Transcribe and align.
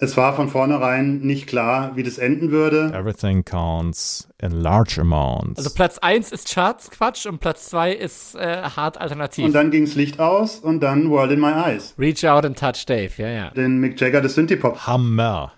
Es 0.00 0.16
war 0.16 0.36
von 0.36 0.48
vornherein 0.48 1.18
nicht 1.22 1.48
klar, 1.48 1.96
wie 1.96 2.04
das 2.04 2.18
enden 2.18 2.52
würde. 2.52 2.92
Everything 2.94 3.44
counts 3.44 4.28
in 4.40 4.52
large 4.52 5.00
amounts. 5.00 5.58
Also 5.58 5.70
Platz 5.70 5.98
1 5.98 6.30
ist 6.30 6.54
Charts-Quatsch 6.54 7.26
und 7.26 7.40
Platz 7.40 7.68
2 7.70 7.94
ist 7.94 8.36
äh, 8.36 8.62
hart 8.62 9.00
alternativ. 9.00 9.44
Und 9.46 9.54
dann 9.54 9.72
ging's 9.72 9.96
Licht 9.96 10.20
aus 10.20 10.60
und 10.60 10.84
dann 10.84 11.10
World 11.10 11.32
in 11.32 11.40
My 11.40 11.50
Eyes. 11.50 11.94
Reach 11.98 12.24
out 12.24 12.44
and 12.44 12.56
touch 12.56 12.86
Dave, 12.86 13.10
ja, 13.16 13.28
ja. 13.28 13.50
Den 13.50 13.78
Mick 13.78 14.00
Jagger 14.00 14.20
des 14.20 14.36
Synthie-Pop. 14.36 14.86
Hammer. 14.86 15.52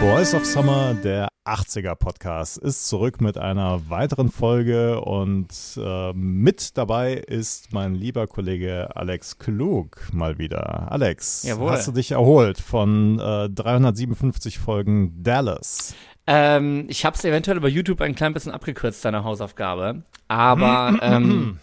Boys 0.00 0.32
of 0.32 0.44
Summer, 0.44 0.94
der 0.94 1.28
80er 1.44 1.96
Podcast, 1.96 2.56
ist 2.58 2.88
zurück 2.88 3.20
mit 3.20 3.36
einer 3.36 3.90
weiteren 3.90 4.30
Folge 4.30 5.00
und 5.00 5.48
äh, 5.76 6.12
mit 6.12 6.78
dabei 6.78 7.14
ist 7.14 7.72
mein 7.72 7.96
lieber 7.96 8.28
Kollege 8.28 8.94
Alex 8.94 9.38
Klug 9.38 10.08
mal 10.12 10.38
wieder. 10.38 10.92
Alex, 10.92 11.42
Jawohl. 11.42 11.72
hast 11.72 11.88
du 11.88 11.92
dich 11.92 12.12
erholt 12.12 12.60
von 12.60 13.18
äh, 13.18 13.50
357 13.50 14.58
Folgen 14.60 15.20
Dallas? 15.22 15.94
Ähm, 16.28 16.86
ich 16.88 17.04
habe 17.04 17.16
es 17.16 17.24
eventuell 17.24 17.56
über 17.56 17.68
YouTube 17.68 18.00
ein 18.00 18.14
klein 18.14 18.34
bisschen 18.34 18.52
abgekürzt, 18.52 19.04
deine 19.04 19.24
Hausaufgabe. 19.24 20.02
Aber 20.28 20.96
ähm, 21.02 21.58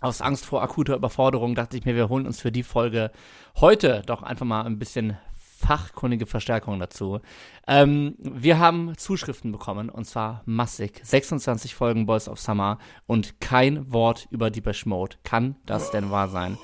aus 0.00 0.20
Angst 0.20 0.44
vor 0.44 0.62
akuter 0.62 0.94
Überforderung 0.94 1.56
dachte 1.56 1.76
ich 1.76 1.84
mir, 1.84 1.96
wir 1.96 2.08
holen 2.08 2.26
uns 2.26 2.40
für 2.40 2.52
die 2.52 2.62
Folge 2.62 3.10
heute 3.56 4.02
doch 4.06 4.22
einfach 4.22 4.46
mal 4.46 4.66
ein 4.66 4.78
bisschen 4.78 5.16
fachkundige 5.62 6.26
Verstärkung 6.26 6.78
dazu. 6.78 7.20
Ähm, 7.66 8.16
wir 8.18 8.58
haben 8.58 8.96
Zuschriften 8.96 9.52
bekommen 9.52 9.88
und 9.88 10.04
zwar 10.04 10.42
massig. 10.44 11.00
26 11.02 11.74
Folgen 11.74 12.06
Boys 12.06 12.28
of 12.28 12.40
Summer 12.40 12.78
und 13.06 13.40
kein 13.40 13.92
Wort 13.92 14.26
über 14.30 14.50
Deepesh 14.50 14.86
Mode. 14.86 15.16
Kann 15.24 15.56
das 15.66 15.90
denn 15.90 16.10
wahr 16.10 16.28
sein? 16.28 16.58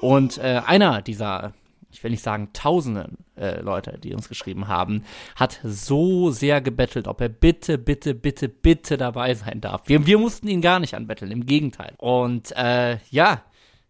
Und 0.00 0.38
äh, 0.38 0.62
einer 0.66 1.02
dieser, 1.02 1.52
ich 1.90 2.02
will 2.02 2.10
nicht 2.10 2.22
sagen 2.22 2.50
tausenden 2.52 3.18
äh, 3.36 3.60
Leute, 3.60 3.98
die 3.98 4.14
uns 4.14 4.28
geschrieben 4.28 4.66
haben, 4.66 5.04
hat 5.36 5.60
so 5.62 6.30
sehr 6.30 6.60
gebettelt, 6.60 7.06
ob 7.06 7.20
er 7.20 7.28
bitte, 7.28 7.78
bitte, 7.78 8.14
bitte, 8.14 8.48
bitte 8.48 8.96
dabei 8.96 9.34
sein 9.34 9.60
darf. 9.60 9.82
Wir, 9.86 10.06
wir 10.06 10.18
mussten 10.18 10.48
ihn 10.48 10.60
gar 10.60 10.80
nicht 10.80 10.94
anbetteln, 10.94 11.30
im 11.30 11.46
Gegenteil. 11.46 11.94
Und 11.98 12.52
äh, 12.56 12.98
ja, 13.10 13.44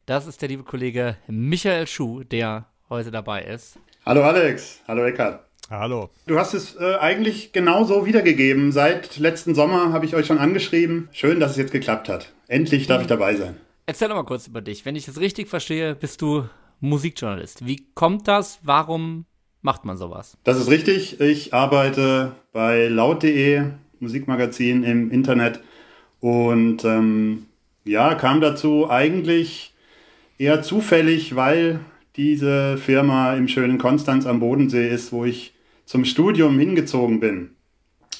das 0.07 0.27
ist 0.27 0.43
der 0.43 0.49
liebe 0.49 0.65
Kollege 0.65 1.17
Michael 1.29 1.87
Schuh, 1.87 2.25
der 2.25 2.67
heute 2.89 3.11
dabei 3.11 3.43
ist. 3.45 3.79
Hallo 4.11 4.25
Alex, 4.25 4.81
hallo 4.89 5.05
Eckhard. 5.05 5.39
Hallo. 5.71 6.11
Du 6.27 6.37
hast 6.37 6.53
es 6.53 6.75
äh, 6.75 6.97
eigentlich 6.97 7.53
genauso 7.53 8.07
wiedergegeben. 8.07 8.73
Seit 8.73 9.19
letzten 9.19 9.55
Sommer 9.55 9.93
habe 9.93 10.05
ich 10.05 10.17
euch 10.17 10.27
schon 10.27 10.39
angeschrieben. 10.39 11.09
Schön, 11.13 11.39
dass 11.39 11.53
es 11.53 11.59
jetzt 11.59 11.71
geklappt 11.71 12.09
hat. 12.09 12.33
Endlich 12.49 12.89
darf 12.89 13.03
ich 13.03 13.07
dabei 13.07 13.37
sein. 13.37 13.55
Erzähl 13.87 14.09
doch 14.09 14.17
mal 14.17 14.25
kurz 14.25 14.49
über 14.49 14.63
dich. 14.63 14.85
Wenn 14.85 14.97
ich 14.97 15.07
das 15.07 15.21
richtig 15.21 15.47
verstehe, 15.47 15.95
bist 15.95 16.21
du 16.23 16.45
Musikjournalist. 16.81 17.65
Wie 17.65 17.87
kommt 17.95 18.27
das? 18.27 18.59
Warum 18.65 19.27
macht 19.63 19.85
man 19.85 19.97
sowas? 19.97 20.37
Das 20.43 20.59
ist 20.59 20.69
richtig. 20.69 21.21
Ich 21.21 21.55
arbeite 21.55 22.33
bei 22.53 22.89
laut.de, 22.89 23.63
Musikmagazin 24.01 24.83
im 24.83 25.13
Internet. 25.13 25.61
Und 26.19 26.85
ähm, 26.85 27.47
ja, 27.85 28.17
kam 28.17 28.41
dazu 28.41 28.91
eigentlich 28.91 29.73
eher 30.37 30.63
zufällig, 30.63 31.37
weil 31.37 31.79
diese 32.17 32.77
Firma 32.79 33.35
im 33.35 33.49
schönen 33.49 33.79
Konstanz 33.79 34.27
am 34.27 34.41
Bodensee 34.41 34.89
ist, 34.89 35.13
wo 35.13 35.25
ich 35.25 35.55
zum 35.85 36.05
Studium 36.05 36.59
hingezogen 36.59 37.21
bin. 37.21 37.51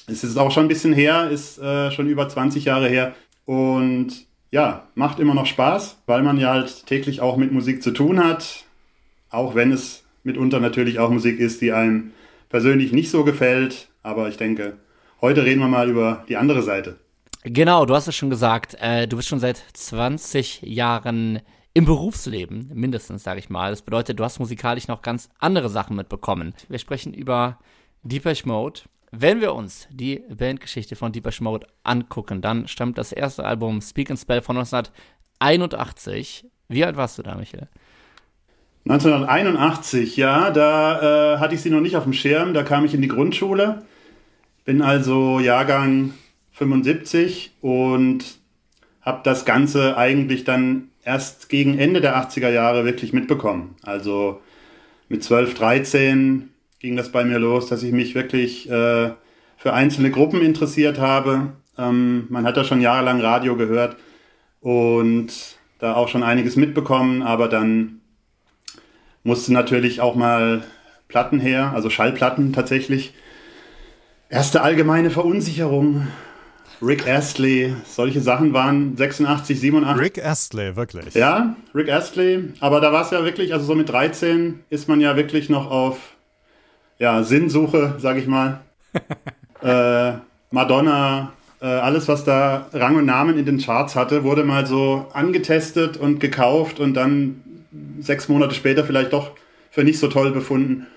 Es 0.07 0.23
ist 0.23 0.37
auch 0.37 0.51
schon 0.51 0.65
ein 0.65 0.69
bisschen 0.69 0.93
her, 0.93 1.29
ist 1.29 1.57
äh, 1.59 1.91
schon 1.91 2.07
über 2.07 2.27
20 2.27 2.65
Jahre 2.65 2.89
her. 2.89 3.13
Und 3.45 4.25
ja, 4.51 4.87
macht 4.95 5.19
immer 5.19 5.33
noch 5.33 5.45
Spaß, 5.45 6.01
weil 6.05 6.23
man 6.23 6.37
ja 6.37 6.51
halt 6.51 6.85
täglich 6.85 7.21
auch 7.21 7.37
mit 7.37 7.51
Musik 7.51 7.81
zu 7.81 7.91
tun 7.91 8.23
hat. 8.23 8.65
Auch 9.29 9.55
wenn 9.55 9.71
es 9.71 10.03
mitunter 10.23 10.59
natürlich 10.59 10.99
auch 10.99 11.09
Musik 11.09 11.39
ist, 11.39 11.61
die 11.61 11.71
einem 11.71 12.11
persönlich 12.49 12.91
nicht 12.91 13.09
so 13.09 13.23
gefällt. 13.23 13.87
Aber 14.03 14.27
ich 14.27 14.37
denke, 14.37 14.77
heute 15.21 15.45
reden 15.45 15.61
wir 15.61 15.67
mal 15.67 15.89
über 15.89 16.25
die 16.27 16.37
andere 16.37 16.63
Seite. 16.63 16.97
Genau, 17.43 17.85
du 17.85 17.95
hast 17.95 18.07
es 18.07 18.15
schon 18.15 18.29
gesagt. 18.29 18.75
Äh, 18.79 19.07
du 19.07 19.15
bist 19.15 19.29
schon 19.29 19.39
seit 19.39 19.63
20 19.73 20.61
Jahren 20.63 21.39
im 21.73 21.85
Berufsleben, 21.85 22.69
mindestens, 22.73 23.23
sage 23.23 23.39
ich 23.39 23.49
mal. 23.49 23.69
Das 23.69 23.81
bedeutet, 23.81 24.19
du 24.19 24.23
hast 24.23 24.39
musikalisch 24.39 24.87
noch 24.87 25.01
ganz 25.01 25.29
andere 25.39 25.69
Sachen 25.69 25.95
mitbekommen. 25.95 26.53
Wir 26.67 26.79
sprechen 26.79 27.13
über 27.13 27.59
Deepesh 28.03 28.45
Mode. 28.45 28.81
Wenn 29.11 29.41
wir 29.41 29.53
uns 29.53 29.87
die 29.89 30.21
Bandgeschichte 30.29 30.95
von 30.95 31.11
Deepesh 31.11 31.41
Mode 31.41 31.67
angucken, 31.83 32.41
dann 32.41 32.67
stammt 32.67 32.97
das 32.97 33.11
erste 33.11 33.45
Album 33.45 33.81
Speak 33.81 34.09
and 34.09 34.19
Spell 34.19 34.41
von 34.41 34.57
1981. 34.57 36.45
Wie 36.67 36.85
alt 36.85 36.97
warst 36.97 37.17
du 37.17 37.23
da, 37.23 37.35
Michael? 37.35 37.67
1981, 38.85 40.17
ja, 40.17 40.49
da 40.49 41.35
äh, 41.35 41.37
hatte 41.39 41.53
ich 41.55 41.61
sie 41.61 41.69
noch 41.69 41.81
nicht 41.81 41.95
auf 41.95 42.03
dem 42.03 42.13
Schirm, 42.13 42.53
da 42.53 42.63
kam 42.63 42.83
ich 42.83 42.95
in 42.95 43.01
die 43.01 43.07
Grundschule, 43.07 43.83
bin 44.65 44.81
also 44.81 45.39
Jahrgang 45.39 46.13
75 46.53 47.51
und 47.61 48.25
habe 49.01 49.21
das 49.23 49.45
Ganze 49.45 49.97
eigentlich 49.97 50.45
dann 50.45 50.90
erst 51.03 51.49
gegen 51.49 51.77
Ende 51.77 52.01
der 52.01 52.15
80er 52.15 52.49
Jahre 52.49 52.85
wirklich 52.85 53.13
mitbekommen. 53.13 53.75
Also 53.81 54.41
mit 55.09 55.23
12, 55.23 55.53
13 55.55 56.49
ging 56.79 56.95
das 56.95 57.11
bei 57.11 57.23
mir 57.23 57.39
los, 57.39 57.67
dass 57.67 57.83
ich 57.83 57.91
mich 57.91 58.15
wirklich 58.15 58.69
äh, 58.69 59.11
für 59.57 59.73
einzelne 59.73 60.11
Gruppen 60.11 60.41
interessiert 60.41 60.99
habe. 60.99 61.53
Ähm, 61.77 62.25
man 62.29 62.45
hat 62.45 62.57
da 62.57 62.63
schon 62.63 62.81
jahrelang 62.81 63.21
Radio 63.21 63.55
gehört 63.55 63.97
und 64.61 65.31
da 65.79 65.95
auch 65.95 66.07
schon 66.07 66.23
einiges 66.23 66.55
mitbekommen, 66.55 67.23
aber 67.23 67.47
dann 67.47 68.01
musste 69.23 69.53
natürlich 69.53 70.01
auch 70.01 70.15
mal 70.15 70.63
Platten 71.07 71.39
her, 71.39 71.73
also 71.75 71.89
Schallplatten 71.89 72.53
tatsächlich. 72.53 73.13
Erste 74.29 74.61
allgemeine 74.61 75.09
Verunsicherung 75.09 76.07
Rick 76.81 77.07
Astley, 77.07 77.75
solche 77.85 78.21
Sachen 78.21 78.53
waren 78.53 78.97
86, 78.97 79.59
87. 79.59 80.01
Rick 80.01 80.25
Astley, 80.25 80.75
wirklich. 80.75 81.13
Ja, 81.13 81.55
Rick 81.75 81.91
Astley. 81.91 82.53
Aber 82.59 82.81
da 82.81 82.91
war 82.91 83.03
es 83.03 83.11
ja 83.11 83.23
wirklich, 83.23 83.53
also 83.53 83.65
so 83.65 83.75
mit 83.75 83.89
13 83.89 84.63
ist 84.69 84.87
man 84.87 84.99
ja 84.99 85.15
wirklich 85.15 85.49
noch 85.49 85.69
auf 85.69 85.97
ja, 86.97 87.23
Sinnsuche, 87.23 87.95
sag 87.99 88.17
ich 88.17 88.25
mal. 88.25 88.61
äh, 89.61 90.13
Madonna, 90.49 91.33
äh, 91.61 91.65
alles, 91.65 92.07
was 92.07 92.23
da 92.23 92.67
Rang 92.73 92.95
und 92.95 93.05
Namen 93.05 93.37
in 93.37 93.45
den 93.45 93.59
Charts 93.59 93.95
hatte, 93.95 94.23
wurde 94.23 94.43
mal 94.43 94.65
so 94.65 95.05
angetestet 95.13 95.97
und 95.97 96.19
gekauft 96.19 96.79
und 96.79 96.95
dann 96.95 97.41
sechs 97.99 98.27
Monate 98.27 98.55
später 98.55 98.83
vielleicht 98.83 99.13
doch 99.13 99.31
für 99.69 99.83
nicht 99.83 99.99
so 99.99 100.07
toll 100.07 100.31
befunden. 100.31 100.87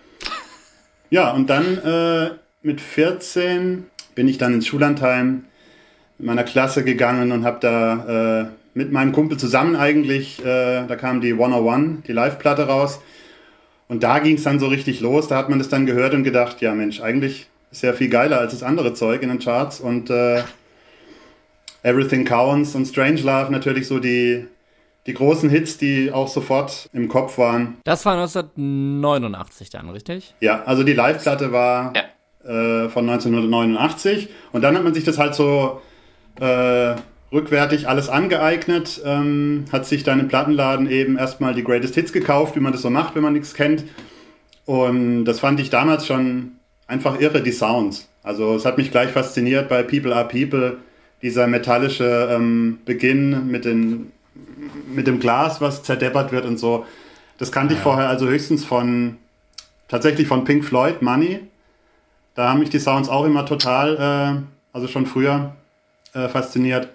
Ja, 1.10 1.30
und 1.32 1.48
dann 1.50 1.78
äh, 1.78 2.30
mit 2.62 2.80
14 2.80 3.84
bin 4.14 4.28
ich 4.28 4.38
dann 4.38 4.54
ins 4.54 4.66
Schullandheim 4.66 5.44
in 6.18 6.26
meiner 6.26 6.44
Klasse 6.44 6.84
gegangen 6.84 7.32
und 7.32 7.44
habe 7.44 7.58
da 7.60 8.40
äh, 8.42 8.46
mit 8.74 8.92
meinem 8.92 9.12
Kumpel 9.12 9.36
zusammen 9.38 9.76
eigentlich, 9.76 10.40
äh, 10.44 10.86
da 10.86 10.96
kam 10.96 11.20
die 11.20 11.32
101, 11.32 12.02
die 12.06 12.12
Live-Platte 12.12 12.66
raus. 12.66 13.00
Und 13.88 14.02
da 14.02 14.18
ging 14.18 14.36
es 14.36 14.42
dann 14.44 14.58
so 14.58 14.66
richtig 14.68 15.00
los. 15.00 15.28
Da 15.28 15.36
hat 15.36 15.48
man 15.48 15.58
das 15.58 15.68
dann 15.68 15.86
gehört 15.86 16.14
und 16.14 16.24
gedacht, 16.24 16.60
ja 16.60 16.74
Mensch, 16.74 17.00
eigentlich 17.00 17.46
ist 17.70 17.82
ja 17.82 17.92
viel 17.92 18.08
geiler 18.08 18.38
als 18.40 18.52
das 18.52 18.62
andere 18.62 18.94
Zeug 18.94 19.22
in 19.22 19.28
den 19.28 19.38
Charts. 19.38 19.80
Und 19.80 20.08
äh, 20.10 20.42
Everything 21.82 22.24
Counts 22.24 22.74
und 22.74 22.86
Strange 22.86 23.20
Love 23.20 23.52
natürlich 23.52 23.86
so 23.86 23.98
die, 23.98 24.46
die 25.06 25.12
großen 25.14 25.50
Hits, 25.50 25.76
die 25.76 26.10
auch 26.12 26.28
sofort 26.28 26.88
im 26.94 27.08
Kopf 27.08 27.36
waren. 27.36 27.76
Das 27.84 28.06
war 28.06 28.14
1989 28.14 29.70
dann, 29.70 29.90
richtig? 29.90 30.34
Ja, 30.40 30.62
also 30.64 30.82
die 30.82 30.94
Live-Platte 30.94 31.52
war 31.52 31.92
Ja. 31.94 32.84
äh, 32.84 32.88
von 32.88 33.08
1989. 33.08 34.28
Und 34.52 34.62
dann 34.62 34.74
hat 34.76 34.82
man 34.84 34.94
sich 34.94 35.04
das 35.04 35.18
halt 35.18 35.34
so 35.34 35.82
äh, 36.40 36.94
rückwärtig 37.32 37.88
alles 37.88 38.08
angeeignet, 38.08 39.00
ähm, 39.04 39.64
hat 39.72 39.86
sich 39.86 40.04
dann 40.04 40.20
im 40.20 40.28
Plattenladen 40.28 40.88
eben 40.88 41.18
erstmal 41.18 41.54
die 41.54 41.64
Greatest 41.64 41.94
Hits 41.94 42.12
gekauft, 42.12 42.54
wie 42.56 42.60
man 42.60 42.72
das 42.72 42.82
so 42.82 42.90
macht, 42.90 43.14
wenn 43.14 43.22
man 43.22 43.32
nichts 43.32 43.54
kennt. 43.54 43.84
Und 44.64 45.24
das 45.24 45.40
fand 45.40 45.60
ich 45.60 45.68
damals 45.68 46.06
schon 46.06 46.52
einfach 46.86 47.20
irre, 47.20 47.42
die 47.42 47.52
Sounds. 47.52 48.08
Also 48.22 48.54
es 48.54 48.64
hat 48.64 48.78
mich 48.78 48.90
gleich 48.90 49.10
fasziniert 49.10 49.68
bei 49.68 49.82
People 49.82 50.14
Are 50.14 50.28
People, 50.28 50.78
dieser 51.22 51.46
metallische 51.46 52.28
ähm, 52.30 52.78
Beginn 52.84 53.48
mit, 53.48 53.64
den, 53.64 54.12
mit 54.94 55.06
dem 55.06 55.20
Glas, 55.20 55.60
was 55.60 55.82
zerdeppert 55.82 56.32
wird 56.32 56.44
und 56.44 56.58
so. 56.58 56.86
Das 57.38 57.50
kannte 57.50 57.74
ich 57.74 57.80
vorher 57.80 58.08
also 58.08 58.28
höchstens 58.28 58.64
von, 58.64 59.16
tatsächlich 59.88 60.28
von 60.28 60.44
Pink 60.44 60.64
Floyd, 60.64 61.02
Money. 61.02 61.40
Da 62.34 62.48
haben 62.48 62.60
mich 62.60 62.70
die 62.70 62.78
Sounds 62.78 63.08
auch 63.08 63.24
immer 63.24 63.44
total, 63.44 63.96
äh, 63.96 64.42
also 64.72 64.86
schon 64.86 65.06
früher 65.06 65.54
äh, 66.14 66.28
fasziniert. 66.28 66.88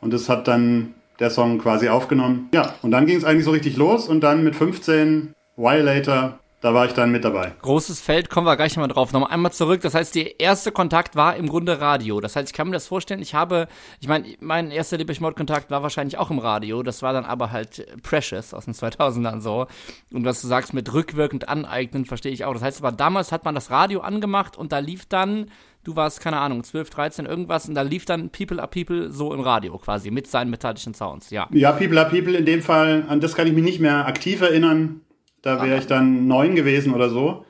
Und 0.00 0.12
das 0.12 0.28
hat 0.28 0.48
dann 0.48 0.94
der 1.18 1.30
Song 1.30 1.58
quasi 1.58 1.88
aufgenommen. 1.88 2.48
Ja, 2.54 2.74
und 2.82 2.90
dann 2.90 3.06
ging 3.06 3.16
es 3.16 3.24
eigentlich 3.24 3.44
so 3.44 3.50
richtig 3.50 3.76
los 3.76 4.08
und 4.08 4.20
dann 4.20 4.44
mit 4.44 4.54
15 4.54 5.34
Violator 5.56 6.38
da 6.60 6.72
war 6.72 6.86
ich 6.86 6.92
dann 6.92 7.10
mit 7.10 7.22
dabei. 7.22 7.52
Großes 7.60 8.00
Feld, 8.00 8.30
kommen 8.30 8.46
wir 8.46 8.56
gleich 8.56 8.76
mal 8.78 8.88
drauf. 8.88 9.12
Nochmal 9.12 9.30
einmal 9.30 9.52
zurück. 9.52 9.82
Das 9.82 9.94
heißt, 9.94 10.14
der 10.14 10.40
erste 10.40 10.72
Kontakt 10.72 11.14
war 11.14 11.36
im 11.36 11.48
Grunde 11.48 11.80
Radio. 11.80 12.20
Das 12.20 12.34
heißt, 12.34 12.48
ich 12.48 12.54
kann 12.54 12.68
mir 12.68 12.72
das 12.72 12.86
vorstellen, 12.86 13.20
ich 13.20 13.34
habe, 13.34 13.68
ich 14.00 14.08
meine, 14.08 14.26
mein 14.40 14.70
erster 14.70 14.96
Depeche 14.96 15.20
Mode 15.20 15.34
Kontakt 15.34 15.70
war 15.70 15.82
wahrscheinlich 15.82 16.16
auch 16.16 16.30
im 16.30 16.38
Radio. 16.38 16.82
Das 16.82 17.02
war 17.02 17.12
dann 17.12 17.26
aber 17.26 17.52
halt 17.52 17.86
Precious 18.02 18.54
aus 18.54 18.64
den 18.64 18.74
2000ern 18.74 19.40
so. 19.40 19.66
Und 20.12 20.24
was 20.24 20.40
du 20.40 20.48
sagst 20.48 20.72
mit 20.72 20.92
rückwirkend 20.92 21.48
aneignen, 21.48 22.06
verstehe 22.06 22.32
ich 22.32 22.44
auch. 22.46 22.54
Das 22.54 22.62
heißt 22.62 22.82
aber, 22.82 22.90
damals 22.90 23.32
hat 23.32 23.44
man 23.44 23.54
das 23.54 23.70
Radio 23.70 24.00
angemacht 24.00 24.56
und 24.56 24.72
da 24.72 24.78
lief 24.78 25.04
dann, 25.04 25.50
du 25.84 25.94
warst, 25.94 26.20
keine 26.20 26.38
Ahnung, 26.38 26.64
12, 26.64 26.88
13, 26.88 27.26
irgendwas 27.26 27.68
und 27.68 27.74
da 27.74 27.82
lief 27.82 28.06
dann 28.06 28.30
People 28.30 28.60
are 28.60 28.68
People 28.68 29.12
so 29.12 29.34
im 29.34 29.40
Radio 29.40 29.76
quasi 29.78 30.10
mit 30.10 30.26
seinen 30.26 30.50
metallischen 30.50 30.94
Sounds, 30.94 31.30
ja. 31.30 31.48
Ja, 31.52 31.72
People 31.72 32.00
are 32.00 32.10
People 32.10 32.36
in 32.36 32.46
dem 32.46 32.62
Fall, 32.62 33.04
an 33.08 33.20
das 33.20 33.34
kann 33.34 33.46
ich 33.46 33.52
mich 33.52 33.64
nicht 33.64 33.80
mehr 33.80 34.06
aktiv 34.06 34.40
erinnern. 34.40 35.02
Da 35.46 35.62
wäre 35.62 35.78
ich 35.78 35.86
dann 35.86 36.26
neun 36.26 36.56
gewesen 36.56 36.92
oder 36.92 37.08
so. 37.08 37.44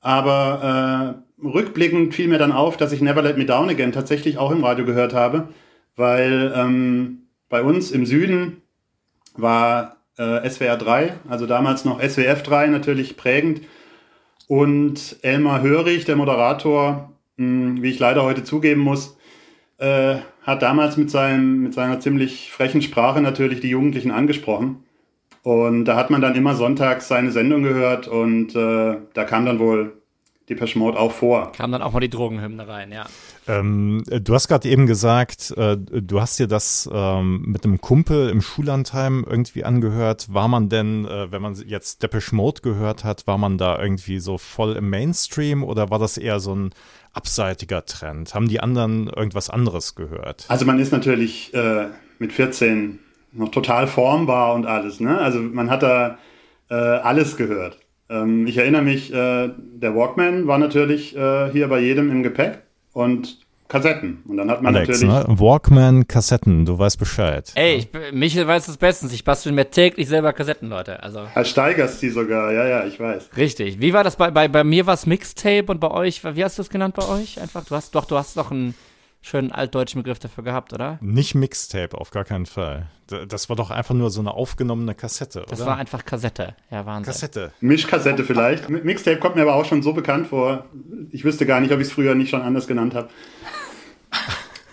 Aber 0.00 1.16
äh, 1.42 1.44
rückblickend 1.44 2.14
fiel 2.14 2.28
mir 2.28 2.38
dann 2.38 2.52
auf, 2.52 2.76
dass 2.76 2.92
ich 2.92 3.00
Never 3.00 3.22
Let 3.22 3.38
Me 3.38 3.44
Down 3.44 3.68
Again 3.68 3.90
tatsächlich 3.90 4.38
auch 4.38 4.52
im 4.52 4.62
Radio 4.62 4.84
gehört 4.84 5.14
habe, 5.14 5.48
weil 5.96 6.52
ähm, 6.54 7.22
bei 7.48 7.60
uns 7.62 7.90
im 7.90 8.06
Süden 8.06 8.62
war 9.34 9.96
äh, 10.16 10.48
SWR 10.48 10.76
3, 10.76 11.14
also 11.28 11.46
damals 11.46 11.84
noch 11.84 12.00
SWF 12.00 12.44
3 12.44 12.68
natürlich 12.68 13.16
prägend. 13.16 13.62
Und 14.46 15.16
Elmar 15.22 15.60
Hörig, 15.60 16.04
der 16.04 16.14
Moderator, 16.14 17.10
mh, 17.36 17.82
wie 17.82 17.90
ich 17.90 17.98
leider 17.98 18.22
heute 18.22 18.44
zugeben 18.44 18.82
muss, 18.82 19.18
äh, 19.78 20.18
hat 20.42 20.62
damals 20.62 20.96
mit, 20.96 21.10
seinem, 21.10 21.64
mit 21.64 21.74
seiner 21.74 21.98
ziemlich 21.98 22.52
frechen 22.52 22.80
Sprache 22.80 23.20
natürlich 23.20 23.58
die 23.58 23.70
Jugendlichen 23.70 24.12
angesprochen. 24.12 24.84
Und 25.42 25.86
da 25.86 25.96
hat 25.96 26.10
man 26.10 26.20
dann 26.20 26.34
immer 26.34 26.54
sonntags 26.54 27.08
seine 27.08 27.32
Sendung 27.32 27.62
gehört 27.62 28.08
und 28.08 28.54
äh, 28.54 28.96
da 29.14 29.24
kam 29.24 29.46
dann 29.46 29.58
wohl 29.58 30.00
die 30.50 30.78
Mode 30.78 30.98
auch 30.98 31.12
vor. 31.12 31.52
Kam 31.52 31.70
dann 31.70 31.80
auch 31.80 31.92
mal 31.92 32.00
die 32.00 32.10
Drogenhymne 32.10 32.66
rein, 32.66 32.90
ja. 32.90 33.06
Ähm, 33.46 34.02
du 34.04 34.34
hast 34.34 34.48
gerade 34.48 34.68
eben 34.68 34.86
gesagt, 34.86 35.52
äh, 35.56 35.76
du 35.76 36.20
hast 36.20 36.38
dir 36.38 36.48
das 36.48 36.90
ähm, 36.92 37.42
mit 37.46 37.64
einem 37.64 37.80
Kumpel 37.80 38.28
im 38.28 38.40
Schullandheim 38.40 39.24
irgendwie 39.28 39.64
angehört. 39.64 40.32
War 40.34 40.48
man 40.48 40.68
denn, 40.68 41.04
äh, 41.04 41.30
wenn 41.30 41.40
man 41.40 41.54
jetzt 41.54 42.02
Depeche 42.02 42.34
Mode 42.34 42.62
gehört 42.62 43.04
hat, 43.04 43.26
war 43.26 43.38
man 43.38 43.58
da 43.58 43.80
irgendwie 43.80 44.18
so 44.18 44.38
voll 44.38 44.74
im 44.74 44.90
Mainstream 44.90 45.62
oder 45.62 45.90
war 45.90 45.98
das 45.98 46.18
eher 46.18 46.40
so 46.40 46.54
ein 46.54 46.70
abseitiger 47.12 47.84
Trend? 47.84 48.34
Haben 48.34 48.48
die 48.48 48.60
anderen 48.60 49.06
irgendwas 49.08 49.50
anderes 49.50 49.94
gehört? 49.94 50.46
Also 50.48 50.64
man 50.64 50.80
ist 50.80 50.92
natürlich 50.92 51.54
äh, 51.54 51.86
mit 52.18 52.32
14 52.32 52.98
noch 53.32 53.50
total 53.50 53.86
formbar 53.86 54.54
und 54.54 54.66
alles. 54.66 55.00
Ne? 55.00 55.18
Also 55.18 55.40
man 55.40 55.70
hat 55.70 55.82
da 55.82 56.18
äh, 56.70 56.74
alles 56.74 57.36
gehört. 57.36 57.78
Ähm, 58.08 58.46
ich 58.46 58.56
erinnere 58.56 58.82
mich, 58.82 59.12
äh, 59.12 59.50
der 59.56 59.94
Walkman 59.94 60.46
war 60.46 60.58
natürlich 60.58 61.16
äh, 61.16 61.50
hier 61.52 61.68
bei 61.68 61.80
jedem 61.80 62.10
im 62.10 62.22
Gepäck 62.22 62.62
und 62.92 63.38
Kassetten. 63.68 64.22
Und 64.26 64.36
dann 64.36 64.50
hat 64.50 64.62
man 64.62 64.74
Alex, 64.74 65.00
natürlich. 65.00 65.28
Ne? 65.28 65.38
Walkman, 65.38 66.08
Kassetten, 66.08 66.66
du 66.66 66.76
weißt 66.76 66.98
Bescheid. 66.98 67.52
Ey, 67.54 67.76
ich, 67.76 67.88
Michael 68.12 68.48
weiß 68.48 68.66
es 68.66 68.76
bestens. 68.76 69.12
Ich 69.12 69.22
bastel 69.22 69.52
mir 69.52 69.70
täglich 69.70 70.08
selber 70.08 70.32
Kassetten, 70.32 70.68
Leute. 70.68 71.00
Also. 71.02 71.20
Als 71.34 71.50
steigerst 71.50 72.02
die 72.02 72.10
sogar, 72.10 72.52
ja, 72.52 72.66
ja, 72.66 72.84
ich 72.84 72.98
weiß. 72.98 73.30
Richtig. 73.36 73.80
Wie 73.80 73.92
war 73.92 74.02
das 74.02 74.16
bei, 74.16 74.32
bei, 74.32 74.48
bei 74.48 74.64
mir 74.64 74.86
war 74.86 74.94
es 74.94 75.06
Mixtape 75.06 75.66
und 75.68 75.78
bei 75.78 75.90
euch, 75.90 76.22
wie 76.24 76.42
hast 76.42 76.58
du 76.58 76.62
es 76.62 76.68
genannt 76.68 76.96
bei 76.96 77.06
euch? 77.06 77.40
Einfach, 77.40 77.64
du 77.64 77.76
hast 77.76 77.94
doch, 77.94 78.06
du 78.06 78.16
hast 78.16 78.36
doch 78.36 78.50
ein 78.50 78.74
schönen 79.22 79.52
altdeutschen 79.52 80.02
Begriff 80.02 80.18
dafür 80.18 80.44
gehabt, 80.44 80.72
oder? 80.72 80.98
Nicht 81.00 81.34
Mixtape, 81.34 81.96
auf 81.96 82.10
gar 82.10 82.24
keinen 82.24 82.46
Fall. 82.46 82.88
Das 83.28 83.48
war 83.48 83.56
doch 83.56 83.70
einfach 83.70 83.94
nur 83.94 84.10
so 84.10 84.20
eine 84.20 84.32
aufgenommene 84.32 84.94
Kassette, 84.94 85.40
das 85.40 85.48
oder? 85.48 85.56
Das 85.56 85.66
war 85.66 85.76
einfach 85.76 86.04
Kassette. 86.04 86.54
Ja, 86.70 86.86
Wahnsinn. 86.86 87.12
Kassette. 87.12 87.52
Mischkassette 87.60 88.24
vielleicht. 88.24 88.68
Mixtape 88.68 89.18
kommt 89.18 89.36
mir 89.36 89.42
aber 89.42 89.54
auch 89.54 89.64
schon 89.64 89.82
so 89.82 89.92
bekannt 89.92 90.28
vor. 90.28 90.66
Ich 91.10 91.24
wüsste 91.24 91.44
gar 91.44 91.60
nicht, 91.60 91.72
ob 91.72 91.80
ich 91.80 91.88
es 91.88 91.92
früher 91.92 92.14
nicht 92.14 92.30
schon 92.30 92.42
anders 92.42 92.66
genannt 92.66 92.94
habe. 92.94 93.08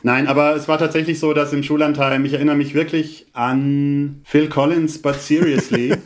Nein, 0.07 0.27
aber 0.27 0.55
es 0.55 0.69
war 0.69 0.77
tatsächlich 0.77 1.19
so, 1.19 1.33
dass 1.33 1.51
im 1.51 1.63
Schullandheim, 1.63 2.23
ich 2.23 2.31
erinnere 2.31 2.55
mich 2.55 2.73
wirklich 2.73 3.27
an 3.33 4.21
Phil 4.23 4.47
Collins, 4.47 5.01
but 5.01 5.15
seriously. 5.15 5.97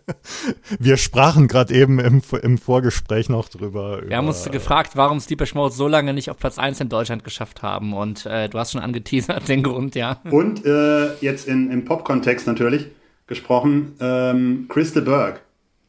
Wir 0.78 0.96
sprachen 0.96 1.46
gerade 1.46 1.74
eben 1.74 1.98
im, 1.98 2.22
im 2.40 2.56
Vorgespräch 2.56 3.28
noch 3.28 3.50
drüber. 3.50 4.00
Wir 4.06 4.16
haben 4.16 4.28
uns 4.28 4.50
gefragt, 4.50 4.92
warum 4.94 5.18
Deepish 5.18 5.54
Mode 5.54 5.74
so 5.74 5.88
lange 5.88 6.14
nicht 6.14 6.30
auf 6.30 6.38
Platz 6.38 6.56
1 6.56 6.80
in 6.80 6.88
Deutschland 6.88 7.22
geschafft 7.22 7.62
haben 7.62 7.92
und 7.92 8.24
äh, 8.24 8.48
du 8.48 8.58
hast 8.58 8.72
schon 8.72 8.80
angeteasert 8.80 9.46
den 9.46 9.62
Grund, 9.62 9.94
ja. 9.94 10.22
Und 10.30 10.64
äh, 10.64 11.14
jetzt 11.20 11.46
in, 11.46 11.70
im 11.70 11.84
Pop-Kontext 11.84 12.46
natürlich 12.46 12.86
gesprochen, 13.26 13.92
ähm, 14.00 14.64
Chris 14.70 14.94
de 14.94 15.02
Burgh 15.02 15.38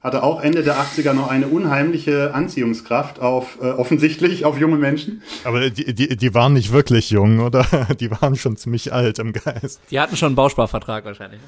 hatte 0.05 0.21
auch 0.21 0.39
Ende 0.39 0.61
der 0.61 0.75
80er 0.75 1.13
noch 1.13 1.31
eine 1.31 1.47
unheimliche 1.47 2.31
Anziehungskraft 2.35 3.19
auf, 3.19 3.57
äh, 3.59 3.71
offensichtlich 3.71 4.45
auf 4.45 4.59
junge 4.59 4.77
Menschen. 4.77 5.23
Aber 5.43 5.71
die, 5.71 5.95
die, 5.95 6.15
die 6.15 6.33
waren 6.35 6.53
nicht 6.53 6.71
wirklich 6.71 7.09
jung, 7.09 7.39
oder? 7.39 7.65
Die 7.99 8.11
waren 8.11 8.35
schon 8.35 8.55
ziemlich 8.55 8.93
alt 8.93 9.17
im 9.17 9.33
Geist. 9.33 9.81
Die 9.89 9.99
hatten 9.99 10.15
schon 10.15 10.27
einen 10.27 10.35
Bausparvertrag 10.35 11.05
wahrscheinlich. 11.05 11.39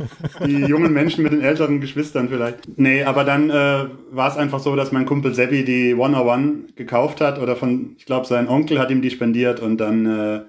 Die 0.44 0.66
jungen 0.66 0.92
Menschen 0.92 1.24
mit 1.24 1.34
den 1.34 1.42
älteren 1.42 1.82
Geschwistern 1.82 2.30
vielleicht. 2.30 2.68
Nee, 2.78 3.04
aber 3.04 3.24
dann 3.24 3.52
äh, 3.52 3.86
war 4.12 4.32
es 4.32 4.38
einfach 4.38 4.60
so, 4.60 4.76
dass 4.76 4.92
mein 4.92 5.06
Kumpel 5.06 5.36
Seppi 5.36 5.64
die 5.64 5.92
101 5.92 6.76
gekauft 6.76 7.22
hat 7.22 7.40
oder 7.40 7.56
von, 7.56 7.96
ich 8.00 8.06
glaube, 8.06 8.26
sein 8.26 8.48
Onkel 8.48 8.80
hat 8.80 8.90
ihm 8.90 9.04
die 9.04 9.12
spendiert 9.12 9.60
und 9.60 9.78
dann, 9.78 10.06
äh, 10.06 10.42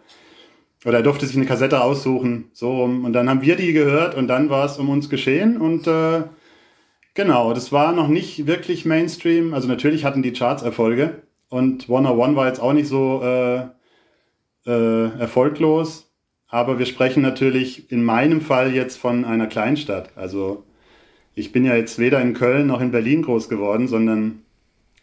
oder 0.86 0.98
er 0.98 1.02
durfte 1.02 1.26
sich 1.26 1.36
eine 1.36 1.44
Kassette 1.44 1.82
aussuchen, 1.82 2.46
so 2.54 2.80
rum. 2.80 3.04
Und 3.04 3.12
dann 3.12 3.28
haben 3.28 3.42
wir 3.42 3.56
die 3.56 3.74
gehört 3.74 4.14
und 4.14 4.28
dann 4.28 4.48
war 4.48 4.64
es 4.64 4.78
um 4.78 4.88
uns 4.88 5.10
geschehen 5.10 5.58
und 5.58 5.86
äh, 5.86 6.22
Genau, 7.18 7.52
das 7.52 7.72
war 7.72 7.92
noch 7.92 8.06
nicht 8.06 8.46
wirklich 8.46 8.84
Mainstream. 8.84 9.52
Also 9.52 9.66
natürlich 9.66 10.04
hatten 10.04 10.22
die 10.22 10.32
Charts 10.32 10.62
Erfolge 10.62 11.22
und 11.48 11.88
101 11.88 12.36
war 12.36 12.46
jetzt 12.46 12.60
auch 12.60 12.72
nicht 12.72 12.86
so 12.86 13.20
äh, 13.24 13.62
äh, 14.64 15.18
erfolglos. 15.18 16.12
Aber 16.46 16.78
wir 16.78 16.86
sprechen 16.86 17.20
natürlich 17.20 17.90
in 17.90 18.04
meinem 18.04 18.40
Fall 18.40 18.72
jetzt 18.72 18.98
von 18.98 19.24
einer 19.24 19.48
Kleinstadt. 19.48 20.10
Also 20.14 20.62
ich 21.34 21.50
bin 21.50 21.64
ja 21.64 21.74
jetzt 21.74 21.98
weder 21.98 22.20
in 22.20 22.34
Köln 22.34 22.68
noch 22.68 22.80
in 22.80 22.92
Berlin 22.92 23.22
groß 23.22 23.48
geworden, 23.48 23.88
sondern 23.88 24.42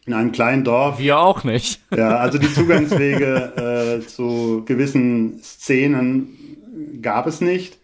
in 0.06 0.14
einem 0.14 0.32
kleinen 0.32 0.64
Dorf. 0.64 1.00
Wir 1.00 1.20
auch 1.20 1.44
nicht. 1.44 1.82
Ja, 1.94 2.16
also 2.20 2.38
die 2.38 2.54
Zugangswege 2.54 4.00
äh, 4.00 4.08
zu 4.08 4.64
gewissen 4.66 5.42
Szenen 5.44 7.02
gab 7.02 7.28
es 7.28 7.42
nicht. 7.42 7.78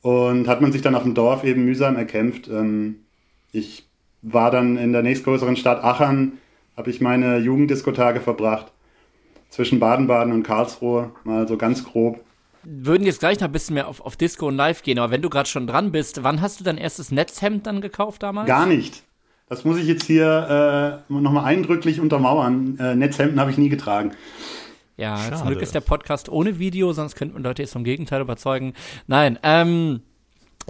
Und 0.00 0.48
hat 0.48 0.62
man 0.62 0.72
sich 0.72 0.80
dann 0.80 0.94
auf 0.94 1.02
dem 1.02 1.12
Dorf 1.12 1.44
eben 1.44 1.66
mühsam 1.66 1.96
erkämpft. 1.96 2.48
Ähm, 2.48 3.00
ich 3.52 3.84
war 4.22 4.50
dann 4.50 4.76
in 4.76 4.92
der 4.92 5.02
nächstgrößeren 5.02 5.56
Stadt 5.56 5.82
Aachen, 5.82 6.38
habe 6.76 6.90
ich 6.90 7.00
meine 7.00 7.38
Jugenddiskotage 7.38 8.20
verbracht. 8.20 8.72
Zwischen 9.50 9.80
Baden-Baden 9.80 10.32
und 10.32 10.42
Karlsruhe, 10.42 11.10
mal 11.24 11.48
so 11.48 11.56
ganz 11.56 11.84
grob. 11.84 12.20
Würden 12.64 13.06
jetzt 13.06 13.20
gleich 13.20 13.40
noch 13.40 13.48
ein 13.48 13.52
bisschen 13.52 13.74
mehr 13.74 13.88
auf, 13.88 14.00
auf 14.00 14.16
Disco 14.16 14.46
und 14.48 14.56
Live 14.56 14.82
gehen, 14.82 14.98
aber 14.98 15.10
wenn 15.10 15.22
du 15.22 15.30
gerade 15.30 15.48
schon 15.48 15.66
dran 15.66 15.90
bist, 15.90 16.22
wann 16.22 16.42
hast 16.42 16.60
du 16.60 16.64
dein 16.64 16.76
erstes 16.76 17.10
Netzhemd 17.10 17.66
dann 17.66 17.80
gekauft 17.80 18.22
damals? 18.22 18.46
Gar 18.46 18.66
nicht. 18.66 19.04
Das 19.48 19.64
muss 19.64 19.78
ich 19.78 19.86
jetzt 19.86 20.04
hier 20.04 21.02
äh, 21.08 21.12
nochmal 21.12 21.44
eindrücklich 21.44 22.00
untermauern. 22.00 22.78
Äh, 22.78 22.94
Netzhemden 22.94 23.40
habe 23.40 23.50
ich 23.50 23.56
nie 23.56 23.70
getragen. 23.70 24.12
Ja, 24.98 25.16
Schade. 25.16 25.36
zum 25.36 25.46
Glück 25.46 25.62
ist 25.62 25.74
der 25.74 25.80
Podcast 25.80 26.28
ohne 26.28 26.58
Video, 26.58 26.92
sonst 26.92 27.14
könnten 27.14 27.36
wir 27.36 27.42
Leute 27.42 27.62
jetzt 27.62 27.72
vom 27.72 27.84
Gegenteil 27.84 28.20
überzeugen. 28.20 28.74
Nein, 29.06 29.38
ähm, 29.42 30.02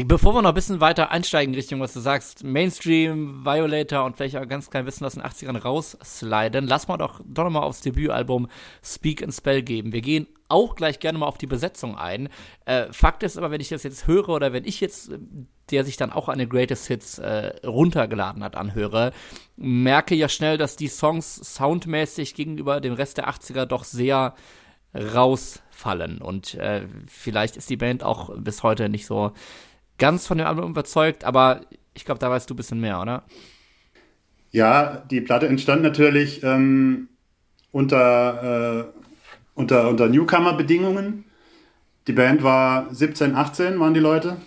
Bevor 0.04 0.32
wir 0.32 0.42
noch 0.42 0.50
ein 0.50 0.54
bisschen 0.54 0.80
weiter 0.80 1.10
einsteigen 1.10 1.56
Richtung, 1.56 1.80
was 1.80 1.92
du 1.92 1.98
sagst, 1.98 2.44
Mainstream, 2.44 3.44
Violator 3.44 4.04
und 4.04 4.16
vielleicht 4.16 4.36
auch 4.36 4.46
ganz 4.46 4.70
klein 4.70 4.84
bisschen 4.84 5.04
aus 5.04 5.14
den 5.14 5.24
80ern 5.24 5.58
raussliden, 5.58 6.68
lass 6.68 6.86
mal 6.86 6.98
doch, 6.98 7.20
doch 7.26 7.42
nochmal 7.42 7.64
aufs 7.64 7.80
Debütalbum 7.80 8.46
Speak 8.80 9.24
and 9.24 9.34
Spell 9.34 9.62
geben. 9.62 9.92
Wir 9.92 10.00
gehen 10.00 10.28
auch 10.46 10.76
gleich 10.76 11.00
gerne 11.00 11.18
mal 11.18 11.26
auf 11.26 11.36
die 11.36 11.48
Besetzung 11.48 11.98
ein. 11.98 12.28
Äh, 12.64 12.92
Fakt 12.92 13.24
ist 13.24 13.36
aber, 13.36 13.50
wenn 13.50 13.60
ich 13.60 13.70
das 13.70 13.82
jetzt 13.82 14.06
höre 14.06 14.28
oder 14.28 14.52
wenn 14.52 14.64
ich 14.64 14.80
jetzt, 14.80 15.10
der 15.72 15.82
sich 15.82 15.96
dann 15.96 16.12
auch 16.12 16.28
eine 16.28 16.46
Greatest 16.46 16.86
Hits 16.86 17.18
äh, 17.18 17.56
runtergeladen 17.66 18.44
hat, 18.44 18.54
anhöre, 18.54 19.12
merke 19.56 20.14
ja 20.14 20.28
schnell, 20.28 20.58
dass 20.58 20.76
die 20.76 20.86
Songs 20.86 21.34
soundmäßig 21.56 22.36
gegenüber 22.36 22.80
dem 22.80 22.94
Rest 22.94 23.16
der 23.16 23.28
80er 23.28 23.66
doch 23.66 23.82
sehr 23.82 24.36
rausfallen. 24.94 26.18
Und 26.18 26.54
äh, 26.54 26.86
vielleicht 27.08 27.56
ist 27.56 27.68
die 27.68 27.76
Band 27.76 28.04
auch 28.04 28.30
bis 28.38 28.62
heute 28.62 28.88
nicht 28.88 29.06
so 29.06 29.32
ganz 29.98 30.26
von 30.26 30.38
dem 30.38 30.46
Album 30.46 30.70
überzeugt, 30.70 31.24
aber 31.24 31.62
ich 31.94 32.04
glaube, 32.04 32.20
da 32.20 32.30
weißt 32.30 32.48
du 32.48 32.54
ein 32.54 32.56
bisschen 32.56 32.80
mehr, 32.80 33.00
oder? 33.00 33.24
Ja, 34.50 35.02
die 35.10 35.20
Platte 35.20 35.48
entstand 35.48 35.82
natürlich 35.82 36.42
ähm, 36.42 37.08
unter, 37.72 38.88
äh, 38.94 39.00
unter, 39.54 39.88
unter 39.88 40.08
Newcomer-Bedingungen. 40.08 41.24
Die 42.06 42.12
Band 42.12 42.42
war 42.42 42.92
17, 42.92 43.34
18 43.34 43.78
waren 43.78 43.92
die 43.92 44.00
Leute 44.00 44.38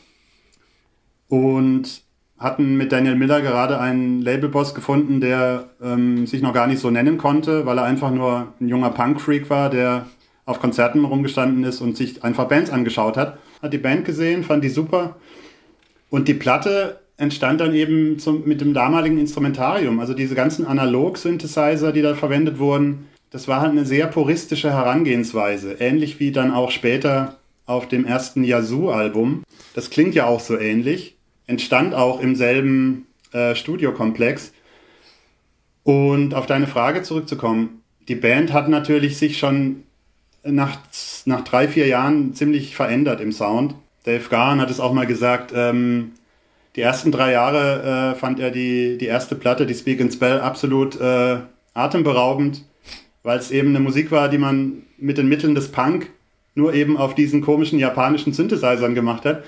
und 1.27 2.03
hatten 2.39 2.75
mit 2.75 2.91
Daniel 2.91 3.15
Miller 3.15 3.41
gerade 3.41 3.79
einen 3.79 4.22
Labelboss 4.22 4.74
gefunden, 4.74 5.22
der 5.22 5.70
ähm, 5.81 6.25
sich 6.25 6.41
noch 6.41 6.53
gar 6.53 6.65
nicht 6.65 6.79
so 6.79 6.89
nennen 6.89 7.20
konnte, 7.20 7.67
weil 7.67 7.77
er 7.77 7.84
einfach 7.84 8.10
nur 8.10 8.53
ein 8.60 8.67
junger 8.67 8.89
Punk-Freak 8.89 9.51
war, 9.51 9.70
der 9.70 10.08
auf 10.46 10.60
Konzerten 10.60 11.05
rumgestanden 11.05 11.63
ist 11.63 11.81
und 11.81 11.96
sich 11.96 12.24
einfach 12.24 12.48
Bands 12.48 12.72
angeschaut 12.72 13.15
hat. 13.15 13.38
Hat 13.62 13.72
die 13.72 13.77
Band 13.77 14.05
gesehen, 14.05 14.43
fand 14.43 14.63
die 14.63 14.70
super 14.70 15.15
und 16.12 16.27
die 16.27 16.36
Platte 16.36 17.00
entstand 17.18 17.62
dann 17.62 17.74
eben 17.74 18.20
zum, 18.20 18.46
mit 18.46 18.62
dem 18.62 18.74
damaligen 18.74 19.18
Instrumentarium. 19.18 20.00
Also 20.00 20.13
diese 20.13 20.36
ganzen 20.36 20.68
Analog-Synthesizer, 20.68 21.94
die 21.94 22.01
da 22.01 22.15
verwendet 22.15 22.60
wurden, 22.60 23.08
das 23.32 23.48
war 23.48 23.62
halt 23.62 23.72
eine 23.72 23.86
sehr 23.86 24.08
puristische 24.08 24.72
Herangehensweise. 24.72 25.77
Ähnlich 25.80 26.20
wie 26.20 26.32
dann 26.32 26.51
auch 26.51 26.70
später 26.70 27.38
auf 27.65 27.88
dem 27.88 28.06
ersten 28.06 28.44
Yazoo-Album. 28.44 29.44
Das 29.74 29.89
klingt 29.89 30.13
ja 30.13 30.25
auch 30.25 30.41
so 30.41 30.60
ähnlich. 30.60 31.15
Entstand 31.48 31.96
auch 31.96 32.20
im 32.20 32.36
selben 32.36 33.08
äh, 33.32 33.56
Studiokomplex. 33.56 34.51
Und 35.84 36.34
auf 36.34 36.46
deine 36.46 36.68
Frage 36.68 37.03
zurückzukommen. 37.03 37.82
Die 38.10 38.15
Band 38.15 38.51
hat 38.51 38.68
natürlich 38.68 39.18
sich 39.18 39.38
schon 39.38 39.84
nach, 40.44 40.77
nach 41.25 41.41
drei, 41.46 41.70
vier 41.70 41.88
Jahren 41.88 42.34
ziemlich 42.34 42.75
verändert 42.75 43.22
im 43.22 43.32
Sound. 43.32 43.75
Dave 44.03 44.29
Gahan 44.29 44.60
hat 44.60 44.70
es 44.70 44.79
auch 44.79 44.93
mal 44.93 45.05
gesagt, 45.05 45.51
ähm, 45.55 46.12
die 46.75 46.81
ersten 46.81 47.12
drei 47.12 47.31
Jahre 47.31 48.13
äh, 48.13 48.20
fand 48.20 48.39
er 48.39 48.51
die, 48.51 48.98
die 48.98 49.05
erste 49.05 49.36
Platte, 49.36 49.65
die 49.65 49.74
Speak 49.74 50.01
and 50.01 50.13
Spell, 50.13 50.39
absolut 50.39 51.00
äh, 51.00 51.38
atemberaubend, 51.74 52.63
weil 53.24 53.38
es 53.38 53.51
eben 53.51 53.70
eine 53.70 53.79
Musik 53.79 54.12
war, 54.12 54.29
die 54.29 54.38
man 54.38 54.84
mit 54.98 55.17
den 55.17 55.27
Mitteln 55.27 55.55
des 55.55 55.72
Punk 55.72 56.10
nur 56.55 56.74
eben 56.74 56.98
auf 56.98 57.15
diesen 57.15 57.41
komischen 57.41 57.79
japanischen 57.79 58.34
Synthesizern 58.34 58.96
gemacht 58.96 59.25
hat. 59.25 59.43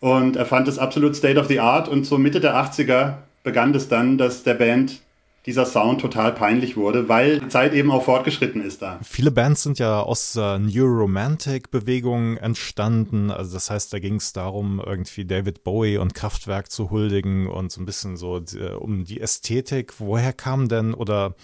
Und 0.00 0.36
er 0.36 0.46
fand 0.46 0.68
es 0.68 0.78
absolut 0.78 1.16
State 1.16 1.38
of 1.38 1.46
the 1.46 1.60
Art 1.60 1.88
und 1.88 2.04
so 2.04 2.18
Mitte 2.18 2.40
der 2.40 2.54
80er 2.54 3.14
begann 3.42 3.74
es 3.74 3.88
dann, 3.88 4.18
dass 4.18 4.42
der 4.42 4.54
Band 4.54 5.00
dieser 5.46 5.64
Sound 5.64 6.00
total 6.00 6.32
peinlich 6.32 6.76
wurde, 6.76 7.08
weil 7.08 7.38
die 7.38 7.48
Zeit 7.48 7.72
eben 7.72 7.90
auch 7.92 8.04
fortgeschritten 8.04 8.60
ist 8.60 8.82
da. 8.82 8.98
Viele 9.02 9.30
Bands 9.30 9.62
sind 9.62 9.78
ja 9.78 10.00
aus 10.00 10.32
der 10.32 10.58
New 10.58 10.84
Romantic 10.84 11.70
Bewegung 11.70 12.36
entstanden. 12.36 13.30
Also 13.30 13.54
das 13.54 13.70
heißt, 13.70 13.92
da 13.92 14.00
ging 14.00 14.16
es 14.16 14.32
darum, 14.32 14.82
irgendwie 14.84 15.24
David 15.24 15.62
Bowie 15.62 15.98
und 15.98 16.14
Kraftwerk 16.14 16.70
zu 16.70 16.90
huldigen 16.90 17.46
und 17.46 17.70
so 17.70 17.80
ein 17.80 17.86
bisschen 17.86 18.16
so 18.16 18.38
äh, 18.38 18.72
um 18.72 19.04
die 19.04 19.20
Ästhetik. 19.20 19.94
Woher 19.98 20.32
kam 20.32 20.68
denn 20.68 20.94
oder 20.94 21.36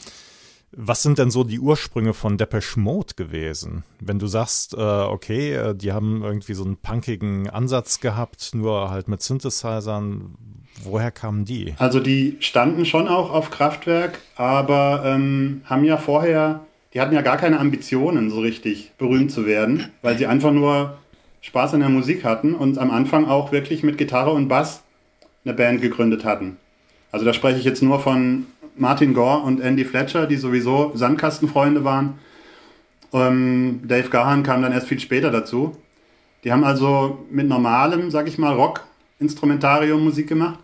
was 0.75 1.03
sind 1.03 1.19
denn 1.19 1.31
so 1.31 1.45
die 1.45 1.61
Ursprünge 1.61 2.15
von 2.15 2.39
Depeche 2.39 2.81
Mode 2.81 3.15
gewesen? 3.15 3.85
Wenn 4.01 4.19
du 4.19 4.27
sagst, 4.27 4.75
äh, 4.75 4.79
okay, 4.81 5.53
äh, 5.53 5.75
die 5.77 5.93
haben 5.93 6.23
irgendwie 6.23 6.55
so 6.55 6.65
einen 6.65 6.79
punkigen 6.79 7.49
Ansatz 7.49 8.01
gehabt, 8.01 8.55
nur 8.55 8.91
halt 8.91 9.07
mit 9.07 9.23
Synthesizern, 9.23 10.35
woher 10.85 11.11
kamen 11.11 11.45
die? 11.45 11.75
Also 11.79 12.01
die 12.01 12.37
standen 12.41 12.85
schon 12.85 13.09
auch 13.09 13.31
auf 13.31 13.51
Kraftwerk, 13.51 14.21
aber 14.37 15.03
ähm, 15.05 15.63
haben 15.65 15.85
ja 15.85 15.97
vorher, 15.97 16.61
die 16.95 17.01
hatten 17.01 17.15
ja 17.15 17.23
gar 17.23 17.37
keine 17.37 17.59
Ambitionen, 17.59 18.31
so 18.31 18.41
richtig 18.41 18.93
berühmt 18.99 19.31
zu 19.31 19.47
werden, 19.47 19.91
weil 20.03 20.19
sie 20.19 20.27
einfach 20.27 20.53
nur 20.53 20.99
Spaß 21.41 21.75
an 21.75 21.81
der 21.81 21.89
Musik 21.89 22.25
hatten 22.25 22.55
und 22.55 22.79
am 22.79 22.91
Anfang 22.91 23.27
auch 23.27 23.53
wirklich 23.53 23.83
mit 23.83 23.99
Gitarre 23.99 24.31
und 24.31 24.49
Bass 24.49 24.83
eine 25.45 25.55
Band 25.55 25.83
gegründet 25.83 26.25
hatten. 26.25 26.57
Also 27.11 27.27
da 27.27 27.33
spreche 27.33 27.59
ich 27.59 27.65
jetzt 27.65 27.83
nur 27.83 28.01
von 28.01 28.47
Martin 28.77 29.13
Gore 29.13 29.43
und 29.43 29.61
Andy 29.61 29.85
Fletcher, 29.85 30.27
die 30.27 30.37
sowieso 30.37 30.93
Sandkastenfreunde 30.95 31.85
waren. 31.85 32.19
Ähm, 33.13 33.81
Dave 33.85 34.09
Gahan 34.09 34.43
kam 34.43 34.63
dann 34.63 34.73
erst 34.73 34.89
viel 34.89 35.01
später 35.01 35.31
dazu. 35.31 35.77
Die 36.45 36.53
haben 36.53 36.65
also 36.65 37.25
mit 37.31 37.49
normalem, 37.49 38.11
sag 38.11 38.29
ich 38.29 38.39
mal, 38.39 38.55
Rock-Instrumentarium 38.55 40.03
Musik 40.03 40.29
gemacht. 40.29 40.59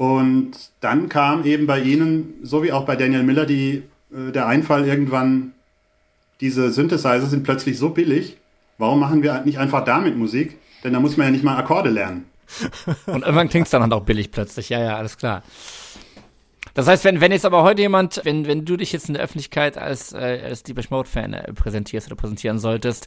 Und 0.00 0.52
dann 0.80 1.10
kam 1.10 1.44
eben 1.44 1.66
bei 1.66 1.78
ihnen, 1.78 2.32
so 2.42 2.62
wie 2.62 2.72
auch 2.72 2.86
bei 2.86 2.96
Daniel 2.96 3.22
Miller, 3.22 3.44
die, 3.44 3.82
äh, 4.10 4.32
der 4.32 4.46
Einfall 4.46 4.86
irgendwann, 4.86 5.52
diese 6.40 6.72
Synthesizer 6.72 7.26
sind 7.26 7.42
plötzlich 7.42 7.76
so 7.76 7.90
billig. 7.90 8.38
Warum 8.78 8.98
machen 8.98 9.22
wir 9.22 9.42
nicht 9.42 9.58
einfach 9.58 9.84
damit 9.84 10.16
Musik? 10.16 10.56
Denn 10.82 10.94
da 10.94 11.00
muss 11.00 11.18
man 11.18 11.26
ja 11.26 11.30
nicht 11.32 11.44
mal 11.44 11.58
Akkorde 11.58 11.90
lernen. 11.90 12.24
Und 13.04 13.24
irgendwann 13.24 13.50
klingt 13.50 13.66
es 13.66 13.72
dann 13.72 13.82
halt 13.82 13.92
auch 13.92 14.04
billig 14.04 14.30
plötzlich. 14.30 14.70
Ja, 14.70 14.80
ja, 14.80 14.96
alles 14.96 15.18
klar. 15.18 15.42
Das 16.74 16.86
heißt, 16.86 17.04
wenn, 17.04 17.20
wenn 17.20 17.32
jetzt 17.32 17.44
aber 17.44 17.62
heute 17.62 17.82
jemand, 17.82 18.20
wenn, 18.24 18.46
wenn 18.46 18.64
du 18.64 18.76
dich 18.76 18.92
jetzt 18.92 19.08
in 19.08 19.14
der 19.14 19.22
Öffentlichkeit 19.22 19.76
als, 19.76 20.12
äh, 20.12 20.40
als 20.44 20.62
Deepish 20.62 20.90
Mode-Fan 20.90 21.32
äh, 21.32 21.52
präsentierst 21.52 22.06
oder 22.06 22.16
präsentieren 22.16 22.58
solltest, 22.58 23.06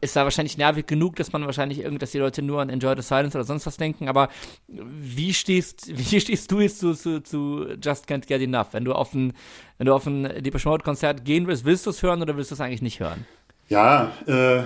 ist 0.00 0.16
da 0.16 0.24
wahrscheinlich 0.24 0.58
nervig 0.58 0.86
genug, 0.86 1.16
dass 1.16 1.32
man 1.32 1.44
wahrscheinlich 1.46 1.80
irgendwie, 1.80 1.98
dass 1.98 2.12
die 2.12 2.18
Leute 2.18 2.42
nur 2.42 2.60
an 2.60 2.68
Enjoy 2.68 2.94
the 2.96 3.02
Silence 3.02 3.36
oder 3.36 3.44
sonst 3.44 3.66
was 3.66 3.76
denken, 3.76 4.08
aber 4.08 4.28
wie 4.68 5.34
stehst, 5.34 5.88
wie 5.96 6.20
stehst 6.20 6.50
du 6.50 6.60
jetzt 6.60 6.78
zu, 6.78 6.94
zu, 6.94 7.20
zu 7.20 7.66
Just 7.82 8.08
Can't 8.08 8.26
Get 8.26 8.42
Enough? 8.42 8.68
Wenn 8.72 8.84
du 8.84 8.92
auf 8.92 9.14
ein, 9.14 9.32
wenn 9.78 9.86
du 9.86 9.94
auf 9.94 10.06
ein 10.06 10.42
Deepish 10.42 10.64
Mode-Konzert 10.64 11.24
gehen 11.24 11.46
willst, 11.46 11.64
willst 11.64 11.86
du 11.86 11.90
es 11.90 12.02
hören 12.02 12.22
oder 12.22 12.36
willst 12.36 12.50
du 12.50 12.54
es 12.54 12.60
eigentlich 12.60 12.82
nicht 12.82 13.00
hören? 13.00 13.26
Ja, 13.68 14.12
äh, 14.26 14.62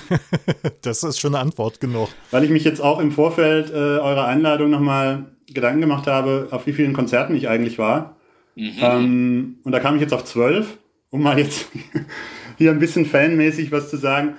das 0.82 1.02
ist 1.02 1.20
schon 1.20 1.34
eine 1.34 1.42
Antwort 1.42 1.80
genug. 1.80 2.08
Weil 2.30 2.44
ich 2.44 2.50
mich 2.50 2.64
jetzt 2.64 2.80
auch 2.80 2.98
im 2.98 3.12
Vorfeld 3.12 3.70
äh, 3.70 3.74
eurer 3.74 4.26
Einladung 4.26 4.70
nochmal 4.70 5.26
Gedanken 5.52 5.80
gemacht 5.80 6.06
habe, 6.06 6.48
auf 6.50 6.66
wie 6.66 6.72
vielen 6.72 6.92
Konzerten 6.92 7.34
ich 7.34 7.48
eigentlich 7.48 7.78
war. 7.78 8.16
Mhm. 8.54 8.72
Ähm, 8.80 9.56
und 9.64 9.72
da 9.72 9.80
kam 9.80 9.94
ich 9.96 10.00
jetzt 10.00 10.12
auf 10.12 10.24
zwölf, 10.24 10.78
um 11.10 11.22
mal 11.22 11.38
jetzt 11.38 11.68
hier 12.58 12.70
ein 12.70 12.78
bisschen 12.78 13.06
fanmäßig 13.06 13.72
was 13.72 13.90
zu 13.90 13.96
sagen. 13.96 14.34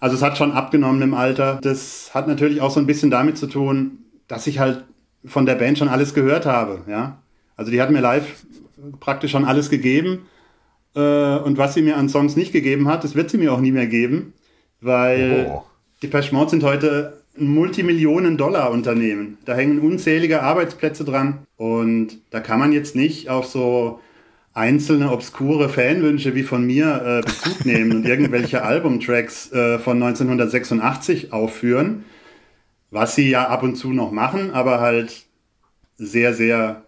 Also 0.00 0.16
es 0.16 0.22
hat 0.22 0.38
schon 0.38 0.52
abgenommen 0.52 1.02
im 1.02 1.14
Alter. 1.14 1.58
Das 1.62 2.14
hat 2.14 2.28
natürlich 2.28 2.60
auch 2.60 2.70
so 2.70 2.80
ein 2.80 2.86
bisschen 2.86 3.10
damit 3.10 3.36
zu 3.36 3.46
tun, 3.46 4.04
dass 4.28 4.46
ich 4.46 4.58
halt 4.58 4.84
von 5.24 5.46
der 5.46 5.56
Band 5.56 5.78
schon 5.78 5.88
alles 5.88 6.14
gehört 6.14 6.46
habe. 6.46 6.84
Ja, 6.88 7.18
also 7.56 7.70
die 7.70 7.80
hat 7.80 7.90
mir 7.90 8.00
live 8.00 8.44
praktisch 9.00 9.32
schon 9.32 9.44
alles 9.44 9.70
gegeben. 9.70 10.26
Äh, 10.94 11.38
und 11.38 11.58
was 11.58 11.74
sie 11.74 11.82
mir 11.82 11.96
an 11.96 12.08
Songs 12.08 12.36
nicht 12.36 12.52
gegeben 12.52 12.88
hat, 12.88 13.04
das 13.04 13.14
wird 13.14 13.30
sie 13.30 13.38
mir 13.38 13.52
auch 13.52 13.60
nie 13.60 13.72
mehr 13.72 13.86
geben, 13.86 14.34
weil 14.80 15.50
oh. 15.50 15.64
die 16.02 16.10
Mode 16.32 16.50
sind 16.50 16.62
heute 16.62 17.18
ein 17.38 17.48
Multimillionen-Dollar-Unternehmen. 17.48 19.38
Da 19.44 19.54
hängen 19.54 19.80
unzählige 19.80 20.42
Arbeitsplätze 20.42 21.04
dran. 21.04 21.46
Und 21.56 22.18
da 22.30 22.40
kann 22.40 22.58
man 22.58 22.72
jetzt 22.72 22.96
nicht 22.96 23.28
auf 23.28 23.46
so 23.46 24.00
einzelne 24.54 25.12
obskure 25.12 25.68
Fanwünsche 25.68 26.34
wie 26.34 26.42
von 26.42 26.66
mir 26.66 27.02
äh, 27.04 27.20
Bezug 27.26 27.64
nehmen 27.64 27.92
und 27.92 28.06
irgendwelche 28.06 28.62
Albumtracks 28.64 29.52
äh, 29.52 29.78
von 29.78 30.02
1986 30.02 31.32
aufführen, 31.32 32.04
was 32.90 33.14
sie 33.14 33.30
ja 33.30 33.48
ab 33.48 33.62
und 33.62 33.76
zu 33.76 33.92
noch 33.92 34.10
machen, 34.10 34.50
aber 34.50 34.80
halt 34.80 35.26
sehr, 35.96 36.34
sehr 36.34 36.82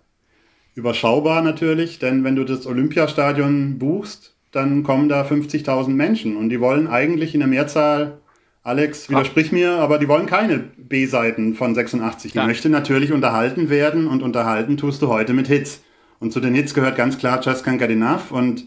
überschaubar 0.74 1.42
natürlich, 1.42 1.98
denn 1.98 2.24
wenn 2.24 2.36
du 2.36 2.44
das 2.44 2.66
Olympiastadion 2.66 3.78
buchst, 3.78 4.34
dann 4.52 4.82
kommen 4.82 5.08
da 5.08 5.22
50.000 5.22 5.90
Menschen 5.90 6.36
und 6.36 6.48
die 6.48 6.60
wollen 6.60 6.88
eigentlich 6.88 7.34
in 7.34 7.40
der 7.40 7.48
Mehrzahl 7.48 8.20
Alex, 8.62 9.08
widersprich 9.08 9.52
mir, 9.52 9.78
aber 9.78 9.98
die 9.98 10.06
wollen 10.06 10.26
keine 10.26 10.58
B-Seiten 10.58 11.54
von 11.54 11.74
86. 11.74 12.32
Die 12.32 12.38
ja. 12.38 12.46
möchte 12.46 12.68
natürlich 12.68 13.10
unterhalten 13.10 13.70
werden 13.70 14.06
und 14.06 14.22
unterhalten 14.22 14.76
tust 14.76 15.00
du 15.00 15.08
heute 15.08 15.32
mit 15.32 15.46
Hits. 15.46 15.82
Und 16.18 16.32
zu 16.32 16.40
den 16.40 16.54
Hits 16.54 16.74
gehört 16.74 16.96
ganz 16.96 17.16
klar 17.16 17.40
Just 17.42 17.66
Can't 17.66 17.78
Get 17.78 17.90
Enough. 17.90 18.30
Und 18.30 18.66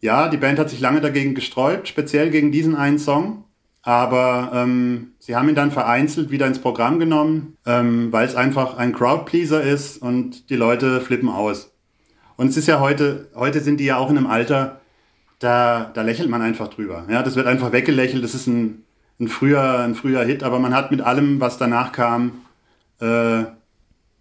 ja, 0.00 0.28
die 0.28 0.36
Band 0.36 0.58
hat 0.58 0.70
sich 0.70 0.80
lange 0.80 1.00
dagegen 1.00 1.36
gesträubt, 1.36 1.86
speziell 1.86 2.30
gegen 2.30 2.50
diesen 2.50 2.74
einen 2.74 2.98
Song. 2.98 3.44
Aber 3.82 4.50
ähm, 4.52 5.12
sie 5.20 5.36
haben 5.36 5.48
ihn 5.48 5.54
dann 5.54 5.70
vereinzelt 5.70 6.32
wieder 6.32 6.48
ins 6.48 6.58
Programm 6.58 6.98
genommen, 6.98 7.56
ähm, 7.64 8.10
weil 8.10 8.26
es 8.26 8.34
einfach 8.34 8.76
ein 8.76 8.92
Crowdpleaser 8.92 9.62
ist 9.62 9.98
und 9.98 10.50
die 10.50 10.56
Leute 10.56 11.00
flippen 11.00 11.28
aus. 11.28 11.72
Und 12.36 12.48
es 12.48 12.56
ist 12.56 12.66
ja 12.66 12.80
heute, 12.80 13.28
heute 13.36 13.60
sind 13.60 13.78
die 13.78 13.84
ja 13.84 13.96
auch 13.98 14.10
in 14.10 14.18
einem 14.18 14.26
Alter, 14.26 14.80
da, 15.38 15.90
da 15.92 16.02
lächelt 16.02 16.28
man 16.28 16.42
einfach 16.42 16.68
drüber. 16.68 17.06
Ja, 17.10 17.22
das 17.22 17.36
wird 17.36 17.46
einfach 17.46 17.72
weggelächelt. 17.72 18.24
Das 18.24 18.34
ist 18.34 18.46
ein, 18.46 18.84
ein 19.20 19.28
früher, 19.28 19.80
ein 19.80 19.94
früher 19.94 20.24
Hit, 20.24 20.42
aber 20.42 20.58
man 20.58 20.74
hat 20.74 20.90
mit 20.90 21.00
allem, 21.00 21.40
was 21.40 21.58
danach 21.58 21.92
kam, 21.92 22.42
äh, 23.00 23.44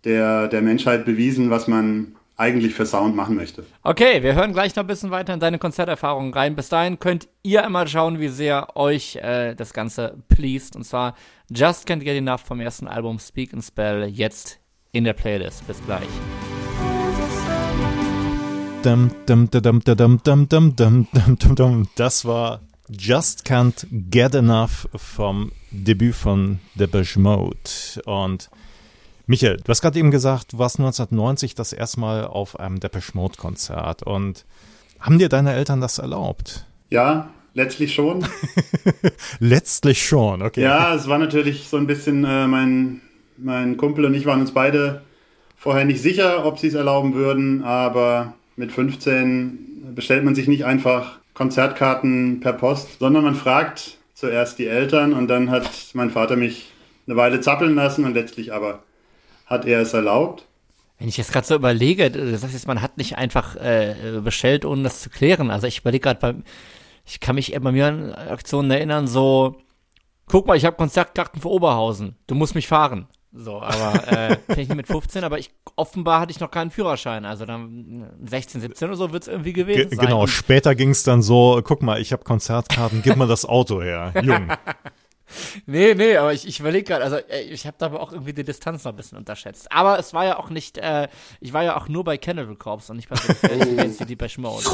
der, 0.03 0.47
der 0.47 0.61
Menschheit 0.61 1.05
bewiesen, 1.05 1.49
was 1.49 1.67
man 1.67 2.15
eigentlich 2.37 2.73
für 2.73 2.85
Sound 2.85 3.15
machen 3.15 3.35
möchte. 3.35 3.65
Okay, 3.83 4.21
wir 4.21 4.35
hören 4.35 4.51
gleich 4.51 4.75
noch 4.75 4.83
ein 4.83 4.87
bisschen 4.87 5.11
weiter 5.11 5.33
in 5.33 5.39
deine 5.39 5.57
Konzerterfahrungen 5.57 6.33
rein. 6.33 6.55
Bis 6.55 6.69
dahin 6.69 6.99
könnt 6.99 7.29
ihr 7.43 7.63
einmal 7.63 7.87
schauen, 7.87 8.19
wie 8.19 8.27
sehr 8.27 8.75
euch 8.75 9.15
äh, 9.15 9.55
das 9.55 9.73
Ganze 9.73 10.17
pleased. 10.27 10.75
Und 10.75 10.83
zwar 10.83 11.15
Just 11.49 11.87
Can't 11.87 11.99
Get 11.99 12.17
Enough 12.17 12.41
vom 12.41 12.59
ersten 12.59 12.87
Album 12.87 13.19
Speak 13.19 13.53
and 13.53 13.63
Spell 13.63 14.03
jetzt 14.05 14.59
in 14.91 15.05
der 15.05 15.13
Playlist. 15.13 15.65
Bis 15.65 15.83
gleich. 15.85 16.09
Das 21.95 22.23
war 22.23 22.59
Just 22.87 23.43
Can't 23.43 23.87
Get 23.89 24.35
Enough 24.35 24.87
vom 24.95 25.51
Debüt 25.71 26.13
von 26.13 26.59
Depeche 26.75 27.19
Mode. 27.19 27.57
Und 28.05 28.51
Michael, 29.25 29.57
du 29.57 29.69
hast 29.69 29.81
gerade 29.81 29.97
eben 29.97 30.11
gesagt, 30.11 30.53
du 30.53 30.59
warst 30.59 30.77
1990 30.77 31.55
das 31.55 31.73
erste 31.73 31.99
Mal 31.99 32.27
auf 32.27 32.59
einem 32.59 32.79
Depeche 32.79 33.13
Mode 33.15 33.37
Konzert. 33.37 34.03
Und 34.03 34.45
haben 34.99 35.17
dir 35.17 35.29
deine 35.29 35.53
Eltern 35.53 35.81
das 35.81 35.97
erlaubt? 35.97 36.67
Ja, 36.91 37.31
letztlich 37.55 37.95
schon. 37.95 38.23
letztlich 39.39 40.05
schon, 40.05 40.43
okay. 40.43 40.61
Ja, 40.61 40.93
es 40.93 41.07
war 41.07 41.17
natürlich 41.17 41.69
so 41.69 41.77
ein 41.77 41.87
bisschen, 41.87 42.23
äh, 42.23 42.45
mein, 42.45 43.01
mein 43.37 43.77
Kumpel 43.77 44.05
und 44.05 44.13
ich 44.13 44.27
waren 44.27 44.41
uns 44.41 44.53
beide 44.53 45.01
vorher 45.57 45.85
nicht 45.85 46.03
sicher, 46.03 46.45
ob 46.45 46.59
sie 46.59 46.67
es 46.67 46.75
erlauben 46.75 47.15
würden, 47.15 47.63
aber 47.63 48.35
mit 48.55 48.71
15 48.71 49.93
bestellt 49.95 50.23
man 50.23 50.35
sich 50.35 50.47
nicht 50.47 50.65
einfach 50.65 51.19
Konzertkarten 51.33 52.39
per 52.39 52.53
Post, 52.53 52.99
sondern 52.99 53.23
man 53.23 53.35
fragt 53.35 53.97
zuerst 54.13 54.57
die 54.57 54.67
Eltern 54.67 55.13
und 55.13 55.27
dann 55.27 55.49
hat 55.49 55.69
mein 55.93 56.09
Vater 56.09 56.35
mich 56.35 56.71
eine 57.07 57.17
Weile 57.17 57.41
zappeln 57.41 57.75
lassen 57.75 58.05
und 58.05 58.13
letztlich 58.13 58.53
aber 58.53 58.83
hat 59.45 59.65
er 59.65 59.81
es 59.81 59.93
erlaubt. 59.93 60.47
Wenn 60.97 61.09
ich 61.09 61.17
jetzt 61.17 61.33
gerade 61.33 61.45
so 61.45 61.55
überlege, 61.55 62.09
du 62.09 62.37
sagst 62.37 62.53
jetzt, 62.53 62.67
man 62.67 62.81
hat 62.81 62.97
nicht 62.97 63.17
einfach 63.17 63.57
äh, 63.57 64.21
bestellt, 64.23 64.63
ohne 64.63 64.83
das 64.83 65.01
zu 65.01 65.09
klären. 65.09 65.51
Also 65.51 65.67
ich 65.67 65.79
überlege 65.79 66.03
gerade 66.03 66.43
ich 67.05 67.19
kann 67.19 67.35
mich 67.35 67.55
bei 67.59 67.71
mir 67.71 67.87
an 67.87 68.13
Aktionen 68.13 68.71
erinnern, 68.71 69.07
so, 69.07 69.57
guck 70.25 70.47
mal, 70.47 70.57
ich 70.57 70.65
habe 70.65 70.75
Konzertkarten 70.75 71.39
für 71.39 71.49
Oberhausen, 71.49 72.15
du 72.27 72.35
musst 72.35 72.55
mich 72.55 72.67
fahren. 72.67 73.07
So, 73.37 73.61
aber 73.61 74.07
äh, 74.07 74.37
nicht 74.55 74.73
mit 74.73 74.87
15, 74.87 75.25
aber 75.25 75.37
ich 75.37 75.51
offenbar 75.75 76.21
hatte 76.21 76.31
ich 76.31 76.39
noch 76.39 76.51
keinen 76.51 76.71
Führerschein. 76.71 77.25
Also 77.25 77.45
dann 77.45 78.09
16, 78.23 78.61
17 78.61 78.87
oder 78.87 78.97
so 78.97 79.11
wird 79.11 79.23
es 79.23 79.27
irgendwie 79.27 79.51
gewesen 79.51 79.89
Ge 79.89 79.97
sein. 79.97 80.05
Genau, 80.05 80.25
später 80.25 80.73
ging 80.73 80.91
es 80.91 81.03
dann 81.03 81.21
so, 81.21 81.61
guck 81.63 81.81
mal, 81.81 81.99
ich 81.99 82.13
habe 82.13 82.23
Konzertkarten, 82.23 83.01
gib 83.01 83.17
mal 83.17 83.27
das 83.27 83.43
Auto 83.43 83.81
her, 83.81 84.13
Jung. 84.23 84.47
nee, 85.65 85.93
nee, 85.95 86.15
aber 86.15 86.31
ich, 86.33 86.47
ich 86.47 86.61
überlege 86.61 86.85
gerade, 86.85 87.03
also 87.03 87.17
ich 87.49 87.67
habe 87.67 87.75
da 87.77 87.87
aber 87.87 87.99
auch 87.99 88.13
irgendwie 88.13 88.33
die 88.33 88.45
Distanz 88.45 88.85
noch 88.85 88.93
ein 88.93 88.95
bisschen 88.95 89.17
unterschätzt. 89.17 89.69
Aber 89.69 89.99
es 89.99 90.13
war 90.13 90.25
ja 90.25 90.39
auch 90.39 90.49
nicht, 90.49 90.77
äh, 90.77 91.09
ich 91.41 91.51
war 91.51 91.63
ja 91.63 91.75
auch 91.75 91.89
nur 91.89 92.05
bei 92.05 92.17
Cannibal 92.17 92.55
Corpse 92.55 92.93
und 92.93 92.97
nicht 92.97 93.09
bei 93.09 93.17
die 94.05 94.15
bei 94.15 94.29
Mode. 94.37 94.65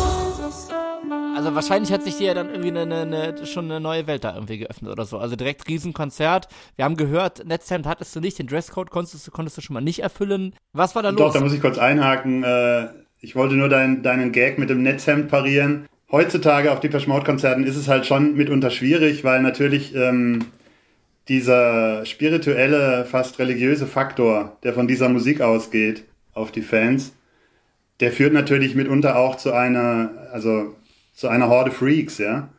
Also 1.35 1.55
wahrscheinlich 1.55 1.91
hat 1.91 2.03
sich 2.03 2.17
dir 2.17 2.27
ja 2.27 2.33
dann 2.33 2.49
irgendwie 2.49 2.69
eine, 2.69 3.01
eine, 3.01 3.45
schon 3.45 3.65
eine 3.65 3.79
neue 3.79 4.07
Welt 4.07 4.23
da 4.23 4.33
irgendwie 4.33 4.59
geöffnet 4.59 4.91
oder 4.91 5.05
so. 5.05 5.17
Also 5.17 5.35
direkt 5.35 5.67
Riesenkonzert. 5.67 6.47
Wir 6.75 6.85
haben 6.85 6.97
gehört, 6.97 7.45
Netzhemd 7.45 7.85
hattest 7.85 8.15
du 8.15 8.19
nicht, 8.19 8.39
den 8.39 8.47
Dresscode 8.47 8.89
konntest 8.89 9.27
du, 9.27 9.31
konntest 9.31 9.57
du 9.57 9.61
schon 9.61 9.73
mal 9.73 9.81
nicht 9.81 9.99
erfüllen. 9.99 10.53
Was 10.73 10.95
war 10.95 11.03
da 11.03 11.09
los? 11.09 11.19
Doch, 11.19 11.33
da 11.33 11.39
muss 11.39 11.53
ich 11.53 11.61
kurz 11.61 11.77
einhaken. 11.77 12.43
Äh, 12.43 12.87
ich 13.19 13.35
wollte 13.35 13.55
nur 13.55 13.69
dein, 13.69 14.03
deinen 14.03 14.31
Gag 14.31 14.57
mit 14.57 14.69
dem 14.69 14.83
Netzhemd 14.83 15.29
parieren 15.29 15.87
heutzutage 16.11 16.71
auf 16.71 16.79
die 16.79 16.89
Mode-Konzerten 16.89 17.63
ist 17.63 17.77
es 17.77 17.87
halt 17.87 18.05
schon 18.05 18.35
mitunter 18.35 18.69
schwierig, 18.69 19.23
weil 19.23 19.41
natürlich 19.41 19.95
ähm, 19.95 20.45
dieser 21.27 22.05
spirituelle, 22.05 23.05
fast 23.05 23.39
religiöse 23.39 23.87
Faktor, 23.87 24.57
der 24.63 24.73
von 24.73 24.87
dieser 24.87 25.09
Musik 25.09 25.41
ausgeht 25.41 26.03
auf 26.33 26.51
die 26.51 26.61
Fans, 26.61 27.13
der 27.99 28.11
führt 28.11 28.33
natürlich 28.33 28.75
mitunter 28.75 29.17
auch 29.17 29.37
zu 29.37 29.53
einer, 29.53 30.11
also 30.33 30.75
zu 31.13 31.27
einer 31.27 31.49
Horde 31.49 31.71
Freaks, 31.71 32.17
ja. 32.17 32.49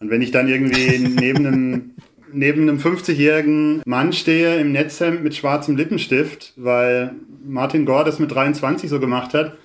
Und 0.00 0.10
wenn 0.10 0.22
ich 0.22 0.30
dann 0.30 0.48
irgendwie 0.48 0.98
neben 0.98 1.46
einem 1.46 1.90
neben 2.32 2.62
einem 2.62 2.78
50-jährigen 2.78 3.82
Mann 3.84 4.12
stehe 4.12 4.58
im 4.58 4.72
Netzhemd 4.72 5.22
mit 5.22 5.34
schwarzem 5.34 5.76
Lippenstift, 5.76 6.54
weil 6.56 7.14
Martin 7.44 7.84
Gore 7.84 8.04
das 8.04 8.18
mit 8.18 8.32
23 8.32 8.88
so 8.88 9.00
gemacht 9.00 9.34
hat, 9.34 9.56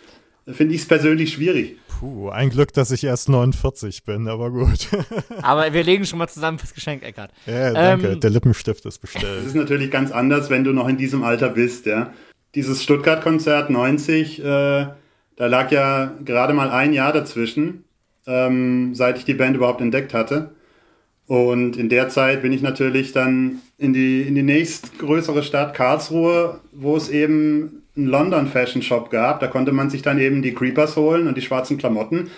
finde 0.47 0.75
ich 0.75 0.81
es 0.81 0.87
persönlich 0.87 1.33
schwierig. 1.33 1.77
Puh, 1.99 2.29
ein 2.29 2.49
Glück, 2.49 2.73
dass 2.73 2.91
ich 2.91 3.03
erst 3.03 3.27
49 3.29 4.03
bin, 4.03 4.27
aber 4.27 4.51
gut. 4.51 4.87
aber 5.41 5.73
wir 5.73 5.83
legen 5.83 6.05
schon 6.05 6.19
mal 6.19 6.27
zusammen 6.27 6.59
fürs 6.59 6.73
Geschenk, 6.73 7.03
Eckart. 7.03 7.31
Ja, 7.45 7.73
danke. 7.73 8.07
Ähm, 8.09 8.19
Der 8.19 8.29
Lippenstift 8.29 8.85
ist 8.85 8.99
bestellt. 8.99 9.41
Es 9.41 9.47
ist 9.47 9.55
natürlich 9.55 9.89
ganz 9.89 10.11
anders, 10.11 10.49
wenn 10.49 10.63
du 10.63 10.73
noch 10.73 10.87
in 10.87 10.97
diesem 10.97 11.23
Alter 11.23 11.49
bist, 11.49 11.85
ja. 11.85 12.13
Dieses 12.55 12.83
Stuttgart-Konzert 12.83 13.69
90, 13.69 14.39
äh, 14.39 14.43
da 14.43 14.95
lag 15.37 15.71
ja 15.71 16.13
gerade 16.23 16.53
mal 16.53 16.69
ein 16.69 16.93
Jahr 16.93 17.13
dazwischen, 17.13 17.83
ähm, 18.27 18.93
seit 18.93 19.17
ich 19.17 19.25
die 19.25 19.34
Band 19.34 19.55
überhaupt 19.55 19.81
entdeckt 19.81 20.13
hatte. 20.13 20.51
Und 21.27 21.75
in 21.75 21.89
der 21.89 22.07
Zeit 22.10 22.41
bin 22.41 22.53
ich 22.53 22.62
natürlich 22.62 23.12
dann 23.12 23.60
in 23.77 23.93
die, 23.93 24.22
in 24.22 24.36
die 24.36 24.43
nächstgrößere 24.43 25.43
Stadt 25.43 25.74
Karlsruhe, 25.74 26.62
wo 26.72 26.96
es 26.96 27.10
eben 27.10 27.84
einen 27.98 28.07
London 28.07 28.48
Fashion 28.48 28.81
Shop 28.81 29.10
gab. 29.10 29.39
Da 29.41 29.48
konnte 29.48 29.74
man 29.74 29.89
sich 29.89 30.01
dann 30.01 30.19
eben 30.19 30.41
die 30.41 30.53
Creepers 30.53 30.96
holen 30.96 31.27
und 31.27 31.36
die 31.36 31.41
schwarzen 31.41 31.77
Klamotten. 31.77 32.29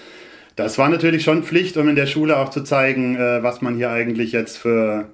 Das 0.55 0.77
war 0.77 0.89
natürlich 0.89 1.23
schon 1.23 1.43
Pflicht, 1.43 1.77
um 1.77 1.87
in 1.87 1.95
der 1.95 2.07
Schule 2.07 2.37
auch 2.37 2.49
zu 2.49 2.63
zeigen, 2.63 3.15
äh, 3.15 3.43
was 3.43 3.61
man 3.61 3.75
hier 3.75 3.91
eigentlich 3.91 4.31
jetzt 4.31 4.57
für 4.57 5.09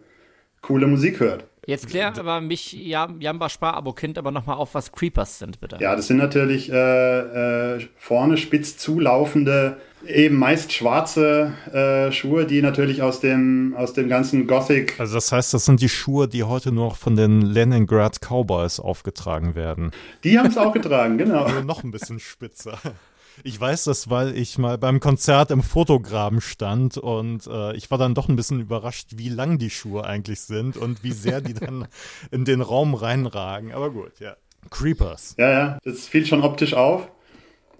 coole 0.62 0.88
Musik 0.88 1.20
hört. 1.20 1.46
Jetzt 1.67 1.89
klär 1.89 2.13
aber 2.17 2.41
mich, 2.41 2.74
Jamba 2.74 3.50
Spar-Abo-Kind, 3.50 4.17
aber 4.17 4.32
nochmal 4.32 4.58
auf, 4.58 4.75
was 4.75 4.91
Creepers 4.91 5.39
sind, 5.39 5.60
bitte. 5.60 5.77
Ja, 5.79 5.96
das 5.96 6.08
sind 6.08 6.17
natürlich 6.17 6.72
äh, 6.72 7.75
äh, 7.75 7.88
vorne 7.98 8.38
spitz 8.38 8.77
zulaufende, 8.77 9.77
eben 10.07 10.38
meist 10.38 10.74
schwarze 10.74 11.53
äh, 11.71 12.12
Schuhe, 12.12 12.45
die 12.45 12.62
natürlich 12.62 13.01
aus 13.01 13.19
dem, 13.19 13.75
aus 13.77 13.93
dem 13.93 14.09
ganzen 14.09 14.47
Gothic. 14.47 15.00
Also 15.00 15.15
das 15.15 15.32
heißt, 15.32 15.53
das 15.53 15.65
sind 15.65 15.82
die 15.82 15.89
Schuhe, 15.89 16.27
die 16.27 16.43
heute 16.43 16.71
noch 16.71 16.95
von 16.95 17.15
den 17.15 17.41
Leningrad 17.41 18.19
Cowboys 18.21 18.80
aufgetragen 18.80 19.56
werden. 19.56 19.91
Die 20.23 20.38
haben 20.39 20.47
es 20.47 20.58
auch 20.58 20.73
getragen, 20.73 21.17
genau. 21.17 21.43
Also 21.43 21.62
noch 21.62 21.84
ein 21.84 21.91
bisschen 21.91 22.19
spitzer. 22.19 22.80
Ich 23.43 23.60
weiß 23.60 23.86
das, 23.86 24.10
weil 24.10 24.38
ich 24.38 24.58
mal 24.58 24.77
beim 24.77 24.99
Konzert 24.99 25.51
im 25.51 25.62
Fotograben 25.62 26.39
stand 26.39 26.97
und 26.97 27.47
äh, 27.47 27.75
ich 27.75 27.91
war 27.91 27.97
dann 27.97 28.15
doch 28.15 28.30
ein 28.30 28.38
bisschen 28.38 28.62
überrascht, 28.62 29.10
wie 29.15 29.30
lang 29.30 29.58
die 29.58 29.69
Schuhe 29.69 30.06
eigentlich 30.06 30.39
sind 30.41 30.77
und 30.77 31.03
wie 31.03 31.12
sehr 31.12 31.41
die 31.41 31.53
dann 31.53 31.88
in 32.32 32.45
den 32.45 32.62
Raum 32.62 32.93
reinragen. 32.93 33.73
Aber 33.73 33.91
gut, 33.91 34.19
ja. 34.19 34.38
Creepers. 34.69 35.36
Ja, 35.38 35.49
ja, 35.51 35.80
das 35.84 36.08
fiel 36.08 36.25
schon 36.25 36.43
optisch 36.43 36.73
auf. 36.73 37.12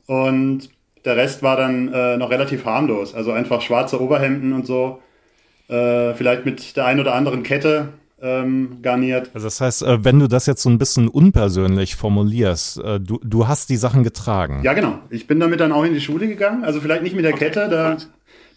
Und 0.08 0.70
der 1.06 1.16
Rest 1.16 1.44
war 1.44 1.56
dann 1.56 1.94
äh, 1.94 2.18
noch 2.18 2.32
relativ 2.32 2.66
harmlos. 2.66 3.14
Also 3.14 3.32
einfach 3.32 3.62
schwarze 3.62 4.02
Oberhemden 4.02 4.54
und 4.54 4.66
so. 4.66 5.02
Äh, 5.68 6.14
vielleicht 6.14 6.46
mit 6.46 6.76
der 6.76 6.86
ein 6.86 7.00
oder 7.00 7.16
anderen 7.16 7.44
Kette 7.44 7.90
ähm, 8.22 8.80
garniert. 8.82 9.30
Also 9.34 9.48
das 9.48 9.62
heißt, 9.62 9.84
äh, 9.84 10.04
wenn 10.04 10.20
du 10.20 10.28
das 10.28 10.46
jetzt 10.46 10.62
so 10.62 10.70
ein 10.70 10.78
bisschen 10.78 11.08
unpersönlich 11.08 11.96
formulierst, 11.96 12.80
äh, 12.80 13.00
du, 13.00 13.20
du 13.24 13.48
hast 13.48 13.70
die 13.70 13.78
Sachen 13.78 14.04
getragen. 14.04 14.62
Ja, 14.64 14.74
genau. 14.74 15.00
Ich 15.10 15.28
bin 15.28 15.40
damit 15.40 15.60
dann 15.60 15.72
auch 15.72 15.84
in 15.84 15.94
die 15.94 16.02
Schule 16.02 16.28
gegangen. 16.28 16.64
Also 16.64 16.82
vielleicht 16.82 17.04
nicht 17.04 17.16
mit 17.16 17.26
der 17.26 17.34
okay. 17.34 17.46
Kette, 17.46 17.70
da, 17.70 17.98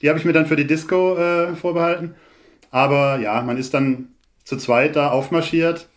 die 0.01 0.09
habe 0.09 0.19
ich 0.19 0.25
mir 0.25 0.33
dann 0.33 0.47
für 0.47 0.57
die 0.57 0.67
Disco 0.67 1.17
äh, 1.17 1.55
vorbehalten. 1.55 2.15
Aber 2.71 3.19
ja, 3.21 3.41
man 3.43 3.57
ist 3.57 3.75
dann 3.75 4.09
zu 4.45 4.57
zweit 4.57 4.97
da 4.97 5.11
aufmarschiert 5.11 5.89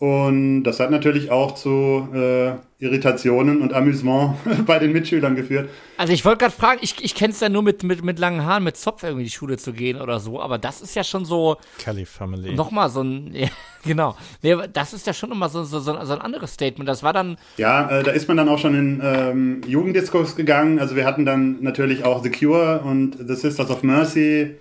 und 0.00 0.64
das 0.64 0.80
hat 0.80 0.90
natürlich 0.90 1.30
auch 1.30 1.54
zu 1.54 2.08
äh, 2.14 2.52
Irritationen 2.78 3.60
und 3.60 3.74
Amüsement 3.74 4.34
bei 4.66 4.78
den 4.78 4.92
Mitschülern 4.92 5.36
geführt. 5.36 5.68
Also 5.98 6.14
ich 6.14 6.24
wollte 6.24 6.38
gerade 6.38 6.54
fragen, 6.54 6.78
ich, 6.80 7.04
ich 7.04 7.14
kenne 7.14 7.34
es 7.34 7.40
ja 7.40 7.50
nur 7.50 7.62
mit, 7.62 7.82
mit, 7.82 8.02
mit 8.02 8.18
langen 8.18 8.46
Haaren, 8.46 8.64
mit 8.64 8.78
Zopf 8.78 9.02
irgendwie 9.02 9.24
in 9.24 9.26
die 9.26 9.30
Schule 9.30 9.58
zu 9.58 9.74
gehen 9.74 10.00
oder 10.00 10.18
so, 10.18 10.40
aber 10.40 10.56
das 10.56 10.80
ist 10.80 10.96
ja 10.96 11.04
schon 11.04 11.26
so. 11.26 11.58
Kelly 11.78 12.06
Family. 12.06 12.54
Nochmal 12.54 12.88
so 12.88 13.02
ein, 13.02 13.30
ja, 13.34 13.48
genau. 13.84 14.16
Nee, 14.40 14.56
das 14.72 14.94
ist 14.94 15.06
ja 15.06 15.12
schon 15.12 15.32
immer 15.32 15.50
so, 15.50 15.64
so, 15.64 15.80
so, 15.80 15.92
ein 15.92 16.22
anderes 16.22 16.54
Statement. 16.54 16.88
Das 16.88 17.02
war 17.02 17.12
dann. 17.12 17.36
Ja, 17.58 17.90
äh, 17.90 18.02
da 18.02 18.12
ist 18.12 18.26
man 18.26 18.38
dann 18.38 18.48
auch 18.48 18.58
schon 18.58 18.74
in 18.74 19.02
ähm, 19.04 19.60
Jugenddiskos 19.66 20.34
gegangen. 20.34 20.78
Also 20.78 20.96
wir 20.96 21.04
hatten 21.04 21.26
dann 21.26 21.62
natürlich 21.62 22.04
auch 22.06 22.22
The 22.22 22.30
Cure 22.30 22.80
und 22.86 23.18
The 23.18 23.34
Sisters 23.34 23.68
of 23.68 23.82
Mercy 23.82 24.56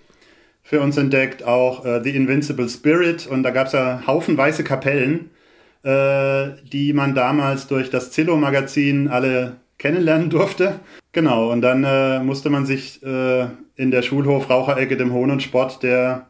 für 0.69 0.81
uns 0.81 0.97
entdeckt, 0.97 1.43
auch 1.43 1.83
äh, 1.83 1.99
The 2.03 2.15
Invincible 2.15 2.69
Spirit 2.69 3.25
und 3.25 3.41
da 3.41 3.49
gab 3.49 3.67
es 3.67 3.73
ja 3.73 4.03
haufenweise 4.05 4.63
Kapellen, 4.63 5.31
äh, 5.81 6.49
die 6.71 6.93
man 6.93 7.15
damals 7.15 7.65
durch 7.65 7.89
das 7.89 8.11
Zillow-Magazin 8.11 9.07
alle 9.07 9.55
kennenlernen 9.79 10.29
durfte. 10.29 10.79
Genau, 11.11 11.51
und 11.51 11.61
dann 11.61 11.83
äh, 11.83 12.19
musste 12.19 12.51
man 12.51 12.67
sich 12.67 13.01
äh, 13.01 13.47
in 13.77 13.89
der 13.89 14.03
Schulhof-Raucherecke 14.03 14.95
dem 14.95 15.11
Hohn 15.11 15.31
und 15.31 15.41
Spott 15.41 15.81
der 15.81 16.27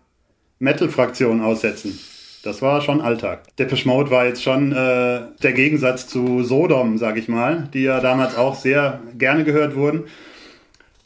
Metal-Fraktion 0.60 1.41
aussetzen. 1.41 1.99
Das 2.41 2.62
war 2.62 2.80
schon 2.80 3.02
Alltag. 3.02 3.58
Depeche 3.58 3.89
Mode 3.89 4.10
war 4.10 4.25
jetzt 4.25 4.41
schon 4.41 4.71
äh, 4.71 5.19
der 5.43 5.52
Gegensatz 5.52 6.08
zu 6.08 6.43
Sodom, 6.45 6.97
sag 6.97 7.17
ich 7.17 7.28
mal, 7.28 7.67
die 7.73 7.84
ja 7.84 7.99
damals 7.99 8.38
auch 8.38 8.56
sehr 8.56 9.02
gerne 9.17 9.43
gehört 9.43 9.75
wurden. 9.75 10.06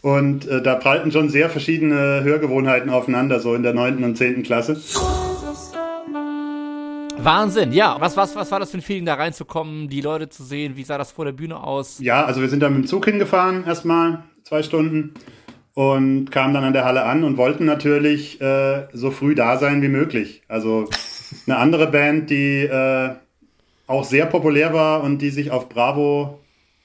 Und 0.03 0.45
äh, 0.49 0.61
da 0.61 0.75
prallten 0.75 1.13
schon 1.13 1.29
sehr 1.29 1.49
verschiedene 1.49 2.23
Hörgewohnheiten 2.25 2.89
aufeinander, 2.89 3.39
so 3.39 3.55
in 3.55 3.63
der 3.63 3.73
9. 3.73 4.03
und 4.03 4.17
10. 4.17 4.43
Klasse. 4.43 4.75
Wahnsinn, 7.17 7.71
ja. 7.71 7.95
Was, 8.01 8.17
was, 8.17 8.35
was 8.35 8.51
war 8.51 8.59
das 8.59 8.71
für 8.71 8.79
ein 8.79 8.81
Feeling, 8.81 9.05
da 9.05 9.13
reinzukommen, 9.13 9.87
die 9.87 10.01
Leute 10.01 10.27
zu 10.27 10.43
sehen? 10.43 10.75
Wie 10.75 10.83
sah 10.83 10.97
das 10.97 11.13
vor 11.13 11.23
der 11.23 11.31
Bühne 11.31 11.63
aus? 11.63 11.99
Ja, 11.99 12.25
also 12.25 12.41
wir 12.41 12.49
sind 12.49 12.59
da 12.59 12.69
mit 12.69 12.79
dem 12.79 12.87
Zug 12.87 13.05
hingefahren, 13.05 13.65
erstmal 13.65 14.25
zwei 14.43 14.61
Stunden. 14.61 15.13
Und 15.73 16.31
kamen 16.31 16.53
dann 16.53 16.65
an 16.65 16.73
der 16.73 16.83
Halle 16.83 17.03
an 17.05 17.23
und 17.23 17.37
wollten 17.37 17.63
natürlich 17.63 18.41
äh, 18.41 18.87
so 18.91 19.09
früh 19.09 19.35
da 19.35 19.57
sein 19.57 19.81
wie 19.81 19.87
möglich. 19.87 20.43
Also 20.49 20.89
eine 21.47 21.57
andere 21.57 21.87
Band, 21.87 22.29
die 22.29 22.63
äh, 22.63 23.11
auch 23.87 24.03
sehr 24.03 24.25
populär 24.25 24.73
war 24.73 25.01
und 25.01 25.19
die 25.19 25.29
sich 25.29 25.49
auf 25.49 25.69
Bravo 25.69 26.42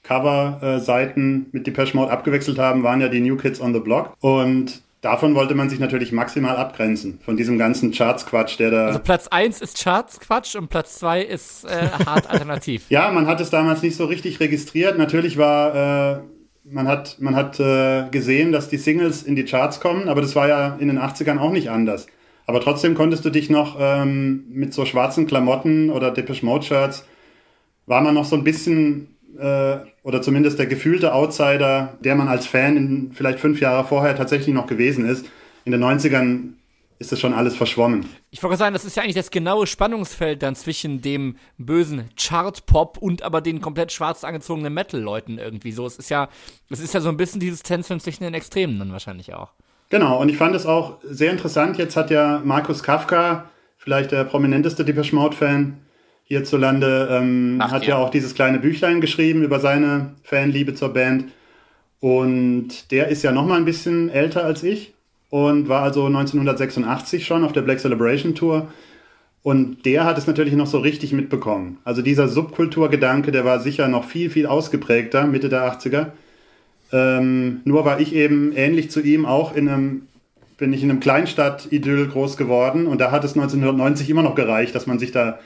Cover-Seiten 0.09 1.45
mit 1.51 1.67
Depeche 1.67 1.95
Mode 1.95 2.11
abgewechselt 2.11 2.57
haben, 2.57 2.81
waren 2.81 2.99
ja 2.99 3.09
die 3.09 3.19
New 3.19 3.37
Kids 3.37 3.61
on 3.61 3.75
the 3.75 3.79
Block. 3.79 4.15
Und 4.21 4.81
davon 5.01 5.35
wollte 5.35 5.53
man 5.53 5.69
sich 5.69 5.79
natürlich 5.79 6.11
maximal 6.11 6.57
abgrenzen, 6.57 7.19
von 7.23 7.37
diesem 7.37 7.59
ganzen 7.59 7.91
Charts-Quatsch, 7.91 8.57
der 8.57 8.71
da. 8.71 8.87
Also 8.87 8.99
Platz 8.99 9.27
1 9.27 9.61
ist 9.61 9.81
Charts-Quatsch 9.83 10.55
und 10.55 10.69
Platz 10.69 10.97
2 10.97 11.21
ist 11.21 11.65
äh, 11.65 11.89
hart 12.05 12.27
alternativ. 12.29 12.85
ja, 12.89 13.11
man 13.11 13.27
hat 13.27 13.39
es 13.39 13.51
damals 13.51 13.83
nicht 13.83 13.95
so 13.95 14.05
richtig 14.05 14.39
registriert. 14.39 14.97
Natürlich 14.97 15.37
war. 15.37 16.17
Äh, 16.17 16.19
man 16.71 16.87
hat, 16.87 17.17
man 17.19 17.35
hat 17.35 17.59
äh, 17.59 18.09
gesehen, 18.11 18.51
dass 18.51 18.69
die 18.69 18.77
Singles 18.77 19.23
in 19.23 19.35
die 19.35 19.45
Charts 19.45 19.79
kommen, 19.79 20.07
aber 20.07 20.21
das 20.21 20.35
war 20.35 20.47
ja 20.47 20.75
in 20.79 20.87
den 20.87 20.99
80ern 20.99 21.39
auch 21.39 21.51
nicht 21.51 21.71
anders. 21.71 22.05
Aber 22.45 22.61
trotzdem 22.61 22.93
konntest 22.93 23.25
du 23.25 23.31
dich 23.31 23.49
noch 23.49 23.77
ähm, 23.79 24.43
mit 24.49 24.73
so 24.73 24.85
schwarzen 24.85 25.25
Klamotten 25.25 25.89
oder 25.89 26.11
Depeche 26.11 26.45
Mode 26.45 26.65
Shirts, 26.65 27.05
war 27.87 28.01
man 28.01 28.13
noch 28.13 28.25
so 28.25 28.35
ein 28.35 28.43
bisschen 28.43 29.07
äh, 29.39 29.79
oder 30.03 30.21
zumindest 30.21 30.59
der 30.59 30.67
gefühlte 30.67 31.13
Outsider, 31.13 31.97
der 32.01 32.15
man 32.15 32.27
als 32.27 32.47
Fan 32.47 32.77
in, 32.77 33.11
vielleicht 33.13 33.39
fünf 33.39 33.59
Jahre 33.59 33.87
vorher 33.87 34.15
tatsächlich 34.15 34.53
noch 34.53 34.67
gewesen 34.67 35.07
ist. 35.07 35.25
In 35.65 35.71
den 35.71 35.83
90ern 35.83 36.53
ist 36.99 37.13
das 37.13 37.19
schon 37.19 37.33
alles 37.33 37.55
verschwommen. 37.55 38.05
Ich 38.29 38.43
wollte 38.43 38.57
sagen, 38.57 38.73
das 38.73 38.83
ist 38.83 38.97
ja 38.97 39.03
eigentlich 39.03 39.15
das 39.15 39.31
genaue 39.31 39.65
Spannungsfeld 39.67 40.43
dann 40.43 40.55
zwischen 40.55 41.01
dem 41.01 41.37
bösen 41.57 42.09
Chart-Pop 42.17 42.97
und 42.97 43.23
aber 43.23 43.39
den 43.41 43.61
komplett 43.61 43.93
schwarz 43.93 44.25
angezogenen 44.25 44.73
Metal-Leuten 44.73 45.37
irgendwie 45.37 45.71
so. 45.71 45.85
Es 45.85 45.97
ist 45.97 46.09
ja, 46.09 46.27
es 46.69 46.81
ist 46.81 46.93
ja 46.93 46.99
so 46.99 47.09
ein 47.09 47.17
bisschen 47.17 47.39
dieses 47.39 47.63
Tänzeln 47.63 48.01
zwischen 48.01 48.23
den 48.23 48.33
Extremen 48.33 48.77
dann 48.79 48.91
wahrscheinlich 48.91 49.33
auch. 49.33 49.51
Genau, 49.89 50.21
und 50.21 50.29
ich 50.29 50.37
fand 50.37 50.55
es 50.55 50.65
auch 50.65 50.97
sehr 51.03 51.31
interessant. 51.31 51.77
Jetzt 51.77 51.95
hat 51.95 52.11
ja 52.11 52.41
Markus 52.43 52.83
Kafka, 52.83 53.45
vielleicht 53.77 54.11
der 54.11 54.25
prominenteste 54.25 54.83
Depeche 54.83 55.15
Mode-Fan 55.15 55.77
hierzulande, 56.29 57.09
ähm, 57.11 57.57
hat 57.59 57.83
ja. 57.83 57.89
ja 57.89 57.97
auch 57.97 58.11
dieses 58.11 58.35
kleine 58.35 58.59
Büchlein 58.59 59.01
geschrieben 59.01 59.43
über 59.43 59.59
seine 59.59 60.13
Fanliebe 60.23 60.75
zur 60.75 60.93
Band. 60.93 61.25
Und 61.99 62.91
der 62.91 63.09
ist 63.09 63.23
ja 63.23 63.31
noch 63.31 63.45
mal 63.45 63.57
ein 63.57 63.65
bisschen 63.65 64.09
älter 64.09 64.45
als 64.45 64.63
ich 64.63 64.93
und 65.29 65.67
war 65.67 65.81
also 65.81 66.05
1986 66.05 67.25
schon 67.25 67.43
auf 67.43 67.51
der 67.51 67.63
Black 67.63 67.79
Celebration 67.79 68.35
Tour. 68.35 68.71
Und 69.41 69.85
der 69.85 70.05
hat 70.05 70.17
es 70.17 70.27
natürlich 70.27 70.53
noch 70.53 70.67
so 70.67 70.79
richtig 70.79 71.13
mitbekommen. 71.13 71.79
Also 71.83 72.01
dieser 72.01 72.27
Subkulturgedanke, 72.27 73.31
der 73.31 73.43
war 73.43 73.59
sicher 73.59 73.87
noch 73.87 74.05
viel, 74.05 74.29
viel 74.29 74.45
ausgeprägter, 74.45 75.25
Mitte 75.25 75.49
der 75.49 75.63
80er. 75.63 76.07
Ähm, 76.91 77.61
nur 77.65 77.85
war 77.85 77.99
ich 77.99 78.13
eben 78.13 78.53
ähnlich 78.53 78.91
zu 78.91 79.01
ihm 79.01 79.25
auch 79.25 79.55
in 79.55 79.67
einem, 79.67 80.01
bin 80.57 80.73
ich 80.73 80.83
in 80.83 80.91
einem 80.91 80.99
Kleinstadt-Idyll 80.99 82.07
groß 82.07 82.37
geworden 82.37 82.85
und 82.85 82.99
da 83.01 83.11
hat 83.11 83.23
es 83.23 83.33
1990 83.35 84.09
immer 84.09 84.23
noch 84.23 84.35
gereicht, 84.35 84.75
dass 84.75 84.87
man 84.87 84.99
sich 84.99 85.11
da 85.11 85.39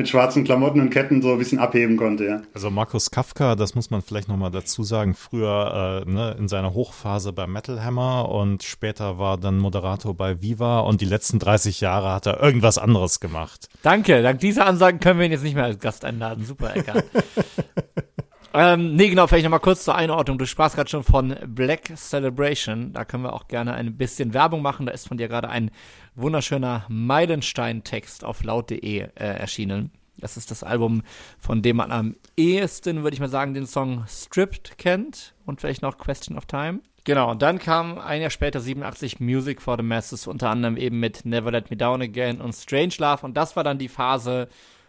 mit 0.00 0.08
schwarzen 0.08 0.44
Klamotten 0.44 0.80
und 0.80 0.88
Ketten 0.88 1.20
so 1.20 1.32
ein 1.32 1.38
bisschen 1.38 1.58
abheben 1.58 1.98
konnte, 1.98 2.24
ja. 2.24 2.42
Also 2.54 2.70
Markus 2.70 3.10
Kafka, 3.10 3.54
das 3.54 3.74
muss 3.74 3.90
man 3.90 4.00
vielleicht 4.00 4.28
nochmal 4.28 4.50
dazu 4.50 4.82
sagen, 4.82 5.12
früher 5.12 6.04
äh, 6.06 6.10
ne, 6.10 6.36
in 6.38 6.48
seiner 6.48 6.72
Hochphase 6.72 7.34
bei 7.34 7.46
Metal 7.46 7.84
Hammer 7.84 8.30
und 8.30 8.62
später 8.62 9.18
war 9.18 9.36
dann 9.36 9.58
Moderator 9.58 10.14
bei 10.14 10.40
Viva 10.40 10.80
und 10.80 11.02
die 11.02 11.04
letzten 11.04 11.38
30 11.38 11.82
Jahre 11.82 12.14
hat 12.14 12.24
er 12.24 12.42
irgendwas 12.42 12.78
anderes 12.78 13.20
gemacht. 13.20 13.68
Danke, 13.82 14.22
dank 14.22 14.40
dieser 14.40 14.64
Ansagen 14.64 15.00
können 15.00 15.18
wir 15.18 15.26
ihn 15.26 15.32
jetzt 15.32 15.44
nicht 15.44 15.54
mehr 15.54 15.64
als 15.64 15.78
Gast 15.78 16.06
einladen. 16.06 16.46
Super, 16.46 16.74
Eckart. 16.74 17.04
Ähm, 18.52 18.96
nee, 18.96 19.08
genau, 19.08 19.28
vielleicht 19.28 19.44
nochmal 19.44 19.60
kurz 19.60 19.84
zur 19.84 19.94
Einordnung. 19.94 20.36
Du 20.36 20.44
sprachst 20.44 20.74
gerade 20.74 20.90
schon 20.90 21.04
von 21.04 21.36
Black 21.46 21.92
Celebration. 21.96 22.92
Da 22.92 23.04
können 23.04 23.22
wir 23.22 23.32
auch 23.32 23.46
gerne 23.46 23.74
ein 23.74 23.96
bisschen 23.96 24.34
Werbung 24.34 24.60
machen. 24.60 24.86
Da 24.86 24.92
ist 24.92 25.06
von 25.06 25.18
dir 25.18 25.28
gerade 25.28 25.48
ein 25.48 25.70
wunderschöner 26.16 26.84
Meilenstein-Text 26.88 28.24
auf 28.24 28.42
laut.de 28.42 29.02
äh, 29.02 29.08
erschienen. 29.14 29.92
Das 30.18 30.36
ist 30.36 30.50
das 30.50 30.64
Album, 30.64 31.02
von 31.38 31.62
dem 31.62 31.76
man 31.76 31.92
am 31.92 32.16
ehesten, 32.36 33.04
würde 33.04 33.14
ich 33.14 33.20
mal 33.20 33.28
sagen, 33.28 33.54
den 33.54 33.66
Song 33.66 34.04
Stripped 34.08 34.78
kennt 34.78 35.32
und 35.46 35.60
vielleicht 35.60 35.82
noch 35.82 35.96
Question 35.96 36.36
of 36.36 36.46
Time. 36.46 36.80
Genau, 37.04 37.30
und 37.30 37.40
dann 37.42 37.58
kam 37.58 37.98
ein 37.98 38.20
Jahr 38.20 38.30
später 38.30 38.60
87 38.60 39.20
Music 39.20 39.62
for 39.62 39.76
the 39.76 39.82
Masses, 39.82 40.26
unter 40.26 40.50
anderem 40.50 40.76
eben 40.76 40.98
mit 40.98 41.24
Never 41.24 41.52
Let 41.52 41.70
Me 41.70 41.76
Down 41.76 42.02
Again 42.02 42.40
und 42.40 42.52
Strange 42.52 42.94
Love. 42.98 43.24
Und 43.24 43.36
das 43.36 43.54
war 43.54 43.64
dann 43.64 43.78
die 43.78 43.88
Phase, 43.88 44.48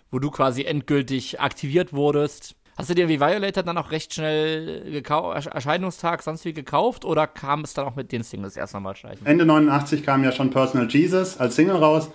wo 0.10 0.20
du 0.20 0.32
quasi 0.32 0.64
endgültig 0.64 1.40
aktiviert 1.40 1.94
wurdest 1.94 2.56
Hast 2.82 2.90
du 2.90 2.96
dir 2.96 3.08
wie 3.08 3.20
Violator 3.20 3.62
dann 3.62 3.78
auch 3.78 3.92
recht 3.92 4.12
schnell 4.12 5.04
Erscheinungstag 5.06 6.24
sonst 6.24 6.46
wie 6.46 6.54
gekauft 6.54 7.06
oder 7.06 7.28
kam 7.28 7.62
es 7.62 7.76
dann 7.76 7.86
auch 7.86 7.96
mit 7.96 8.12
den 8.12 8.24
Singles 8.24 8.58
erst 8.58 8.76
einmal 8.76 8.96
schleifen? 8.96 9.24
Ende 9.28 9.46
89 9.46 10.02
kam 10.04 10.24
ja 10.24 10.32
schon 10.32 10.50
Personal 10.50 10.88
Jesus 10.90 11.38
als 11.38 11.56
Single 11.56 11.76
raus 11.76 12.10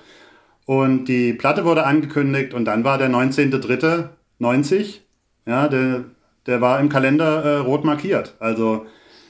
und 0.64 1.05
die 1.05 1.35
Platte 1.35 1.64
wurde 1.64 1.87
angekündigt 1.87 2.52
und 2.52 2.64
dann 2.64 2.83
war 2.83 2.98
der 2.98 3.09
19.03.90, 3.09 5.02
ja, 5.46 5.68
der, 5.68 6.02
der 6.46 6.61
war 6.61 6.81
im 6.81 6.88
Kalender 6.88 7.44
äh, 7.44 7.57
rot 7.59 7.85
markiert. 7.85 8.35
Also 8.40 8.87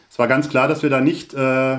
es 0.08 0.18
war 0.18 0.28
ganz 0.28 0.48
klar, 0.48 0.68
dass 0.68 0.82
wir 0.82 0.88
da 0.88 1.02
nicht 1.02 1.34
äh, 1.34 1.74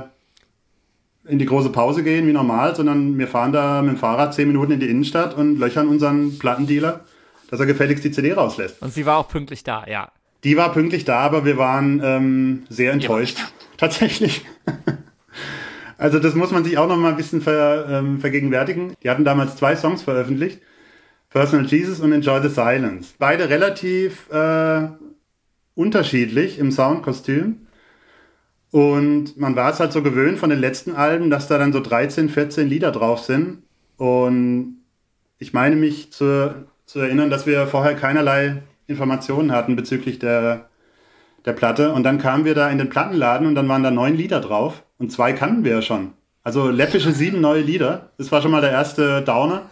in 1.25 1.39
die 1.39 1.47
große 1.47 1.71
Pause 1.71 2.03
gehen 2.03 2.27
wie 2.27 2.31
normal, 2.31 2.75
sondern 2.75 3.17
wir 3.17 3.27
fahren 3.27 3.53
da 3.53 3.81
mit 3.81 3.93
dem 3.93 3.97
Fahrrad 3.97 4.35
zehn 4.35 4.49
Minuten 4.49 4.73
in 4.73 4.79
die 4.79 4.89
Innenstadt 4.91 5.35
und 5.35 5.57
löchern 5.57 5.87
unseren 5.87 6.37
Plattendealer 6.37 7.05
dass 7.49 7.59
er 7.59 7.65
gefälligst 7.65 8.03
die 8.03 8.11
CD 8.11 8.33
rauslässt. 8.33 8.81
Und 8.81 8.93
sie 8.93 9.05
war 9.05 9.17
auch 9.17 9.29
pünktlich 9.29 9.63
da, 9.63 9.85
ja. 9.87 10.11
Die 10.43 10.57
war 10.57 10.71
pünktlich 10.71 11.05
da, 11.05 11.19
aber 11.19 11.45
wir 11.45 11.57
waren 11.57 12.01
ähm, 12.03 12.63
sehr 12.69 12.93
enttäuscht. 12.93 13.39
Ja. 13.39 13.45
Tatsächlich. 13.77 14.45
also 15.97 16.19
das 16.19 16.35
muss 16.35 16.51
man 16.51 16.63
sich 16.63 16.77
auch 16.77 16.87
noch 16.87 16.97
mal 16.97 17.09
ein 17.09 17.17
bisschen 17.17 17.41
ver, 17.41 17.87
ähm, 17.89 18.19
vergegenwärtigen. 18.19 18.93
Die 19.03 19.09
hatten 19.09 19.25
damals 19.25 19.55
zwei 19.55 19.75
Songs 19.75 20.03
veröffentlicht. 20.03 20.61
Personal 21.29 21.65
Jesus 21.65 21.99
und 21.99 22.11
Enjoy 22.11 22.41
the 22.41 22.49
Silence. 22.49 23.13
Beide 23.19 23.49
relativ 23.49 24.29
äh, 24.31 24.87
unterschiedlich 25.75 26.59
im 26.59 26.71
Soundkostüm. 26.71 27.67
Und 28.71 29.37
man 29.37 29.55
war 29.55 29.71
es 29.71 29.79
halt 29.79 29.91
so 29.91 30.01
gewöhnt 30.01 30.39
von 30.39 30.49
den 30.49 30.59
letzten 30.59 30.93
Alben, 30.93 31.29
dass 31.29 31.47
da 31.47 31.57
dann 31.57 31.73
so 31.73 31.79
13, 31.79 32.29
14 32.29 32.67
Lieder 32.67 32.91
drauf 32.91 33.19
sind. 33.19 33.63
Und 33.97 34.77
ich 35.39 35.53
meine 35.53 35.75
mich 35.75 36.11
zur 36.11 36.67
zu 36.87 36.99
erinnern, 36.99 37.29
dass 37.29 37.45
wir 37.45 37.67
vorher 37.67 37.95
keinerlei 37.95 38.63
Informationen 38.87 39.51
hatten 39.51 39.75
bezüglich 39.75 40.17
der, 40.17 40.69
der 41.45 41.53
Platte. 41.53 41.91
Und 41.91 42.03
dann 42.03 42.17
kamen 42.17 42.45
wir 42.45 42.55
da 42.55 42.69
in 42.69 42.77
den 42.77 42.89
Plattenladen 42.89 43.45
und 43.45 43.55
dann 43.55 43.67
waren 43.67 43.83
da 43.83 43.91
neun 43.91 44.15
Lieder 44.15 44.39
drauf. 44.39 44.83
Und 44.97 45.11
zwei 45.11 45.33
kannten 45.33 45.63
wir 45.63 45.73
ja 45.73 45.81
schon. 45.81 46.13
Also 46.43 46.69
läppische 46.69 47.11
sieben 47.11 47.41
neue 47.41 47.61
Lieder. 47.61 48.11
Das 48.17 48.31
war 48.31 48.41
schon 48.41 48.51
mal 48.51 48.61
der 48.61 48.71
erste 48.71 49.21
Downer. 49.21 49.63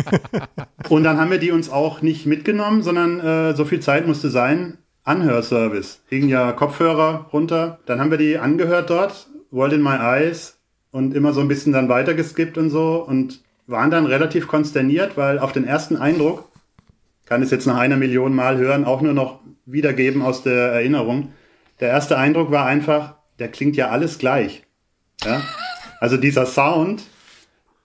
und 0.88 1.04
dann 1.04 1.20
haben 1.20 1.30
wir 1.30 1.38
die 1.38 1.52
uns 1.52 1.68
auch 1.68 2.00
nicht 2.00 2.24
mitgenommen, 2.24 2.82
sondern 2.82 3.20
äh, 3.20 3.54
so 3.54 3.66
viel 3.66 3.80
Zeit 3.80 4.06
musste 4.06 4.30
sein. 4.30 4.78
Anhörservice. 5.04 6.02
Hingen 6.08 6.30
ja 6.30 6.52
Kopfhörer 6.52 7.26
runter. 7.30 7.78
Dann 7.84 8.00
haben 8.00 8.10
wir 8.10 8.16
die 8.16 8.38
angehört 8.38 8.88
dort. 8.88 9.26
World 9.50 9.74
in 9.74 9.82
My 9.82 9.96
Eyes. 9.96 10.58
Und 10.92 11.14
immer 11.14 11.34
so 11.34 11.42
ein 11.42 11.48
bisschen 11.48 11.74
dann 11.74 11.90
weitergeskippt 11.90 12.56
und 12.56 12.70
so. 12.70 13.04
Und 13.06 13.42
waren 13.66 13.90
dann 13.90 14.06
relativ 14.06 14.48
konsterniert, 14.48 15.16
weil 15.16 15.38
auf 15.38 15.52
den 15.52 15.64
ersten 15.64 15.96
Eindruck, 15.96 16.48
kann 17.26 17.42
es 17.42 17.50
jetzt 17.50 17.66
nach 17.66 17.78
einer 17.78 17.96
Million 17.96 18.34
Mal 18.34 18.58
hören, 18.58 18.84
auch 18.84 19.00
nur 19.00 19.12
noch 19.12 19.40
wiedergeben 19.64 20.22
aus 20.22 20.42
der 20.42 20.72
Erinnerung. 20.72 21.32
Der 21.80 21.88
erste 21.88 22.18
Eindruck 22.18 22.50
war 22.50 22.66
einfach, 22.66 23.14
der 23.38 23.48
klingt 23.48 23.76
ja 23.76 23.88
alles 23.90 24.18
gleich. 24.18 24.64
Ja? 25.24 25.40
Also 26.00 26.16
dieser 26.16 26.46
Sound, 26.46 27.04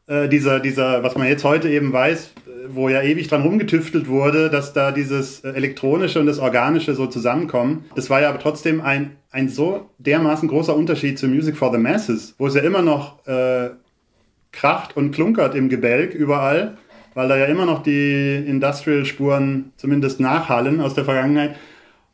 äh, 0.08 0.28
dieser, 0.28 0.60
dieser, 0.60 1.04
was 1.04 1.16
man 1.16 1.28
jetzt 1.28 1.44
heute 1.44 1.70
eben 1.70 1.94
weiß, 1.94 2.32
wo 2.70 2.90
ja 2.90 3.02
ewig 3.02 3.28
dran 3.28 3.42
rumgetüftelt 3.44 4.08
wurde, 4.08 4.50
dass 4.50 4.74
da 4.74 4.92
dieses 4.92 5.44
elektronische 5.44 6.20
und 6.20 6.26
das 6.26 6.40
organische 6.40 6.96
so 6.96 7.08
zusammenkommen. 7.08 7.86
Das 7.96 8.10
war 8.10 8.22
ja 8.22 8.30
aber 8.30 8.40
trotzdem 8.40 8.82
ein, 8.82 9.16
ein 9.32 9.50
so 9.50 9.90
dermaßen 10.00 10.50
großer 10.50 10.76
Unterschied 10.76 11.18
zu 11.18 11.28
Music 11.28 11.56
for 11.56 11.72
the 11.72 11.78
Masses, 11.78 12.36
wo 12.38 12.48
es 12.48 12.56
ja 12.56 12.62
immer 12.62 12.82
noch 12.82 13.26
äh, 13.28 13.70
kracht 14.58 14.98
und 14.98 15.12
klunkert 15.12 15.56
im 15.56 15.70
Gebälk 15.70 16.14
überall, 16.14 16.78
weil 17.14 17.28
da 17.28 17.38
ja 17.38 17.46
immer 17.46 17.66
noch 17.66 17.84
die 17.84 18.36
Industrial-Spuren 18.36 19.72
zumindest 19.78 20.20
nachhallen 20.20 20.82
aus 20.82 20.96
der 20.96 21.06
Vergangenheit. 21.06 21.56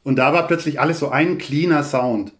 Und 0.03 0.17
da 0.17 0.33
war 0.33 0.45
plötzlich 0.47 0.79
alles 0.79 0.99
so 0.99 1.09
ein 1.09 1.37
cleaner 1.37 1.83
Sound. 1.83 2.33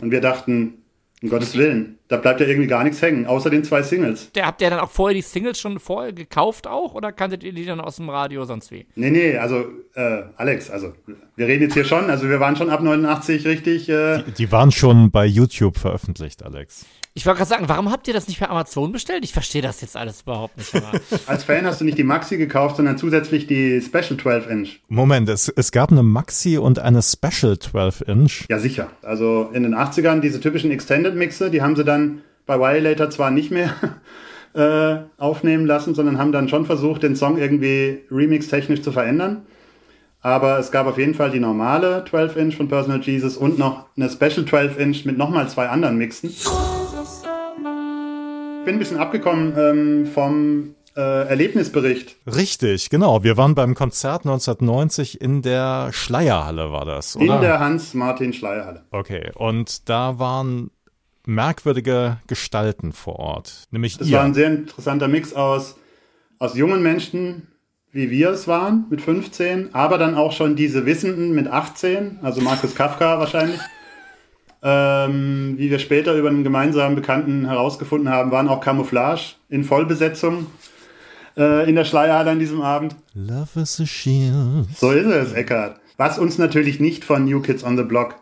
Und 0.00 0.10
wir 0.10 0.22
dachten, 0.22 0.82
um 1.22 1.28
Gottes 1.28 1.56
Willen, 1.56 1.98
da 2.10 2.16
bleibt 2.16 2.40
ja 2.40 2.46
irgendwie 2.46 2.66
gar 2.66 2.82
nichts 2.82 3.00
hängen, 3.00 3.26
außer 3.26 3.50
den 3.50 3.62
zwei 3.62 3.82
Singles. 3.82 4.32
Der, 4.32 4.46
habt 4.46 4.60
ihr 4.60 4.68
dann 4.68 4.80
auch 4.80 4.90
vorher 4.90 5.14
die 5.14 5.22
Singles 5.22 5.60
schon 5.60 5.78
vorher 5.78 6.12
gekauft 6.12 6.66
auch 6.66 6.94
oder 6.94 7.12
kanntet 7.12 7.44
ihr 7.44 7.52
die 7.52 7.64
dann 7.64 7.80
aus 7.80 7.96
dem 7.96 8.10
Radio 8.10 8.44
sonst 8.44 8.72
wie? 8.72 8.86
Nee, 8.96 9.10
nee, 9.10 9.38
also 9.38 9.64
äh, 9.94 10.22
Alex, 10.36 10.70
also 10.70 10.92
wir 11.36 11.46
reden 11.46 11.62
jetzt 11.62 11.74
hier 11.74 11.84
schon, 11.84 12.10
also 12.10 12.28
wir 12.28 12.40
waren 12.40 12.56
schon 12.56 12.68
ab 12.68 12.82
89 12.82 13.46
richtig. 13.46 13.88
Äh, 13.88 14.24
die, 14.24 14.32
die 14.32 14.52
waren 14.52 14.72
schon 14.72 15.12
bei 15.12 15.24
YouTube 15.24 15.78
veröffentlicht, 15.78 16.44
Alex. 16.44 16.84
Ich 17.12 17.26
wollte 17.26 17.38
gerade 17.38 17.48
sagen, 17.48 17.68
warum 17.68 17.90
habt 17.90 18.06
ihr 18.06 18.14
das 18.14 18.28
nicht 18.28 18.38
per 18.38 18.50
Amazon 18.50 18.92
bestellt? 18.92 19.24
Ich 19.24 19.32
verstehe 19.32 19.62
das 19.62 19.80
jetzt 19.80 19.96
alles 19.96 20.22
überhaupt 20.22 20.56
nicht. 20.56 20.72
Als 21.26 21.42
Fan 21.42 21.66
hast 21.66 21.80
du 21.80 21.84
nicht 21.84 21.98
die 21.98 22.04
Maxi 22.04 22.36
gekauft, 22.36 22.76
sondern 22.76 22.98
zusätzlich 22.98 23.48
die 23.48 23.82
Special 23.82 24.16
12 24.16 24.48
Inch. 24.48 24.68
Moment, 24.88 25.28
es, 25.28 25.48
es 25.48 25.72
gab 25.72 25.90
eine 25.90 26.04
Maxi 26.04 26.56
und 26.56 26.78
eine 26.78 27.02
Special 27.02 27.58
12 27.58 28.02
Inch. 28.06 28.46
Ja, 28.48 28.60
sicher. 28.60 28.90
Also 29.02 29.50
in 29.52 29.64
den 29.64 29.74
80ern 29.74 30.20
diese 30.20 30.40
typischen 30.40 30.70
Extended 30.70 31.16
Mixe, 31.16 31.50
die 31.50 31.62
haben 31.62 31.74
sie 31.74 31.84
dann 31.84 31.99
bei 32.46 32.58
Violator 32.58 33.10
zwar 33.10 33.30
nicht 33.30 33.50
mehr 33.50 33.74
äh, 34.54 35.02
aufnehmen 35.18 35.66
lassen, 35.66 35.94
sondern 35.94 36.18
haben 36.18 36.32
dann 36.32 36.48
schon 36.48 36.66
versucht, 36.66 37.02
den 37.02 37.16
Song 37.16 37.38
irgendwie 37.38 38.00
remix-technisch 38.10 38.82
zu 38.82 38.92
verändern. 38.92 39.42
Aber 40.22 40.58
es 40.58 40.70
gab 40.70 40.86
auf 40.86 40.98
jeden 40.98 41.14
Fall 41.14 41.30
die 41.30 41.40
normale 41.40 42.04
12-Inch 42.04 42.56
von 42.56 42.68
Personal 42.68 43.00
Jesus 43.00 43.36
und 43.36 43.58
noch 43.58 43.86
eine 43.96 44.10
Special 44.10 44.44
12-Inch 44.44 45.06
mit 45.06 45.16
nochmal 45.16 45.48
zwei 45.48 45.68
anderen 45.68 45.96
Mixen 45.96 46.30
bin 48.64 48.76
ein 48.76 48.78
bisschen 48.78 48.98
abgekommen 48.98 49.54
ähm, 49.56 50.06
vom 50.06 50.74
äh, 50.96 51.28
Erlebnisbericht. 51.28 52.16
Richtig, 52.26 52.90
genau. 52.90 53.22
Wir 53.22 53.36
waren 53.36 53.54
beim 53.54 53.74
Konzert 53.74 54.24
1990 54.24 55.20
in 55.20 55.42
der 55.42 55.88
Schleierhalle, 55.92 56.70
war 56.70 56.84
das, 56.84 57.16
oder? 57.16 57.36
In 57.36 57.40
der 57.40 57.60
Hans-Martin-Schleierhalle. 57.60 58.84
Okay, 58.90 59.30
und 59.34 59.88
da 59.88 60.18
waren 60.18 60.70
merkwürdige 61.26 62.18
Gestalten 62.26 62.92
vor 62.92 63.18
Ort. 63.18 63.64
Nämlich 63.70 63.98
das 63.98 64.08
ihr. 64.08 64.16
war 64.16 64.24
ein 64.24 64.34
sehr 64.34 64.48
interessanter 64.48 65.08
Mix 65.08 65.32
aus, 65.32 65.76
aus 66.38 66.56
jungen 66.56 66.82
Menschen, 66.82 67.48
wie 67.92 68.10
wir 68.10 68.30
es 68.30 68.46
waren, 68.46 68.86
mit 68.90 69.00
15, 69.00 69.74
aber 69.74 69.98
dann 69.98 70.14
auch 70.14 70.32
schon 70.32 70.56
diese 70.56 70.86
Wissenden 70.86 71.34
mit 71.34 71.48
18, 71.48 72.20
also 72.22 72.40
Markus 72.40 72.74
Kafka 72.74 73.18
wahrscheinlich. 73.18 73.60
Ähm, 74.62 75.54
wie 75.56 75.70
wir 75.70 75.78
später 75.78 76.14
über 76.14 76.28
einen 76.28 76.44
gemeinsamen 76.44 76.94
Bekannten 76.94 77.46
herausgefunden 77.46 78.10
haben, 78.10 78.30
waren 78.30 78.46
auch 78.46 78.60
Camouflage 78.60 79.36
in 79.48 79.64
Vollbesetzung 79.64 80.48
äh, 81.36 81.66
in 81.66 81.76
der 81.76 81.86
Schleierhalle 81.86 82.32
an 82.32 82.38
diesem 82.38 82.60
Abend. 82.60 82.94
Love 83.14 83.60
is 83.60 83.80
a 83.80 83.86
shield. 83.86 84.66
So 84.76 84.90
ist 84.90 85.06
es, 85.06 85.32
Eckart. 85.32 85.80
Was 85.96 86.18
uns 86.18 86.36
natürlich 86.36 86.78
nicht 86.78 87.04
von 87.04 87.24
New 87.24 87.40
Kids 87.40 87.64
on 87.64 87.78
the 87.78 87.84
Block 87.84 88.16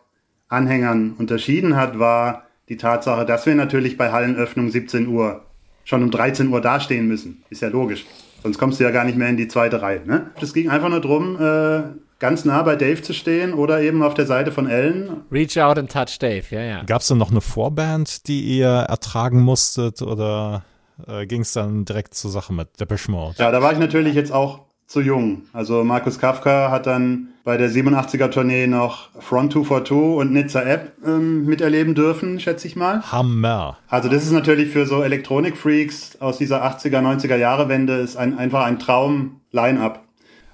Anhängern 0.49 1.15
unterschieden 1.19 1.77
hat, 1.77 1.99
war 1.99 2.48
die 2.69 2.77
Tatsache, 2.77 3.25
dass 3.25 3.47
wir 3.47 3.55
natürlich 3.55 3.97
bei 3.97 4.13
Hallenöffnung 4.13 4.71
17 4.71 5.09
Uhr 5.09 5.43
schon 5.85 6.03
um 6.03 6.11
13 6.11 6.49
Uhr 6.49 6.61
dastehen 6.61 7.09
müssen. 7.09 7.43
Ist 7.51 7.63
ja 7.63 7.69
logisch. 7.69 8.05
Sonst 8.43 8.59
kommst 8.59 8.79
du 8.79 8.85
ja 8.85 8.91
gar 8.91 9.05
nicht 9.05 9.17
mehr 9.17 9.29
in 9.29 9.37
die 9.37 9.49
zweite 9.49 9.83
Reihe. 9.83 10.03
Ne? 10.05 10.31
Es 10.41 10.53
ging 10.53 10.69
einfach 10.69 10.91
nur 10.91 11.01
darum, 11.01 11.41
äh, 11.41 11.83
ganz 12.19 12.45
nah 12.45 12.63
bei 12.63 12.77
Dave 12.77 13.03
zu 13.03 13.13
stehen 13.13 13.55
oder 13.55 13.81
eben 13.81 14.03
auf 14.03 14.15
der 14.15 14.27
Seite 14.27 14.53
von 14.53 14.69
Ellen. 14.69 15.23
Reach 15.33 15.59
out 15.59 15.79
and 15.79 15.91
touch 15.91 16.19
Dave, 16.19 16.45
ja, 16.51 16.61
ja. 16.61 16.83
Gab 16.85 17.01
es 17.01 17.09
denn 17.09 17.19
noch 17.19 17.31
eine 17.31 17.41
Vorband, 17.41 18.29
die 18.29 18.41
ihr 18.41 18.69
ertragen 18.69 19.41
musstet 19.43 20.03
oder 20.03 20.65
äh, 21.07 21.27
ging 21.27 21.43
es 21.43 21.53
dann 21.53 21.85
direkt 21.85 22.15
zur 22.15 22.31
Sache 22.31 22.53
mit 22.53 22.81
Depeche 22.81 23.11
Mode? 23.11 23.35
Ja, 23.39 23.51
da 23.51 23.63
war 23.63 23.73
ich 23.73 23.79
natürlich 23.79 24.15
jetzt 24.15 24.33
auch 24.33 24.68
zu 24.88 25.03
jung. 25.03 25.42
Also 25.53 25.85
Markus 25.85 26.18
Kafka 26.18 26.70
hat 26.70 26.87
dann 26.87 27.29
bei 27.44 27.59
der 27.59 27.70
87er 27.70 28.31
Tournee 28.31 28.66
noch 28.66 29.11
Front 29.20 29.53
242 29.53 29.96
und 30.18 30.33
Nizza 30.33 30.62
App 30.62 30.92
ähm, 31.07 31.44
miterleben 31.44 31.94
dürfen, 31.94 32.40
schätze 32.40 32.66
ich 32.66 32.74
mal. 32.74 33.03
Hammer. 33.12 33.77
Also 33.88 34.09
das 34.09 34.24
ist 34.24 34.33
natürlich 34.33 34.70
für 34.70 34.87
so 34.87 35.03
Elektronik-Freaks 35.03 36.20
aus 36.20 36.38
dieser 36.38 36.64
80er, 36.64 37.01
90er 37.01 37.37
Jahre 37.37 37.68
Wende 37.68 37.96
ist 37.98 38.16
ein, 38.16 38.38
einfach 38.38 38.64
ein 38.64 38.79
Traum-Line-Up. 38.79 40.05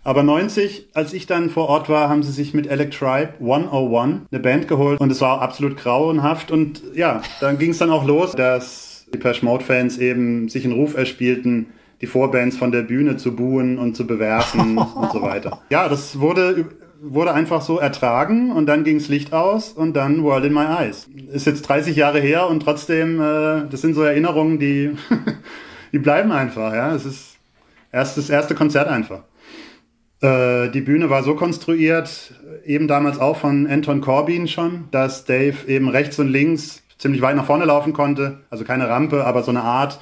Aber 0.02 0.22
90, 0.24 0.88
als 0.94 1.12
ich 1.12 1.26
dann 1.26 1.48
vor 1.48 1.68
Ort 1.68 1.88
war, 1.88 2.08
haben 2.08 2.24
sie 2.24 2.32
sich 2.32 2.54
mit 2.54 2.66
Electribe 2.66 3.34
101 3.40 4.22
eine 4.30 4.40
Band 4.42 4.66
geholt 4.66 5.00
und 5.00 5.12
es 5.12 5.20
war 5.20 5.42
absolut 5.42 5.76
grauenhaft 5.76 6.50
und 6.50 6.82
ja, 6.94 7.22
dann 7.40 7.56
ging 7.58 7.70
es 7.70 7.78
dann 7.78 7.90
auch 7.90 8.04
los, 8.04 8.32
dass 8.32 9.06
die 9.14 9.18
Pesh 9.18 9.42
Mode 9.42 9.64
Fans 9.64 9.96
eben 9.96 10.48
sich 10.48 10.64
einen 10.64 10.74
Ruf 10.74 10.96
erspielten, 10.96 11.68
die 12.04 12.10
Vorbands 12.10 12.58
von 12.58 12.70
der 12.70 12.82
Bühne 12.82 13.16
zu 13.16 13.34
buhen 13.34 13.78
und 13.78 13.96
zu 13.96 14.06
bewerfen 14.06 14.76
und 14.94 15.10
so 15.10 15.22
weiter. 15.22 15.62
Ja, 15.70 15.88
das 15.88 16.20
wurde, 16.20 16.66
wurde 17.00 17.32
einfach 17.32 17.62
so 17.62 17.78
ertragen 17.78 18.52
und 18.52 18.66
dann 18.66 18.84
ging's 18.84 19.08
Licht 19.08 19.32
aus 19.32 19.72
und 19.72 19.94
dann 19.94 20.22
World 20.22 20.44
in 20.44 20.52
My 20.52 20.66
Eyes. 20.66 21.08
Ist 21.32 21.46
jetzt 21.46 21.62
30 21.62 21.96
Jahre 21.96 22.20
her 22.20 22.46
und 22.46 22.60
trotzdem, 22.60 23.18
äh, 23.22 23.70
das 23.70 23.80
sind 23.80 23.94
so 23.94 24.02
Erinnerungen, 24.02 24.58
die, 24.58 24.90
die 25.92 25.98
bleiben 25.98 26.30
einfach. 26.30 26.74
Ja, 26.74 26.94
es 26.94 27.06
ist 27.06 27.36
erst 27.90 28.18
das 28.18 28.28
erste 28.28 28.54
Konzert 28.54 28.88
einfach. 28.88 29.20
Äh, 30.20 30.68
die 30.68 30.82
Bühne 30.82 31.08
war 31.08 31.22
so 31.22 31.34
konstruiert, 31.34 32.34
eben 32.66 32.86
damals 32.86 33.18
auch 33.18 33.38
von 33.38 33.66
Anton 33.66 34.02
Corbin 34.02 34.46
schon, 34.46 34.88
dass 34.90 35.24
Dave 35.24 35.56
eben 35.68 35.88
rechts 35.88 36.18
und 36.18 36.28
links 36.28 36.82
ziemlich 36.98 37.22
weit 37.22 37.36
nach 37.36 37.46
vorne 37.46 37.64
laufen 37.64 37.94
konnte. 37.94 38.40
Also 38.50 38.64
keine 38.64 38.90
Rampe, 38.90 39.24
aber 39.24 39.42
so 39.42 39.50
eine 39.50 39.62
Art 39.62 40.00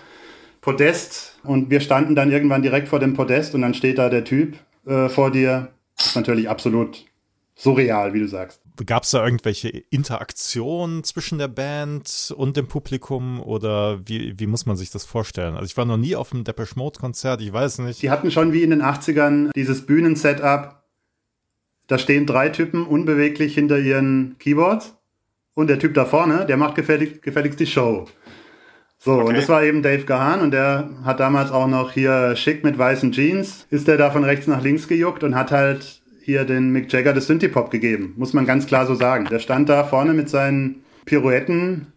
Podest. 0.63 1.32
Und 1.45 1.71
wir 1.71 1.81
standen 1.81 2.15
dann 2.15 2.31
irgendwann 2.31 2.63
direkt 2.63 2.89
vor 2.89 3.01
dem 3.01 3.15
Podest 3.15 3.55
und 3.55 3.63
dann 3.63 3.75
steht 3.75 3.99
da 3.99 4.09
der 4.09 4.25
Typ 4.25 4.57
äh, 4.87 5.09
vor 5.09 5.31
dir. 5.31 5.73
Das 5.97 6.07
ist 6.07 6.17
natürlich 6.17 6.49
absolut 6.49 7.05
surreal, 7.55 8.15
wie 8.15 8.21
du 8.21 8.29
sagst. 8.29 8.61
Gab 8.87 9.03
es 9.03 9.11
da 9.11 9.25
irgendwelche 9.25 9.69
Interaktionen 9.69 11.05
zwischen 11.05 11.39
der 11.39 11.49
Band 11.49 12.33
und 12.37 12.57
dem 12.57 12.69
Publikum 12.69 13.41
oder 13.41 14.01
wie, 14.09 14.39
wie 14.39 14.47
muss 14.47 14.67
man 14.67 14.77
sich 14.77 14.91
das 14.91 15.05
vorstellen? 15.05 15.55
Also 15.55 15.67
ich 15.67 15.77
war 15.77 15.85
noch 15.85 15.99
nie 15.99 16.17
auf 16.17 16.33
einem 16.33 16.45
Depeche 16.45 16.77
Mode 16.77 16.99
Konzert, 16.99 17.43
ich 17.43 17.53
weiß 17.53 17.81
nicht. 17.81 18.01
Die 18.03 18.11
hatten 18.11 18.31
schon 18.31 18.53
wie 18.53 18.63
in 18.63 18.71
den 18.71 18.83
80ern 18.83 19.51
dieses 19.55 19.85
Bühnensetup. 19.85 20.83
Da 21.87 21.99
stehen 21.99 22.27
drei 22.27 22.49
Typen 22.49 22.87
unbeweglich 22.87 23.55
hinter 23.55 23.79
ihren 23.79 24.37
Keyboards 24.39 24.97
und 25.55 25.69
der 25.69 25.79
Typ 25.79 25.93
da 25.95 26.07
vorne, 26.07 26.47
der 26.47 26.57
macht 26.57 26.75
gefällig, 26.75 27.21
gefälligst 27.21 27.61
die 27.61 27.67
Show. 27.67 28.07
So, 29.05 29.15
okay. 29.15 29.29
und 29.29 29.37
das 29.37 29.49
war 29.49 29.65
eben 29.65 29.83
Dave 29.83 30.05
Gahan 30.05 30.41
und 30.43 30.53
der 30.53 30.91
hat 31.05 31.19
damals 31.19 31.51
auch 31.51 31.67
noch 31.67 31.91
hier 31.91 32.37
schick 32.37 32.63
mit 32.63 32.79
weißen 32.79 33.11
Jeans, 33.11 33.67
ist 33.69 33.89
der 33.89 33.97
da 33.97 34.13
von 34.13 34.23
rechts 34.23 34.47
nach 34.47 34.63
links 34.63 34.87
gejuckt 34.87 35.25
und 35.25 35.35
hat 35.35 35.51
halt 35.51 36.03
hier 36.23 36.45
den 36.45 36.71
Mick 36.71 36.93
Jagger 36.93 37.13
des 37.13 37.27
Synthie-Pop 37.27 37.73
gegeben, 37.73 38.15
muss 38.17 38.33
man 38.33 38.47
ganz 38.47 38.67
klar 38.67 38.87
so 38.87 38.95
sagen. 38.95 39.27
Der 39.29 39.41
stand 39.41 39.69
da 39.69 39.83
vorne 39.83 40.15
mit 40.15 40.29
seinen 40.29 40.85
Pirouetten, 41.05 41.89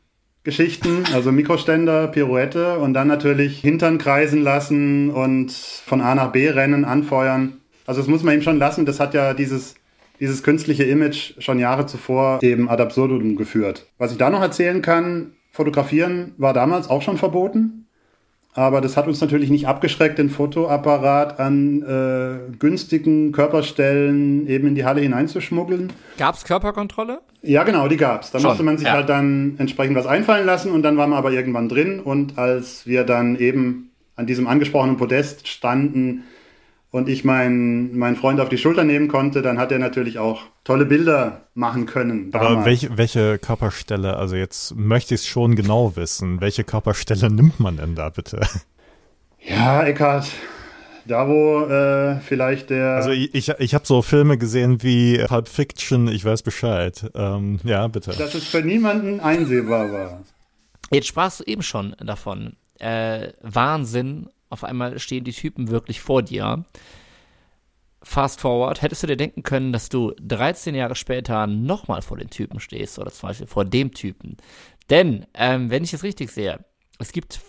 Geschichten, 0.44 1.04
also 1.14 1.32
Mikroständer, 1.32 2.08
Pirouette 2.08 2.80
und 2.80 2.96
dann 2.96 3.08
natürlich 3.08 3.60
Hintern 3.60 4.00
kreisen 4.00 4.42
lassen 4.42 5.12
und 5.12 5.52
von 5.52 6.02
A 6.02 6.16
nach 6.16 6.32
B 6.32 6.50
rennen, 6.50 6.86
anfeuern. 6.86 7.58
Also 7.86 8.02
das 8.02 8.08
muss 8.08 8.24
man 8.24 8.34
ihm 8.34 8.42
schon 8.42 8.58
lassen. 8.58 8.88
Das 8.88 9.00
hat 9.00 9.14
ja 9.14 9.36
dieses, 9.36 9.76
dieses 10.20 10.42
künstliche 10.42 10.86
Image 10.86 11.34
schon 11.38 11.60
Jahre 11.60 11.86
zuvor 11.86 12.40
eben 12.42 12.68
ad 12.68 12.82
absurdum 12.82 13.36
geführt. 13.36 13.86
Was 14.00 14.12
ich 14.12 14.18
da 14.18 14.32
noch 14.32 14.42
erzählen 14.42 14.82
kann, 14.82 15.35
fotografieren 15.56 16.34
war 16.38 16.54
damals 16.54 16.90
auch 16.90 17.02
schon 17.02 17.18
verboten. 17.18 17.88
Aber 18.54 18.80
das 18.82 18.96
hat 18.96 19.08
uns 19.08 19.20
natürlich 19.20 19.50
nicht 19.50 19.68
abgeschreckt, 19.68 20.18
den 20.18 20.30
Fotoapparat 20.30 21.40
an 21.40 21.82
äh, 21.82 22.56
günstigen 22.58 23.32
Körperstellen 23.32 24.48
eben 24.48 24.68
in 24.68 24.76
die 24.76 24.86
Halle 24.86 25.02
hineinzuschmuggeln. 25.02 25.92
Gab 26.18 26.36
es 26.36 26.44
Körperkontrolle? 26.46 27.20
Ja, 27.42 27.64
genau, 27.64 27.88
die 27.88 27.98
gab's. 27.98 28.32
Da 28.32 28.40
Schon, 28.40 28.50
musste 28.50 28.64
man 28.64 28.78
sich 28.78 28.88
ja. 28.88 28.94
halt 28.94 29.10
dann 29.10 29.56
entsprechend 29.58 29.96
was 29.98 30.06
einfallen 30.06 30.46
lassen 30.46 30.72
und 30.72 30.84
dann 30.84 30.98
waren 30.98 31.10
wir 31.10 31.18
aber 31.18 31.32
irgendwann 31.32 31.68
drin. 31.68 32.00
Und 32.00 32.38
als 32.38 32.86
wir 32.86 33.04
dann 33.04 33.38
eben 33.38 33.92
an 34.16 34.26
diesem 34.26 34.48
angesprochenen 34.48 34.98
Podest 34.98 35.48
standen, 35.48 36.24
und 36.96 37.10
ich 37.10 37.26
meinen 37.26 37.98
mein 37.98 38.16
Freund 38.16 38.40
auf 38.40 38.48
die 38.48 38.58
Schulter 38.58 38.86
nehmen 38.86 39.10
konnte, 39.10 39.42
dann 39.42 39.58
hat 39.58 39.70
er 39.70 39.80
natürlich 39.80 40.18
auch 40.18 40.44
tolle 40.64 40.86
Bilder 40.86 41.42
machen 41.54 41.88
können. 41.88 42.32
Damals. 42.32 42.52
Aber 42.52 42.66
welche, 42.66 42.98
welche 42.98 43.38
Körperstelle, 43.38 44.16
also 44.16 44.38
jetzt 44.38 44.78
möchte 44.78 45.14
ich 45.14 45.22
es 45.22 45.28
schon 45.28 45.58
genau 45.58 45.98
wissen, 45.98 46.40
welche 46.40 46.64
Körperstelle 46.64 47.30
nimmt 47.30 47.60
man 47.60 47.76
denn 47.78 47.96
da 47.96 48.10
bitte? 48.10 48.40
Ja, 49.48 49.84
Eckhard, 49.84 50.28
da 51.06 51.28
wo 51.28 51.66
äh, 51.66 52.20
vielleicht 52.22 52.72
der. 52.72 52.96
Also 52.96 53.12
ich, 53.12 53.36
ich, 53.36 53.50
ich 53.50 53.76
habe 53.76 53.86
so 53.86 54.02
Filme 54.02 54.40
gesehen 54.40 54.82
wie 54.82 55.20
Pulp 55.28 55.48
Fiction, 55.48 56.08
ich 56.08 56.26
weiß 56.26 56.42
Bescheid. 56.42 57.12
Ähm, 57.14 57.60
ja, 57.64 57.88
bitte. 57.88 58.10
Dass 58.18 58.34
es 58.34 58.46
für 58.46 58.64
niemanden 58.64 59.20
einsehbar 59.20 59.92
war. 59.92 60.24
Jetzt 60.90 61.06
sprachst 61.06 61.42
du 61.42 61.44
eben 61.44 61.62
schon 61.62 61.96
davon. 62.04 62.56
Äh, 62.80 63.34
Wahnsinn 63.44 64.30
auf 64.50 64.64
einmal 64.64 65.00
stehen 65.00 65.24
die 65.24 65.34
Typen 65.34 65.70
wirklich 65.70 66.02
vor 66.02 66.22
dir. 66.22 66.66
Fast 68.02 68.42
forward, 68.42 68.82
hättest 68.82 69.04
du 69.04 69.08
dir 69.08 69.18
denken 69.18 69.42
können, 69.42 69.74
dass 69.74 69.90
du 69.90 70.14
13 70.22 70.76
Jahre 70.76 70.96
später 70.96 71.48
nochmal 71.48 72.04
vor 72.04 72.18
den 72.18 72.30
Typen 72.30 72.60
stehst 72.60 73.00
oder 73.00 73.12
zum 73.12 73.30
Beispiel 73.30 73.48
vor 73.48 73.66
dem 73.66 73.94
Typen? 73.94 74.38
Denn, 74.90 75.26
ähm, 75.34 75.72
wenn 75.72 75.84
ich 75.84 75.94
es 75.94 76.04
richtig 76.04 76.30
sehe, 76.32 76.64
es 77.00 77.12
gibt 77.12 77.40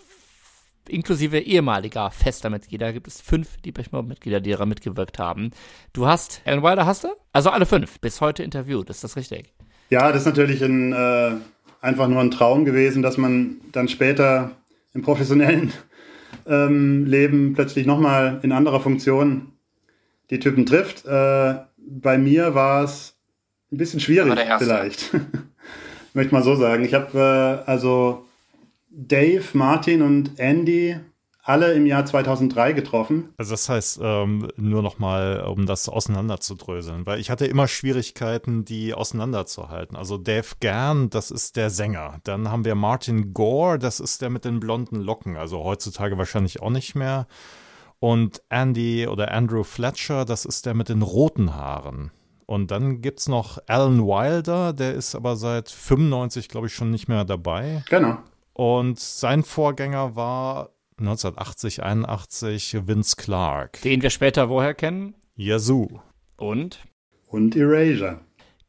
inklusive 0.89 1.39
ehemaliger 1.39 2.09
fester 2.11 2.49
Mitglieder, 2.49 2.93
gibt 2.93 3.07
es 3.07 3.21
fünf 3.21 3.57
Deepesh 3.57 3.91
Mode-Mitglieder, 3.91 4.39
die 4.39 4.51
daran 4.51 4.69
mitgewirkt 4.69 5.19
haben. 5.19 5.51
Du 5.93 6.07
hast, 6.07 6.41
Alan 6.45 6.63
Wilder 6.63 6.85
hast 6.85 7.03
du? 7.03 7.09
Also 7.33 7.49
alle 7.49 7.65
fünf, 7.65 7.99
bis 7.99 8.21
heute 8.21 8.43
interviewt, 8.43 8.89
ist 8.89 9.03
das 9.03 9.15
richtig? 9.15 9.53
Ja, 9.89 10.11
das 10.11 10.21
ist 10.21 10.25
natürlich 10.25 10.63
ein, 10.63 10.93
äh, 10.93 11.31
einfach 11.81 12.07
nur 12.07 12.21
ein 12.21 12.31
Traum 12.31 12.65
gewesen, 12.65 13.01
dass 13.01 13.17
man 13.17 13.57
dann 13.71 13.87
später 13.87 14.51
im 14.93 15.01
professionellen 15.01 15.71
ähm, 16.45 17.05
Leben 17.05 17.53
plötzlich 17.53 17.85
nochmal 17.85 18.39
in 18.43 18.51
anderer 18.51 18.79
Funktion 18.79 19.53
die 20.29 20.39
Typen 20.39 20.65
trifft. 20.65 21.05
Äh, 21.05 21.55
bei 21.77 22.17
mir 22.17 22.53
war 22.53 22.83
es 22.83 23.17
ein 23.71 23.77
bisschen 23.77 23.99
schwierig 23.99 24.37
vielleicht. 24.57 25.11
Möchte 26.13 26.33
mal 26.33 26.43
so 26.43 26.55
sagen. 26.55 26.83
Ich 26.83 26.93
habe 26.93 27.63
äh, 27.65 27.69
also 27.69 28.25
Dave, 28.89 29.43
Martin 29.53 30.01
und 30.01 30.39
Andy 30.39 30.97
alle 31.47 31.73
im 31.73 31.85
Jahr 31.85 32.05
2003 32.05 32.73
getroffen. 32.73 33.29
Also 33.37 33.51
das 33.51 33.69
heißt, 33.69 33.99
ähm, 34.03 34.49
nur 34.57 34.83
noch 34.83 34.99
mal, 34.99 35.45
um 35.47 35.65
das 35.65 35.87
auseinanderzudröseln, 35.87 37.05
weil 37.05 37.21
ich 37.21 37.29
hatte 37.29 37.45
immer 37.45 37.69
Schwierigkeiten, 37.69 38.65
die 38.65 38.93
auseinanderzuhalten. 38.93 39.95
Also 39.95 40.17
Dave 40.17 40.47
Gern, 40.59 41.09
das 41.09 41.31
ist 41.31 41.55
der 41.55 41.69
Sänger. 41.69 42.19
Dann 42.25 42.51
haben 42.51 42.65
wir 42.65 42.75
Martin 42.75 43.33
Gore, 43.33 43.79
das 43.79 44.01
ist 44.01 44.21
der 44.21 44.29
mit 44.29 44.43
den 44.43 44.59
blonden 44.59 44.97
Locken. 44.97 45.37
Also 45.37 45.63
heutzutage 45.63 46.17
wahrscheinlich 46.17 46.61
auch 46.61 46.69
nicht 46.69 46.95
mehr. 46.95 47.27
Und 47.99 48.41
Andy 48.49 49.07
oder 49.07 49.31
Andrew 49.31 49.63
Fletcher, 49.63 50.25
das 50.25 50.43
ist 50.43 50.65
der 50.65 50.73
mit 50.73 50.89
den 50.89 51.01
roten 51.01 51.55
Haaren. 51.55 52.11
Und 52.45 52.71
dann 52.71 53.01
gibt 53.01 53.19
es 53.19 53.29
noch 53.29 53.57
Alan 53.67 54.05
Wilder, 54.05 54.73
der 54.73 54.93
ist 54.93 55.15
aber 55.15 55.37
seit 55.37 55.69
95, 55.69 56.49
glaube 56.49 56.67
ich, 56.67 56.73
schon 56.73 56.91
nicht 56.91 57.07
mehr 57.07 57.23
dabei. 57.23 57.83
Genau. 57.89 58.17
Und 58.53 58.99
sein 58.99 59.43
Vorgänger 59.43 60.15
war 60.15 60.71
1980, 60.99 61.83
81 61.83 62.87
Vince 62.87 63.15
Clark. 63.15 63.81
Den 63.81 64.01
wir 64.01 64.09
später 64.09 64.49
woher 64.49 64.73
kennen? 64.73 65.15
Yazoo. 65.35 66.01
Und? 66.37 66.79
Und 67.27 67.55
Erasure. 67.55 68.19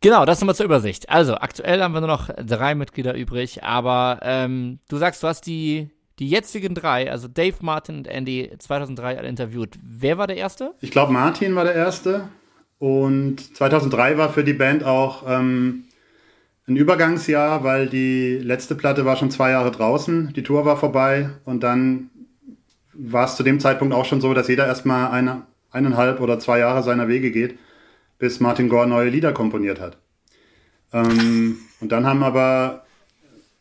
Genau, 0.01 0.25
das 0.25 0.41
nochmal 0.41 0.55
zur 0.55 0.67
Übersicht. 0.67 1.09
Also, 1.09 1.35
aktuell 1.35 1.83
haben 1.83 1.93
wir 1.93 2.01
nur 2.01 2.09
noch 2.09 2.31
drei 2.37 2.75
Mitglieder 2.75 3.15
übrig, 3.15 3.65
aber 3.65 4.21
ähm, 4.23 4.79
du 4.89 4.97
sagst, 4.97 5.23
du 5.23 5.27
hast 5.27 5.47
die, 5.47 5.91
die 6.19 6.29
jetzigen 6.29 6.75
drei, 6.75 7.11
also 7.11 7.27
Dave, 7.27 7.57
Martin 7.61 7.99
und 7.99 8.07
Andy, 8.07 8.51
2003 8.59 9.19
alle 9.19 9.29
interviewt. 9.29 9.77
Wer 9.83 10.19
war 10.19 10.27
der 10.27 10.37
Erste? 10.37 10.75
Ich 10.81 10.91
glaube, 10.91 11.13
Martin 11.13 11.55
war 11.57 11.65
der 11.65 11.75
Erste. 11.75 12.29
Und 12.79 13.57
2003 13.57 14.19
war 14.19 14.33
für 14.33 14.45
die 14.45 14.53
Band 14.53 14.85
auch 14.85 15.25
ähm, 15.27 15.85
ein 16.69 16.77
Übergangsjahr, 16.77 17.65
weil 17.65 17.89
die 17.89 18.39
letzte 18.39 18.77
Platte 18.77 19.05
war 19.05 19.17
schon 19.17 19.33
zwei 19.33 19.51
Jahre 19.51 19.73
draußen, 19.73 20.33
die 20.35 20.43
Tour 20.43 20.65
war 20.65 20.77
vorbei 20.77 21.31
und 21.45 21.63
dann 21.63 22.11
war 22.99 23.25
es 23.25 23.37
zu 23.37 23.43
dem 23.43 23.61
Zeitpunkt 23.61 23.95
auch 23.95 24.05
schon 24.05 24.21
so, 24.21 24.35
dass 24.35 24.49
jeder 24.49 24.67
erstmal 24.67 25.11
eine, 25.11 25.43
eineinhalb 25.71 26.21
oder 26.21 26.39
zwei 26.39 26.59
Jahre 26.59 26.83
seiner 26.83 27.09
Wege 27.09 27.31
geht, 27.31 27.59
bis 28.19 28.41
Martin 28.41 28.69
Gore 28.69 28.89
neue 28.89 29.09
Lieder 29.09 29.33
komponiert 29.33 29.81
hat. 29.81 29.97
Ähm, 30.93 31.59
und 31.81 31.93
dann 31.93 32.07
haben 32.07 32.23
aber 32.23 32.85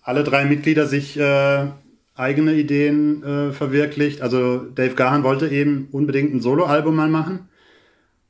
alle 0.01 0.23
drei 0.23 0.45
Mitglieder 0.45 0.87
sich 0.87 1.19
äh, 1.19 1.67
eigene 2.15 2.53
Ideen 2.53 3.23
äh, 3.23 3.51
verwirklicht. 3.51 4.21
Also 4.21 4.57
Dave 4.57 4.95
Gahan 4.95 5.23
wollte 5.23 5.47
eben 5.49 5.87
unbedingt 5.91 6.33
ein 6.33 6.41
Soloalbum 6.41 6.95
mal 6.95 7.09
machen 7.09 7.47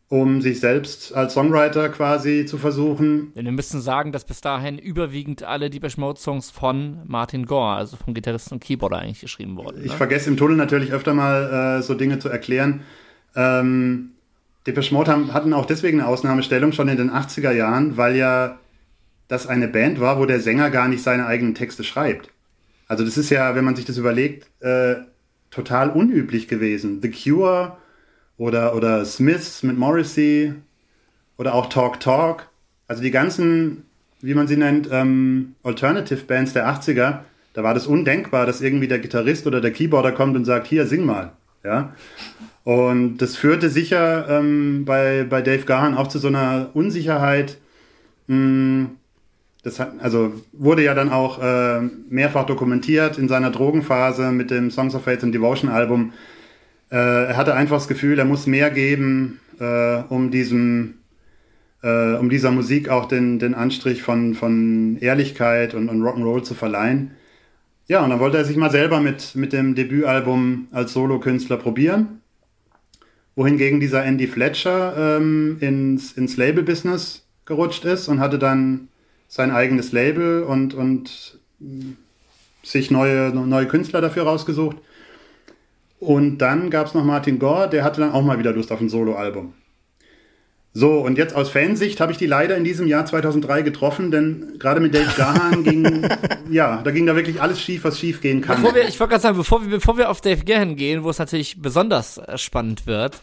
um 0.09 0.41
sich 0.41 0.59
selbst 0.61 1.13
als 1.13 1.33
Songwriter 1.33 1.89
quasi 1.89 2.45
zu 2.45 2.57
versuchen. 2.57 3.33
Denn 3.35 3.45
wir 3.45 3.51
müssen 3.51 3.81
sagen, 3.81 4.13
dass 4.13 4.23
bis 4.23 4.39
dahin 4.39 4.77
überwiegend 4.77 5.43
alle 5.43 5.69
Deepish 5.69 5.97
Mode 5.97 6.19
Songs 6.19 6.49
von 6.49 7.01
Martin 7.05 7.45
Gore, 7.45 7.75
also 7.75 7.97
vom 7.97 8.13
Gitarristen 8.13 8.55
und 8.55 8.63
Keyboarder 8.63 8.99
eigentlich 8.99 9.19
geschrieben 9.19 9.57
wurden. 9.57 9.79
Ne? 9.79 9.85
Ich 9.85 9.93
vergesse 9.93 10.29
im 10.29 10.37
Tunnel 10.37 10.55
natürlich 10.55 10.93
öfter 10.93 11.13
mal 11.13 11.79
äh, 11.79 11.81
so 11.81 11.93
Dinge 11.93 12.19
zu 12.19 12.29
erklären. 12.29 12.81
Ähm, 13.35 14.11
Deepish 14.65 14.91
Mode 14.91 15.11
haben, 15.11 15.33
hatten 15.33 15.53
auch 15.53 15.65
deswegen 15.65 15.99
eine 15.99 16.09
Ausnahmestellung 16.09 16.71
schon 16.71 16.87
in 16.87 16.97
den 16.97 17.11
80er 17.11 17.51
Jahren, 17.51 17.97
weil 17.97 18.15
ja 18.15 18.59
das 19.27 19.45
eine 19.45 19.67
Band 19.67 19.99
war, 19.99 20.19
wo 20.19 20.25
der 20.25 20.39
Sänger 20.39 20.69
gar 20.69 20.87
nicht 20.87 21.03
seine 21.03 21.25
eigenen 21.25 21.53
Texte 21.53 21.83
schreibt. 21.83 22.29
Also 22.87 23.03
das 23.03 23.17
ist 23.17 23.29
ja, 23.29 23.55
wenn 23.55 23.65
man 23.65 23.75
sich 23.75 23.83
das 23.83 23.97
überlegt, 23.97 24.49
äh, 24.61 24.95
total 25.51 25.89
unüblich 25.89 26.47
gewesen. 26.47 27.01
The 27.01 27.11
Cure 27.11 27.77
oder, 28.37 28.75
oder 28.75 29.03
Smiths 29.05 29.63
mit 29.63 29.77
Morrissey 29.77 30.53
oder 31.37 31.53
auch 31.53 31.67
Talk 31.67 31.99
Talk. 31.99 32.47
Also 32.87 33.01
die 33.01 33.11
ganzen, 33.11 33.83
wie 34.21 34.33
man 34.33 34.47
sie 34.47 34.57
nennt, 34.57 34.89
ähm, 34.91 35.55
Alternative 35.63 36.23
Bands 36.23 36.53
der 36.53 36.67
80er, 36.67 37.19
da 37.53 37.63
war 37.63 37.73
das 37.73 37.87
undenkbar, 37.87 38.45
dass 38.45 38.61
irgendwie 38.61 38.87
der 38.87 38.99
Gitarrist 38.99 39.47
oder 39.47 39.61
der 39.61 39.71
Keyboarder 39.71 40.11
kommt 40.11 40.35
und 40.35 40.45
sagt, 40.45 40.67
hier, 40.67 40.85
sing 40.85 41.05
mal. 41.05 41.31
Ja? 41.63 41.93
Und 42.63 43.17
das 43.17 43.35
führte 43.35 43.69
sicher 43.69 44.27
ähm, 44.29 44.85
bei, 44.85 45.25
bei 45.27 45.41
Dave 45.41 45.65
Gahan 45.65 45.95
auch 45.95 46.07
zu 46.07 46.19
so 46.19 46.27
einer 46.27 46.69
Unsicherheit. 46.73 47.57
Mh, 48.27 48.35
hm, 48.35 48.89
das 49.63 49.79
hat, 49.79 49.93
also 49.99 50.33
wurde 50.53 50.83
ja 50.83 50.93
dann 50.93 51.11
auch 51.11 51.41
äh, 51.41 51.81
mehrfach 52.09 52.45
dokumentiert 52.45 53.17
in 53.17 53.27
seiner 53.27 53.51
Drogenphase 53.51 54.31
mit 54.31 54.49
dem 54.49 54.71
Songs 54.71 54.95
of 54.95 55.03
Faith 55.03 55.23
and 55.23 55.35
Devotion 55.35 55.69
Album, 55.69 56.13
er 56.95 57.37
hatte 57.37 57.53
einfach 57.53 57.77
das 57.77 57.87
Gefühl, 57.87 58.19
er 58.19 58.25
muss 58.25 58.47
mehr 58.47 58.69
geben, 58.71 59.39
äh, 59.59 60.03
um 60.09 60.31
diesem, 60.31 60.95
äh, 61.83 62.13
um 62.13 62.29
dieser 62.29 62.51
Musik 62.51 62.89
auch 62.89 63.05
den, 63.05 63.39
den 63.39 63.53
Anstrich 63.53 64.03
von, 64.03 64.35
von 64.35 64.97
Ehrlichkeit 64.99 65.73
und, 65.73 65.89
und 65.89 66.01
Rock'n'Roll 66.01 66.43
zu 66.43 66.53
verleihen. 66.53 67.11
Ja, 67.87 68.03
und 68.03 68.09
dann 68.09 68.19
wollte 68.19 68.37
er 68.37 68.45
sich 68.45 68.57
mal 68.57 68.71
selber 68.71 68.99
mit, 68.99 69.35
mit 69.35 69.53
dem 69.53 69.75
Debütalbum 69.75 70.67
als 70.71 70.93
Solokünstler 70.93 71.57
probieren. 71.57 72.21
Wohingegen 73.35 73.79
dieser 73.79 74.03
Andy 74.03 74.27
Fletcher 74.27 75.17
ähm, 75.17 75.57
ins, 75.61 76.11
ins 76.13 76.37
Label-Business 76.37 77.25
gerutscht 77.45 77.85
ist 77.85 78.07
und 78.07 78.19
hatte 78.19 78.39
dann 78.39 78.89
sein 79.29 79.51
eigenes 79.51 79.91
Label 79.91 80.43
und, 80.43 80.73
und 80.73 81.39
sich 82.63 82.91
neue, 82.91 83.29
neue 83.29 83.67
Künstler 83.67 84.01
dafür 84.01 84.23
rausgesucht. 84.23 84.77
Und 85.99 86.37
dann 86.37 86.69
gab 86.69 86.87
es 86.87 86.93
noch 86.93 87.03
Martin 87.03 87.39
Gore, 87.39 87.69
der 87.69 87.83
hatte 87.83 88.01
dann 88.01 88.11
auch 88.11 88.21
mal 88.21 88.37
wieder 88.37 88.53
Lust 88.53 88.71
auf 88.71 88.79
ein 88.79 88.89
Soloalbum. 88.89 89.53
So, 90.73 90.99
und 90.99 91.17
jetzt 91.17 91.35
aus 91.35 91.49
Fansicht 91.49 91.99
habe 91.99 92.11
ich 92.11 92.19
die 92.19 92.27
leider 92.27 92.55
in 92.55 92.63
diesem 92.63 92.85
Jahr 92.85 93.03
2003 93.03 93.63
getroffen, 93.63 94.11
denn 94.11 94.59
gerade 94.59 94.79
mit 94.79 94.93
Dave 94.93 95.11
Gahan 95.17 95.63
ging, 95.63 96.07
ja, 96.51 96.83
da 96.83 96.91
ging 96.91 97.07
da 97.07 97.15
wirklich 97.15 97.41
alles 97.41 97.59
schief, 97.59 97.83
was 97.83 97.97
schief 97.97 98.21
gehen 98.21 98.41
kann. 98.41 98.61
Bevor 98.61 98.75
wir, 98.75 98.87
ich 98.87 98.99
wollte 98.99 99.11
gerade 99.11 99.23
sagen, 99.23 99.37
bevor 99.37 99.63
wir, 99.63 99.69
bevor 99.69 99.97
wir 99.97 100.11
auf 100.11 100.21
Dave 100.21 100.45
Gahan 100.45 100.75
gehen, 100.75 101.03
wo 101.03 101.09
es 101.09 101.17
natürlich 101.17 101.59
besonders 101.59 102.19
äh, 102.19 102.37
spannend 102.37 102.85
wird, 102.85 103.17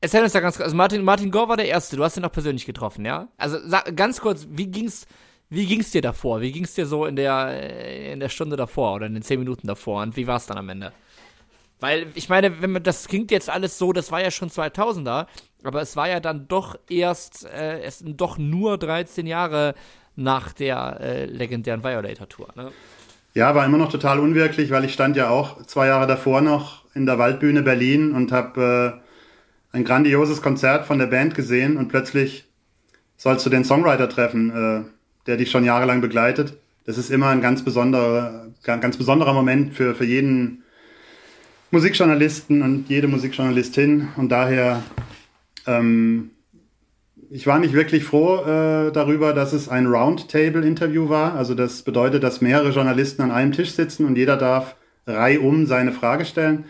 erzähl 0.00 0.24
uns 0.24 0.32
da 0.32 0.40
ganz 0.40 0.56
kurz, 0.56 0.64
also 0.64 0.76
Martin, 0.76 1.04
Martin 1.04 1.30
Gore 1.30 1.50
war 1.50 1.56
der 1.56 1.68
Erste, 1.68 1.96
du 1.96 2.02
hast 2.02 2.16
ihn 2.16 2.24
auch 2.24 2.32
persönlich 2.32 2.66
getroffen, 2.66 3.04
ja? 3.04 3.28
Also 3.36 3.58
sag, 3.64 3.96
ganz 3.96 4.20
kurz, 4.20 4.48
wie 4.50 4.66
ging's, 4.66 5.06
wie 5.50 5.66
ging's 5.66 5.92
dir 5.92 6.02
davor? 6.02 6.40
Wie 6.40 6.50
ging's 6.50 6.74
dir 6.74 6.86
so 6.86 7.06
in 7.06 7.14
der, 7.14 7.46
äh, 7.48 8.12
in 8.12 8.18
der 8.18 8.28
Stunde 8.28 8.56
davor 8.56 8.94
oder 8.94 9.06
in 9.06 9.14
den 9.14 9.22
zehn 9.22 9.38
Minuten 9.38 9.68
davor 9.68 10.02
und 10.02 10.16
wie 10.16 10.26
war 10.26 10.38
es 10.38 10.46
dann 10.46 10.58
am 10.58 10.68
Ende? 10.68 10.92
Weil 11.82 12.06
ich 12.14 12.28
meine, 12.28 12.62
wenn 12.62 12.70
man 12.70 12.84
das 12.84 13.08
klingt 13.08 13.32
jetzt 13.32 13.50
alles 13.50 13.76
so, 13.76 13.92
das 13.92 14.12
war 14.12 14.22
ja 14.22 14.30
schon 14.30 14.50
2000er, 14.50 15.26
aber 15.64 15.82
es 15.82 15.96
war 15.96 16.08
ja 16.08 16.20
dann 16.20 16.46
doch 16.46 16.78
erst, 16.88 17.44
äh, 17.44 17.80
es 17.80 17.98
sind 17.98 18.20
doch 18.20 18.38
nur 18.38 18.78
13 18.78 19.26
Jahre 19.26 19.74
nach 20.14 20.52
der 20.52 21.00
äh, 21.00 21.24
legendären 21.24 21.82
Violator 21.82 22.28
Tour. 22.28 22.50
Ne? 22.54 22.70
Ja, 23.34 23.56
war 23.56 23.66
immer 23.66 23.78
noch 23.78 23.90
total 23.90 24.20
unwirklich, 24.20 24.70
weil 24.70 24.84
ich 24.84 24.92
stand 24.92 25.16
ja 25.16 25.28
auch 25.30 25.60
zwei 25.66 25.88
Jahre 25.88 26.06
davor 26.06 26.40
noch 26.40 26.84
in 26.94 27.04
der 27.04 27.18
Waldbühne 27.18 27.62
Berlin 27.62 28.12
und 28.12 28.30
habe 28.30 29.00
äh, 29.72 29.76
ein 29.76 29.82
grandioses 29.84 30.40
Konzert 30.40 30.86
von 30.86 31.00
der 31.00 31.06
Band 31.06 31.34
gesehen 31.34 31.76
und 31.76 31.88
plötzlich 31.88 32.44
sollst 33.16 33.44
du 33.44 33.50
den 33.50 33.64
Songwriter 33.64 34.08
treffen, 34.08 34.50
äh, 34.50 34.84
der 35.26 35.36
dich 35.36 35.50
schon 35.50 35.64
jahrelang 35.64 36.00
begleitet. 36.00 36.56
Das 36.86 36.96
ist 36.96 37.10
immer 37.10 37.30
ein 37.30 37.40
ganz 37.40 37.64
besonderer, 37.64 38.46
ganz 38.62 38.96
besonderer 38.96 39.32
Moment 39.32 39.74
für, 39.74 39.96
für 39.96 40.04
jeden 40.04 40.62
Musikjournalisten 41.72 42.62
und 42.62 42.88
jede 42.88 43.08
Musikjournalistin 43.08 44.08
und 44.16 44.28
daher 44.28 44.82
ähm, 45.66 46.30
ich 47.34 47.46
war 47.46 47.58
nicht 47.58 47.72
wirklich 47.72 48.04
froh 48.04 48.42
äh, 48.42 48.92
darüber, 48.92 49.32
dass 49.32 49.54
es 49.54 49.70
ein 49.70 49.86
Roundtable-Interview 49.86 51.08
war. 51.08 51.34
Also 51.34 51.54
das 51.54 51.82
bedeutet, 51.82 52.22
dass 52.22 52.42
mehrere 52.42 52.72
Journalisten 52.72 53.22
an 53.22 53.30
einem 53.30 53.52
Tisch 53.52 53.70
sitzen 53.70 54.04
und 54.04 54.16
jeder 54.16 54.36
darf 54.36 54.76
reihum 55.06 55.64
seine 55.64 55.92
Frage 55.92 56.26
stellen. 56.26 56.66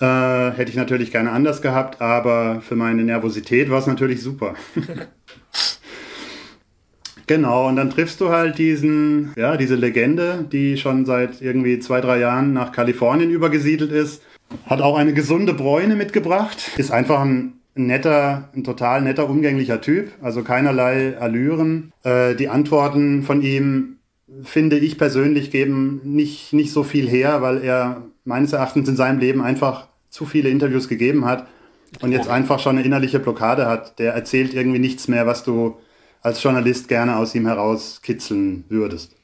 Äh, 0.00 0.52
hätte 0.52 0.70
ich 0.70 0.76
natürlich 0.76 1.10
gerne 1.10 1.32
anders 1.32 1.62
gehabt, 1.62 2.00
aber 2.00 2.60
für 2.60 2.76
meine 2.76 3.02
Nervosität 3.02 3.70
war 3.70 3.80
es 3.80 3.88
natürlich 3.88 4.22
super. 4.22 4.54
Genau, 7.26 7.68
und 7.68 7.76
dann 7.76 7.90
triffst 7.90 8.20
du 8.20 8.28
halt 8.28 8.58
diesen, 8.58 9.32
ja, 9.36 9.56
diese 9.56 9.76
Legende, 9.76 10.44
die 10.50 10.76
schon 10.76 11.06
seit 11.06 11.40
irgendwie 11.40 11.78
zwei, 11.78 12.00
drei 12.00 12.18
Jahren 12.18 12.52
nach 12.52 12.72
Kalifornien 12.72 13.30
übergesiedelt 13.30 13.92
ist. 13.92 14.22
Hat 14.66 14.80
auch 14.80 14.96
eine 14.96 15.14
gesunde 15.14 15.54
Bräune 15.54 15.96
mitgebracht. 15.96 16.70
Ist 16.76 16.92
einfach 16.92 17.20
ein 17.20 17.54
netter, 17.74 18.50
ein 18.54 18.62
total 18.62 19.02
netter, 19.02 19.28
umgänglicher 19.28 19.80
Typ. 19.80 20.10
Also 20.22 20.42
keinerlei 20.42 21.18
Allüren. 21.18 21.92
Äh, 22.02 22.34
die 22.34 22.48
Antworten 22.48 23.22
von 23.22 23.42
ihm, 23.42 23.96
finde 24.42 24.78
ich 24.78 24.98
persönlich, 24.98 25.50
geben 25.50 26.00
nicht, 26.04 26.52
nicht 26.52 26.72
so 26.72 26.82
viel 26.82 27.08
her, 27.08 27.42
weil 27.42 27.62
er 27.62 28.02
meines 28.24 28.52
Erachtens 28.52 28.88
in 28.88 28.96
seinem 28.96 29.18
Leben 29.18 29.42
einfach 29.42 29.88
zu 30.10 30.24
viele 30.24 30.48
Interviews 30.48 30.88
gegeben 30.88 31.24
hat 31.24 31.46
und 32.00 32.12
jetzt 32.12 32.28
einfach 32.28 32.58
schon 32.58 32.76
eine 32.76 32.86
innerliche 32.86 33.18
Blockade 33.18 33.66
hat. 33.66 33.98
Der 33.98 34.14
erzählt 34.14 34.54
irgendwie 34.54 34.78
nichts 34.78 35.08
mehr, 35.08 35.26
was 35.26 35.44
du 35.44 35.76
als 36.24 36.42
Journalist 36.42 36.88
gerne 36.88 37.16
aus 37.16 37.34
ihm 37.34 37.46
herauskitzeln 37.46 38.64
würdest. 38.68 39.14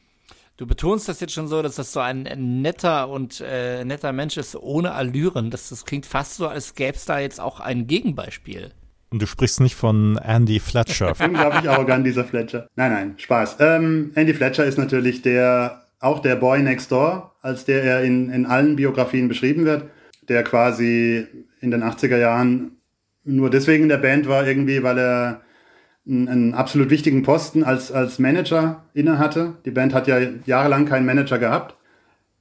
Du 0.59 0.67
betonst 0.67 1.09
das 1.09 1.21
jetzt 1.21 1.33
schon 1.33 1.49
so, 1.49 1.63
dass 1.63 1.77
das 1.77 1.93
so 1.93 2.01
ein 2.01 2.29
netter 2.61 3.09
und 3.09 3.43
äh, 3.45 3.83
netter 3.83 4.13
Mensch 4.13 4.37
ist 4.37 4.55
ohne 4.55 4.93
Allüren. 4.93 5.51
Das, 5.51 5.71
das 5.71 5.87
klingt 5.87 6.05
fast 6.05 6.35
so, 6.35 6.47
als 6.47 6.75
gäbe 6.75 6.97
es 6.97 7.07
da 7.07 7.19
jetzt 7.19 7.41
auch 7.41 7.61
ein 7.61 7.87
Gegenbeispiel. 7.87 8.73
Und 9.09 9.23
du 9.23 9.27
sprichst 9.27 9.61
nicht 9.61 9.75
von 9.75 10.19
Andy 10.19 10.61
Fletcher. 10.61 11.15
Unglaublich 11.25 11.69
arrogant, 11.69 12.07
dieser 12.07 12.25
Fletcher. 12.25 12.69
Nein, 12.77 12.93
nein, 12.93 13.15
Spaß. 13.17 13.57
Ähm, 13.61 14.13
Andy 14.15 14.35
Fletcher 14.35 14.67
ist 14.67 14.77
natürlich 14.77 15.23
der, 15.23 15.87
auch 15.99 16.19
der 16.21 16.37
Boy 16.37 16.63
Next 16.63 16.93
Door, 16.93 17.35
als 17.41 17.65
der 17.65 17.83
er 17.83 18.05
in, 18.05 18.29
in 18.29 18.45
allen 18.45 18.77
Biografien 18.77 19.29
beschrieben 19.29 19.65
wird, 19.65 19.85
der 20.29 20.45
quasi 20.45 21.27
in 21.63 21.71
den 21.71 21.83
80er 21.83 22.19
Jahren 22.19 22.73
nur 23.25 23.49
deswegen 23.49 23.85
in 23.85 23.89
der 23.89 23.97
Band 23.97 24.29
war, 24.29 24.47
irgendwie, 24.47 24.83
weil 24.83 24.99
er 24.99 25.41
einen, 26.09 26.55
absolut 26.55 26.91
wichtigen 26.91 27.23
Posten 27.23 27.63
als, 27.63 27.93
als 27.93 28.19
Manager 28.19 28.85
innehatte. 28.95 29.55
Die 29.65 29.71
Band 29.71 29.95
hat 29.95 30.07
ja 30.07 30.19
jahrelang 30.47 30.87
keinen 30.87 31.07
Manager 31.07 31.39
gehabt. 31.39 31.77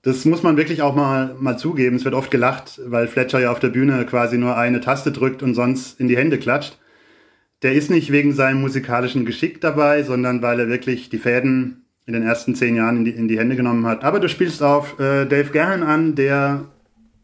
Das 0.02 0.24
muss 0.26 0.44
man 0.44 0.56
wirklich 0.56 0.82
auch 0.82 0.96
mal, 0.96 1.36
mal 1.40 1.58
zugeben. 1.58 1.98
Es 1.98 2.06
wird 2.06 2.16
oft 2.16 2.32
gelacht, 2.32 2.80
weil 2.86 3.08
Fletcher 3.08 3.40
ja 3.40 3.52
auf 3.52 3.60
der 3.60 3.70
Bühne 3.70 4.06
quasi 4.06 4.38
nur 4.38 4.58
eine 4.58 4.80
Taste 4.80 5.12
drückt 5.12 5.44
und 5.44 5.56
sonst 5.56 6.00
in 6.00 6.08
die 6.08 6.18
Hände 6.18 6.38
klatscht. 6.38 6.78
Der 7.62 7.74
ist 7.74 7.92
nicht 7.92 8.12
wegen 8.12 8.34
seinem 8.34 8.62
musikalischen 8.62 9.26
Geschick 9.26 9.60
dabei, 9.60 10.04
sondern 10.04 10.42
weil 10.42 10.62
er 10.62 10.70
wirklich 10.70 11.10
die 11.10 11.18
Fäden 11.18 11.84
in 12.06 12.14
den 12.14 12.24
ersten 12.24 12.56
zehn 12.56 12.76
Jahren 12.76 12.98
in 12.98 13.06
die, 13.06 13.12
in 13.12 13.28
die 13.28 13.38
Hände 13.38 13.58
genommen 13.58 13.86
hat. 13.86 14.06
Aber 14.06 14.22
du 14.22 14.30
spielst 14.30 14.64
auf 14.64 14.98
äh, 15.00 15.26
Dave 15.26 15.52
Gahan 15.52 15.84
an, 15.84 16.16
der 16.16 16.66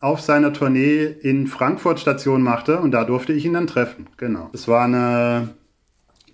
auf 0.02 0.22
seiner 0.22 0.54
Tournee 0.54 1.06
in 1.06 1.48
Frankfurt 1.48 2.00
Station 2.00 2.44
machte 2.44 2.78
und 2.80 2.92
da 2.92 3.06
durfte 3.06 3.34
ich 3.34 3.46
ihn 3.46 3.54
dann 3.54 3.66
treffen. 3.66 4.06
Genau. 4.18 4.52
Es 4.54 4.68
war 4.68 4.84
eine 4.84 5.50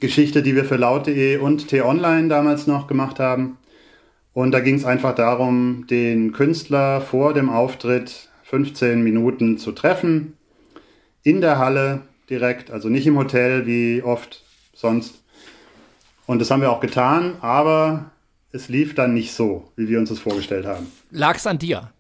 Geschichte, 0.02 0.44
die 0.44 0.56
wir 0.56 0.66
für 0.66 0.76
laut.de 0.76 1.38
und 1.38 1.70
T-Online 1.70 2.28
damals 2.28 2.68
noch 2.68 2.88
gemacht 2.88 3.20
haben. 3.20 3.58
Und 4.34 4.52
da 4.52 4.60
ging 4.60 4.76
es 4.76 4.86
einfach 4.86 5.16
darum, 5.16 5.86
den 5.90 6.32
Künstler 6.34 7.00
vor 7.00 7.34
dem 7.34 7.50
Auftritt 7.50 8.30
15 8.44 9.02
Minuten 9.02 9.58
zu 9.58 9.72
treffen. 9.72 10.38
In 11.24 11.40
der 11.40 11.58
Halle 11.58 12.02
direkt, 12.30 12.72
also 12.72 12.90
nicht 12.90 13.08
im 13.08 13.18
Hotel 13.18 13.66
wie 13.66 14.02
oft 14.04 14.44
sonst. 14.74 15.24
Und 16.26 16.40
das 16.40 16.50
haben 16.50 16.62
wir 16.62 16.72
auch 16.72 16.80
getan, 16.80 17.36
aber 17.42 18.12
es 18.52 18.70
lief 18.70 18.96
dann 18.96 19.14
nicht 19.14 19.34
so, 19.34 19.72
wie 19.76 19.88
wir 19.88 20.00
uns 20.00 20.10
das 20.10 20.20
vorgestellt 20.20 20.66
haben. 20.66 20.88
Lag's 21.12 21.46
an 21.46 21.58
dir? 21.58 21.92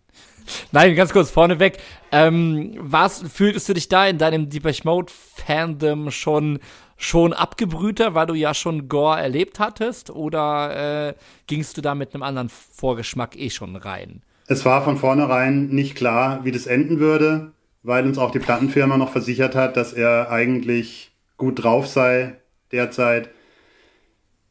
Nein, 0.71 0.95
ganz 0.95 1.11
kurz 1.13 1.29
vorneweg. 1.29 1.77
Ähm, 2.11 2.73
was 2.77 3.23
fühltest 3.31 3.69
du 3.69 3.73
dich 3.73 3.89
da 3.89 4.07
in 4.07 4.17
deinem 4.17 4.49
Deepesh 4.49 4.83
Mode 4.83 5.11
Fandom 5.45 6.11
schon 6.11 6.59
schon 7.01 7.33
abgebrühter, 7.33 8.13
weil 8.13 8.27
du 8.27 8.35
ja 8.35 8.53
schon 8.53 8.87
Gore 8.87 9.19
erlebt 9.19 9.59
hattest, 9.59 10.11
oder 10.11 11.09
äh, 11.09 11.13
gingst 11.47 11.75
du 11.77 11.81
da 11.81 11.95
mit 11.95 12.13
einem 12.13 12.23
anderen 12.23 12.49
Vorgeschmack 12.49 13.37
eh 13.37 13.49
schon 13.49 13.75
rein? 13.75 14.21
Es 14.47 14.65
war 14.65 14.83
von 14.83 14.97
vornherein 14.97 15.67
nicht 15.69 15.95
klar, 15.95 16.41
wie 16.43 16.51
das 16.51 16.67
enden 16.67 16.99
würde, 16.99 17.53
weil 17.83 18.05
uns 18.05 18.17
auch 18.17 18.31
die 18.31 18.39
Plattenfirma 18.39 18.97
noch 18.97 19.11
versichert 19.11 19.55
hat, 19.55 19.77
dass 19.77 19.93
er 19.93 20.29
eigentlich 20.29 21.11
gut 21.37 21.63
drauf 21.63 21.87
sei 21.87 22.35
derzeit. 22.71 23.29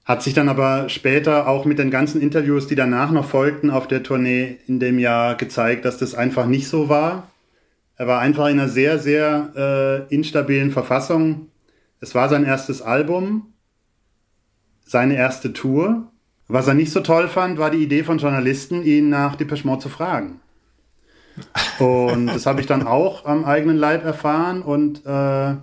Hat 0.04 0.22
sich 0.22 0.34
dann 0.34 0.48
aber 0.48 0.88
später 0.88 1.46
auch 1.46 1.64
mit 1.64 1.78
den 1.78 1.92
ganzen 1.92 2.20
Interviews, 2.20 2.66
die 2.66 2.74
danach 2.74 3.12
noch 3.12 3.26
folgten 3.26 3.70
auf 3.70 3.86
der 3.86 4.02
Tournee 4.02 4.58
in 4.66 4.80
dem 4.80 4.98
Jahr 4.98 5.36
gezeigt, 5.36 5.84
dass 5.84 5.98
das 5.98 6.16
einfach 6.16 6.46
nicht 6.46 6.66
so 6.66 6.88
war. 6.88 7.28
Er 7.96 8.08
war 8.08 8.20
einfach 8.20 8.46
in 8.46 8.58
einer 8.58 8.68
sehr, 8.68 8.98
sehr 8.98 10.08
äh, 10.10 10.12
instabilen 10.12 10.72
Verfassung. 10.72 11.49
Es 12.00 12.14
war 12.14 12.30
sein 12.30 12.44
erstes 12.44 12.80
Album, 12.80 13.52
seine 14.84 15.16
erste 15.16 15.52
Tour. 15.52 16.10
Was 16.48 16.66
er 16.66 16.74
nicht 16.74 16.92
so 16.92 17.00
toll 17.00 17.28
fand, 17.28 17.58
war 17.58 17.70
die 17.70 17.82
Idee 17.82 18.02
von 18.02 18.18
Journalisten, 18.18 18.82
ihn 18.82 19.10
nach 19.10 19.36
Depeche 19.36 19.66
Mode 19.66 19.82
zu 19.82 19.88
fragen. 19.88 20.40
Und 21.78 22.26
das 22.26 22.46
habe 22.46 22.60
ich 22.60 22.66
dann 22.66 22.86
auch 22.86 23.24
am 23.24 23.44
eigenen 23.44 23.76
Leib 23.76 24.04
erfahren 24.04 24.62
und 24.62 25.06
äh, 25.06 25.54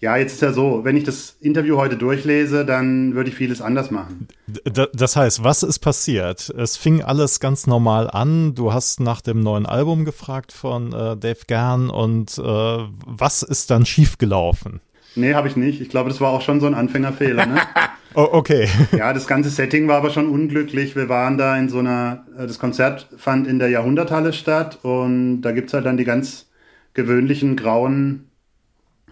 ja, 0.00 0.16
jetzt 0.16 0.34
ist 0.34 0.42
ja 0.42 0.52
so, 0.52 0.84
wenn 0.84 0.96
ich 0.96 1.04
das 1.04 1.36
Interview 1.40 1.76
heute 1.76 1.96
durchlese, 1.96 2.66
dann 2.66 3.14
würde 3.14 3.30
ich 3.30 3.36
vieles 3.36 3.62
anders 3.62 3.90
machen. 3.90 4.28
D 4.46 4.86
das 4.92 5.16
heißt, 5.16 5.44
was 5.44 5.62
ist 5.62 5.78
passiert? 5.78 6.50
Es 6.50 6.76
fing 6.76 7.02
alles 7.02 7.40
ganz 7.40 7.66
normal 7.66 8.10
an. 8.10 8.54
Du 8.54 8.72
hast 8.72 9.00
nach 9.00 9.20
dem 9.20 9.40
neuen 9.40 9.66
Album 9.66 10.04
gefragt 10.04 10.52
von 10.52 10.92
äh, 10.92 11.16
Dave 11.16 11.46
Gern 11.46 11.90
und 11.90 12.36
äh, 12.38 12.42
was 12.42 13.42
ist 13.42 13.70
dann 13.70 13.86
schiefgelaufen? 13.86 14.80
Nee, 15.16 15.34
habe 15.34 15.48
ich 15.48 15.56
nicht. 15.56 15.80
Ich 15.80 15.88
glaube, 15.88 16.10
das 16.10 16.20
war 16.20 16.30
auch 16.30 16.42
schon 16.42 16.60
so 16.60 16.66
ein 16.66 16.74
Anfängerfehler. 16.74 17.46
Ne? 17.46 17.60
oh, 18.14 18.28
okay. 18.32 18.68
Ja, 18.96 19.12
das 19.12 19.26
ganze 19.26 19.50
Setting 19.50 19.88
war 19.88 19.96
aber 19.96 20.10
schon 20.10 20.28
unglücklich. 20.28 20.96
Wir 20.96 21.08
waren 21.08 21.38
da 21.38 21.56
in 21.56 21.68
so 21.68 21.78
einer, 21.78 22.26
äh, 22.36 22.46
das 22.46 22.58
Konzert 22.58 23.08
fand 23.16 23.46
in 23.46 23.58
der 23.58 23.68
Jahrhunderthalle 23.68 24.32
statt 24.32 24.78
und 24.82 25.42
da 25.42 25.52
gibt 25.52 25.68
es 25.68 25.74
halt 25.74 25.86
dann 25.86 25.96
die 25.96 26.04
ganz 26.04 26.50
gewöhnlichen 26.94 27.56
grauen 27.56 28.30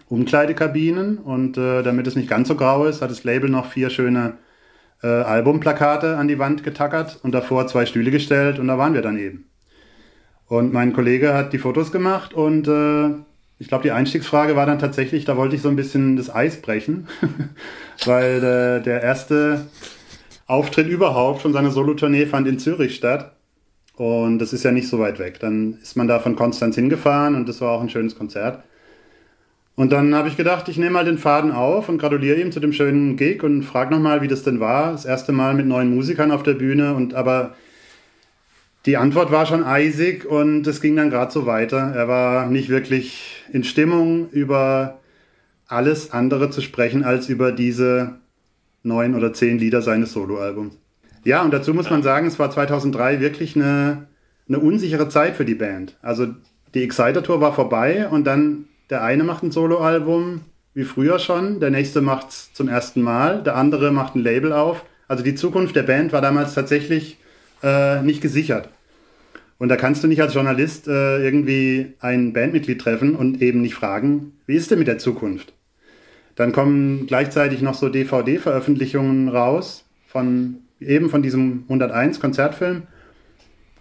Umkleidekabinen 0.07 1.17
und 1.17 1.57
äh, 1.57 1.83
damit 1.83 2.07
es 2.07 2.15
nicht 2.15 2.29
ganz 2.29 2.47
so 2.47 2.55
grau 2.55 2.85
ist, 2.85 3.01
hat 3.01 3.11
das 3.11 3.23
Label 3.23 3.49
noch 3.49 3.65
vier 3.65 3.89
schöne 3.89 4.33
äh, 5.01 5.07
Albumplakate 5.07 6.17
an 6.17 6.27
die 6.27 6.39
Wand 6.39 6.63
getackert 6.63 7.19
und 7.23 7.33
davor 7.33 7.67
zwei 7.67 7.85
Stühle 7.85 8.11
gestellt 8.11 8.59
und 8.59 8.67
da 8.67 8.77
waren 8.77 8.93
wir 8.93 9.01
dann 9.01 9.17
eben. 9.17 9.49
Und 10.47 10.71
mein 10.71 10.93
Kollege 10.93 11.33
hat 11.33 11.51
die 11.53 11.57
Fotos 11.57 11.91
gemacht 11.91 12.33
und 12.33 12.67
äh, 12.67 13.09
ich 13.63 13.69
glaube, 13.69 13.83
die 13.83 13.91
Einstiegsfrage 13.91 14.57
war 14.57 14.65
dann 14.65 14.77
tatsächlich, 14.77 15.23
da 15.23 15.37
wollte 15.37 15.55
ich 15.55 15.61
so 15.61 15.69
ein 15.69 15.77
bisschen 15.77 16.17
das 16.17 16.29
Eis 16.29 16.61
brechen, 16.61 17.07
weil 18.05 18.43
äh, 18.43 18.83
der 18.83 19.01
erste 19.01 19.67
Auftritt 20.47 20.89
überhaupt 20.89 21.41
von 21.41 21.53
seiner 21.53 21.71
Solotournee 21.71 22.25
fand 22.25 22.45
in 22.45 22.59
Zürich 22.59 22.93
statt. 22.93 23.31
Und 23.95 24.39
das 24.39 24.51
ist 24.51 24.63
ja 24.63 24.73
nicht 24.73 24.89
so 24.89 24.99
weit 24.99 25.17
weg. 25.17 25.39
Dann 25.39 25.77
ist 25.81 25.95
man 25.95 26.09
da 26.09 26.19
von 26.19 26.35
Konstanz 26.35 26.75
hingefahren 26.75 27.35
und 27.35 27.47
das 27.47 27.61
war 27.61 27.71
auch 27.71 27.81
ein 27.81 27.89
schönes 27.89 28.17
Konzert. 28.17 28.61
Und 29.75 29.93
dann 29.93 30.13
habe 30.13 30.27
ich 30.27 30.35
gedacht, 30.35 30.67
ich 30.67 30.75
nehme 30.75 30.91
mal 30.91 31.05
den 31.05 31.17
Faden 31.17 31.53
auf 31.53 31.87
und 31.87 31.99
gratuliere 31.99 32.41
ihm 32.41 32.51
zu 32.51 32.59
dem 32.59 32.73
schönen 32.73 33.15
Gig 33.15 33.43
und 33.43 33.63
frage 33.63 33.95
nochmal, 33.95 34.21
wie 34.21 34.27
das 34.27 34.43
denn 34.43 34.59
war. 34.59 34.91
Das 34.91 35.05
erste 35.05 35.31
Mal 35.31 35.53
mit 35.53 35.67
neuen 35.67 35.95
Musikern 35.95 36.31
auf 36.31 36.43
der 36.43 36.55
Bühne 36.55 36.95
und 36.95 37.13
aber 37.13 37.55
die 38.85 38.97
Antwort 38.97 39.31
war 39.31 39.45
schon 39.45 39.63
eisig 39.63 40.25
und 40.25 40.67
es 40.67 40.81
ging 40.81 40.97
dann 40.97 41.09
gerade 41.09 41.31
so 41.31 41.45
weiter. 41.45 41.93
Er 41.95 42.09
war 42.09 42.47
nicht 42.47 42.67
wirklich 42.67 43.32
in 43.51 43.63
Stimmung, 43.63 44.29
über 44.29 44.99
alles 45.67 46.11
andere 46.11 46.49
zu 46.49 46.61
sprechen 46.61 47.03
als 47.03 47.29
über 47.29 47.51
diese 47.51 48.15
neun 48.83 49.15
oder 49.15 49.33
zehn 49.33 49.57
Lieder 49.57 49.81
seines 49.81 50.13
Soloalbums. 50.13 50.77
Ja, 51.23 51.41
und 51.41 51.53
dazu 51.53 51.73
muss 51.73 51.89
man 51.89 52.03
sagen, 52.03 52.27
es 52.27 52.37
war 52.37 52.51
2003 52.51 53.21
wirklich 53.21 53.55
eine, 53.55 54.07
eine 54.47 54.59
unsichere 54.59 55.07
Zeit 55.07 55.35
für 55.35 55.45
die 55.45 55.55
Band. 55.55 55.97
Also 56.01 56.27
die 56.73 56.83
Exciter 56.83 57.23
Tour 57.23 57.39
war 57.39 57.53
vorbei 57.53 58.07
und 58.09 58.25
dann 58.25 58.65
der 58.89 59.03
eine 59.03 59.23
macht 59.23 59.43
ein 59.43 59.51
Soloalbum, 59.51 60.41
wie 60.73 60.83
früher 60.83 61.19
schon, 61.19 61.59
der 61.59 61.69
nächste 61.69 62.01
macht 62.01 62.29
es 62.29 62.53
zum 62.53 62.67
ersten 62.67 63.01
Mal, 63.01 63.41
der 63.43 63.55
andere 63.55 63.91
macht 63.91 64.15
ein 64.15 64.23
Label 64.23 64.51
auf. 64.51 64.83
Also 65.07 65.23
die 65.23 65.35
Zukunft 65.35 65.75
der 65.75 65.83
Band 65.83 66.11
war 66.11 66.21
damals 66.21 66.53
tatsächlich 66.53 67.17
äh, 67.61 68.01
nicht 68.01 68.21
gesichert. 68.21 68.69
Und 69.63 69.69
da 69.69 69.77
kannst 69.77 70.03
du 70.03 70.09
nicht 70.09 70.21
als 70.21 70.33
Journalist 70.33 70.89
äh, 70.89 71.23
irgendwie 71.23 71.93
ein 72.01 72.33
Bandmitglied 72.33 72.81
treffen 72.81 73.15
und 73.15 73.41
eben 73.41 73.61
nicht 73.61 73.75
fragen, 73.75 74.33
wie 74.45 74.55
ist 74.55 74.69
denn 74.69 74.79
mit 74.79 74.89
der 74.89 74.97
Zukunft? 74.97 75.53
Dann 76.35 76.51
kommen 76.51 77.07
gleichzeitig 77.07 77.61
noch 77.61 77.73
so 77.73 77.87
DVD-Veröffentlichungen 77.87 79.29
raus 79.29 79.85
von 80.05 80.57
eben 80.81 81.09
von 81.09 81.21
diesem 81.21 81.63
101 81.69 82.19
Konzertfilm. 82.19 82.83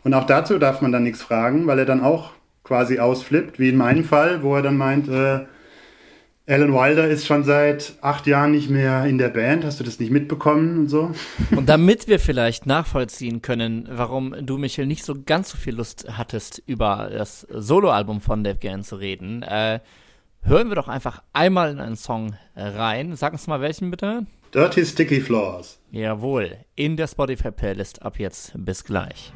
Und 0.04 0.14
auch 0.14 0.22
dazu 0.24 0.60
darf 0.60 0.82
man 0.82 0.92
dann 0.92 1.02
nichts 1.02 1.20
fragen, 1.20 1.66
weil 1.66 1.80
er 1.80 1.84
dann 1.84 2.00
auch 2.00 2.30
quasi 2.62 3.00
ausflippt, 3.00 3.58
wie 3.58 3.70
in 3.70 3.76
meinem 3.76 4.04
Fall, 4.04 4.44
wo 4.44 4.54
er 4.54 4.62
dann 4.62 4.76
meint, 4.76 5.08
äh, 5.08 5.40
Alan 6.46 6.72
Wilder 6.72 7.08
ist 7.08 7.24
schon 7.24 7.44
seit 7.44 7.94
acht 8.00 8.26
Jahren 8.26 8.50
nicht 8.50 8.68
mehr 8.68 9.04
in 9.04 9.16
der 9.16 9.28
Band. 9.28 9.64
Hast 9.64 9.78
du 9.78 9.84
das 9.84 10.00
nicht 10.00 10.10
mitbekommen 10.10 10.80
und 10.80 10.88
so? 10.88 11.12
Und 11.54 11.68
damit 11.68 12.08
wir 12.08 12.18
vielleicht 12.18 12.66
nachvollziehen 12.66 13.42
können, 13.42 13.88
warum 13.88 14.34
du, 14.44 14.58
Michael, 14.58 14.86
nicht 14.86 15.04
so 15.04 15.14
ganz 15.24 15.50
so 15.50 15.56
viel 15.56 15.76
Lust 15.76 16.06
hattest, 16.10 16.60
über 16.66 17.10
das 17.12 17.42
Soloalbum 17.48 18.20
von 18.20 18.42
Dave 18.42 18.58
Gann 18.58 18.82
zu 18.82 18.96
reden, 18.96 19.44
äh, 19.44 19.78
hören 20.42 20.68
wir 20.68 20.74
doch 20.74 20.88
einfach 20.88 21.22
einmal 21.32 21.70
in 21.70 21.78
einen 21.78 21.96
Song 21.96 22.34
rein. 22.56 23.14
Sag 23.14 23.32
uns 23.32 23.46
mal 23.46 23.60
welchen 23.60 23.92
bitte. 23.92 24.26
Dirty 24.52 24.84
Sticky 24.84 25.20
Floors. 25.20 25.78
Jawohl, 25.92 26.56
in 26.74 26.96
der 26.96 27.06
Spotify-Playlist 27.06 28.02
ab 28.02 28.18
jetzt. 28.18 28.52
Bis 28.56 28.82
gleich. 28.82 29.32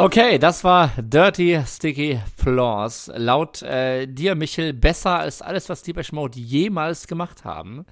Okay, 0.00 0.38
das 0.38 0.62
war 0.62 0.92
Dirty 0.96 1.60
Sticky 1.66 2.20
Floors. 2.36 3.10
Laut 3.16 3.62
äh, 3.62 4.06
dir, 4.06 4.36
Michel, 4.36 4.72
besser 4.72 5.18
als 5.18 5.42
alles, 5.42 5.68
was 5.68 5.82
Deepesh 5.82 6.12
Mode 6.12 6.38
jemals 6.38 7.08
gemacht 7.08 7.44
haben. 7.44 7.84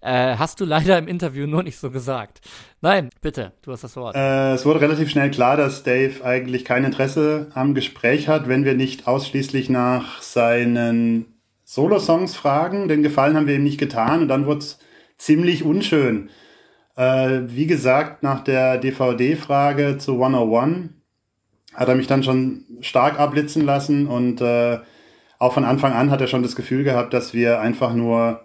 Äh, 0.00 0.34
hast 0.36 0.60
du 0.60 0.64
leider 0.64 0.98
im 0.98 1.06
Interview 1.06 1.46
nur 1.46 1.62
nicht 1.62 1.78
so 1.78 1.92
gesagt. 1.92 2.40
Nein, 2.80 3.10
bitte, 3.20 3.52
du 3.62 3.70
hast 3.70 3.84
das 3.84 3.94
Wort. 3.94 4.16
Äh, 4.16 4.54
es 4.54 4.66
wurde 4.66 4.80
relativ 4.80 5.08
schnell 5.08 5.30
klar, 5.30 5.56
dass 5.56 5.84
Dave 5.84 6.24
eigentlich 6.24 6.64
kein 6.64 6.82
Interesse 6.82 7.52
am 7.54 7.74
Gespräch 7.74 8.26
hat, 8.26 8.48
wenn 8.48 8.64
wir 8.64 8.74
nicht 8.74 9.06
ausschließlich 9.06 9.70
nach 9.70 10.20
seinen 10.20 11.26
Solo-Songs 11.62 12.34
fragen. 12.34 12.88
Den 12.88 13.04
Gefallen 13.04 13.36
haben 13.36 13.46
wir 13.46 13.54
ihm 13.54 13.62
nicht 13.62 13.78
getan 13.78 14.22
und 14.22 14.26
dann 14.26 14.46
wurde 14.46 14.58
es 14.58 14.80
ziemlich 15.16 15.62
unschön. 15.62 16.28
Äh, 16.96 17.42
wie 17.46 17.68
gesagt, 17.68 18.24
nach 18.24 18.42
der 18.42 18.78
DVD-Frage 18.78 19.98
zu 19.98 20.14
101 20.14 20.90
hat 21.74 21.88
er 21.88 21.94
mich 21.94 22.06
dann 22.06 22.22
schon 22.22 22.64
stark 22.80 23.18
abblitzen 23.18 23.64
lassen 23.64 24.06
und 24.06 24.40
äh, 24.40 24.78
auch 25.38 25.54
von 25.54 25.64
Anfang 25.64 25.92
an 25.92 26.10
hat 26.10 26.20
er 26.20 26.28
schon 26.28 26.42
das 26.42 26.56
Gefühl 26.56 26.84
gehabt, 26.84 27.12
dass 27.12 27.34
wir 27.34 27.60
einfach 27.60 27.94
nur 27.94 28.44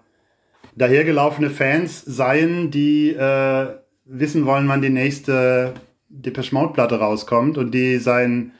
dahergelaufene 0.75 1.49
Fans 1.49 2.03
seien, 2.05 2.71
die 2.71 3.11
äh, 3.11 3.67
wissen 4.05 4.45
wollen, 4.45 4.67
wann 4.67 4.81
die 4.81 4.89
nächste 4.89 5.73
Depeche 6.09 6.55
Mode 6.55 6.73
Platte 6.73 6.99
rauskommt 6.99 7.57
und 7.57 7.71
die 7.71 7.97
sein 7.97 8.53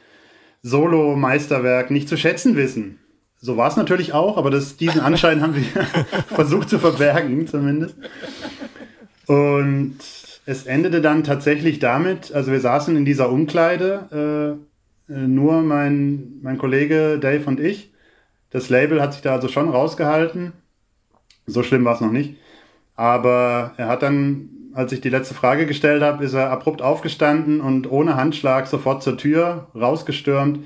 Solo-Meisterwerk 0.62 1.92
nicht 1.92 2.10
zu 2.10 2.18
schätzen 2.18 2.56
wissen. 2.56 3.00
So 3.40 3.56
war 3.56 3.70
es 3.70 3.78
natürlich 3.78 4.14
auch, 4.14 4.38
aber 4.38 4.50
das, 4.50 4.78
diesen 4.78 5.02
Anschein 5.02 5.42
haben 5.42 5.56
wir 5.56 5.84
versucht 6.28 6.70
zu 6.70 6.80
verbergen, 6.80 7.48
zumindest. 7.48 7.96
Und 9.28 10.00
es 10.48 10.66
endete 10.66 11.02
dann 11.02 11.26
tatsächlich 11.26 11.80
damit, 11.80 12.34
also 12.34 12.54
wir 12.54 12.62
saßen 12.62 12.96
in 12.96 13.04
dieser 13.04 13.30
Umkleide, 13.30 14.58
äh, 15.10 15.14
äh, 15.14 15.28
nur 15.28 15.62
mein, 15.62 16.40
mein 16.42 16.58
Kollege 16.58 17.20
Dave 17.20 17.46
und 17.48 17.60
ich. 17.60 17.92
Das 18.50 18.70
Label 18.70 19.02
hat 19.02 19.12
sich 19.12 19.22
da 19.22 19.34
also 19.34 19.50
schon 19.50 19.68
rausgehalten. 19.68 20.54
So 21.48 21.64
schlimm 21.64 21.84
war 21.84 21.96
es 21.96 22.02
noch 22.02 22.14
nicht. 22.14 22.38
Aber 22.96 23.74
er 23.76 23.90
hat 23.90 24.04
dann, 24.04 24.48
als 24.74 24.94
ich 24.94 25.02
die 25.02 25.10
letzte 25.10 25.34
Frage 25.34 25.66
gestellt 25.66 26.02
habe, 26.02 26.24
ist 26.24 26.34
er 26.34 26.50
abrupt 26.50 26.82
aufgestanden 26.82 27.60
und 27.60 27.92
ohne 27.92 28.16
Handschlag 28.16 28.68
sofort 28.68 29.04
zur 29.04 29.18
Tür 29.18 29.68
rausgestürmt. 29.76 30.60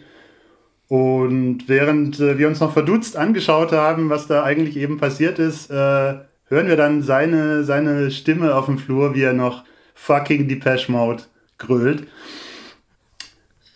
Und 0.90 1.68
während 1.68 2.20
äh, 2.20 2.38
wir 2.38 2.48
uns 2.48 2.60
noch 2.60 2.74
verdutzt 2.74 3.18
angeschaut 3.18 3.72
haben, 3.72 4.12
was 4.12 4.28
da 4.28 4.44
eigentlich 4.44 4.78
eben 4.78 5.00
passiert 5.00 5.40
ist, 5.40 5.72
äh, 5.72 5.74
hören 5.74 6.68
wir 6.68 6.78
dann 6.78 7.02
seine, 7.02 7.64
seine 7.64 8.12
Stimme 8.12 8.54
auf 8.54 8.68
dem 8.68 8.78
Flur, 8.78 9.16
wie 9.16 9.24
er 9.24 9.34
noch 9.34 9.64
fucking 10.02 10.47
Depeche 10.47 10.91
Mode 10.91 11.24
grölt. 11.58 12.08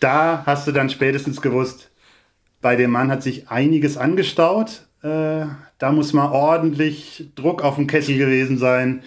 Da 0.00 0.42
hast 0.46 0.66
du 0.66 0.72
dann 0.72 0.90
spätestens 0.90 1.40
gewusst, 1.40 1.90
bei 2.60 2.76
dem 2.76 2.90
Mann 2.90 3.10
hat 3.10 3.22
sich 3.22 3.48
einiges 3.48 3.96
angestaut 3.96 4.86
äh, 5.06 5.46
da 5.78 5.92
muss 5.92 6.12
mal 6.12 6.32
ordentlich 6.32 7.30
Druck 7.36 7.62
auf 7.62 7.76
dem 7.76 7.86
Kessel 7.86 8.18
gewesen 8.18 8.58
sein. 8.58 9.04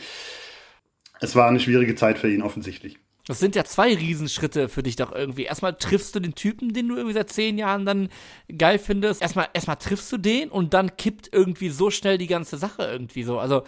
Es 1.19 1.35
war 1.35 1.49
eine 1.49 1.59
schwierige 1.59 1.95
Zeit 1.95 2.17
für 2.17 2.31
ihn 2.31 2.41
offensichtlich. 2.41 2.97
Das 3.27 3.39
sind 3.39 3.55
ja 3.55 3.63
zwei 3.65 3.93
Riesenschritte 3.93 4.69
für 4.69 4.81
dich 4.81 4.95
doch 4.95 5.11
irgendwie. 5.11 5.43
Erstmal 5.43 5.75
triffst 5.75 6.15
du 6.15 6.19
den 6.19 6.35
Typen, 6.35 6.73
den 6.73 6.87
du 6.87 6.95
irgendwie 6.95 7.13
seit 7.13 7.29
zehn 7.29 7.57
Jahren 7.57 7.85
dann 7.85 8.09
geil 8.57 8.79
findest. 8.79 9.21
Erstmal, 9.21 9.49
erstmal 9.53 9.75
triffst 9.75 10.11
du 10.11 10.17
den 10.17 10.49
und 10.49 10.73
dann 10.73 10.95
kippt 10.95 11.29
irgendwie 11.31 11.69
so 11.69 11.91
schnell 11.91 12.17
die 12.17 12.27
ganze 12.27 12.57
Sache 12.57 12.83
irgendwie 12.83 13.23
so. 13.23 13.37
Also, 13.37 13.63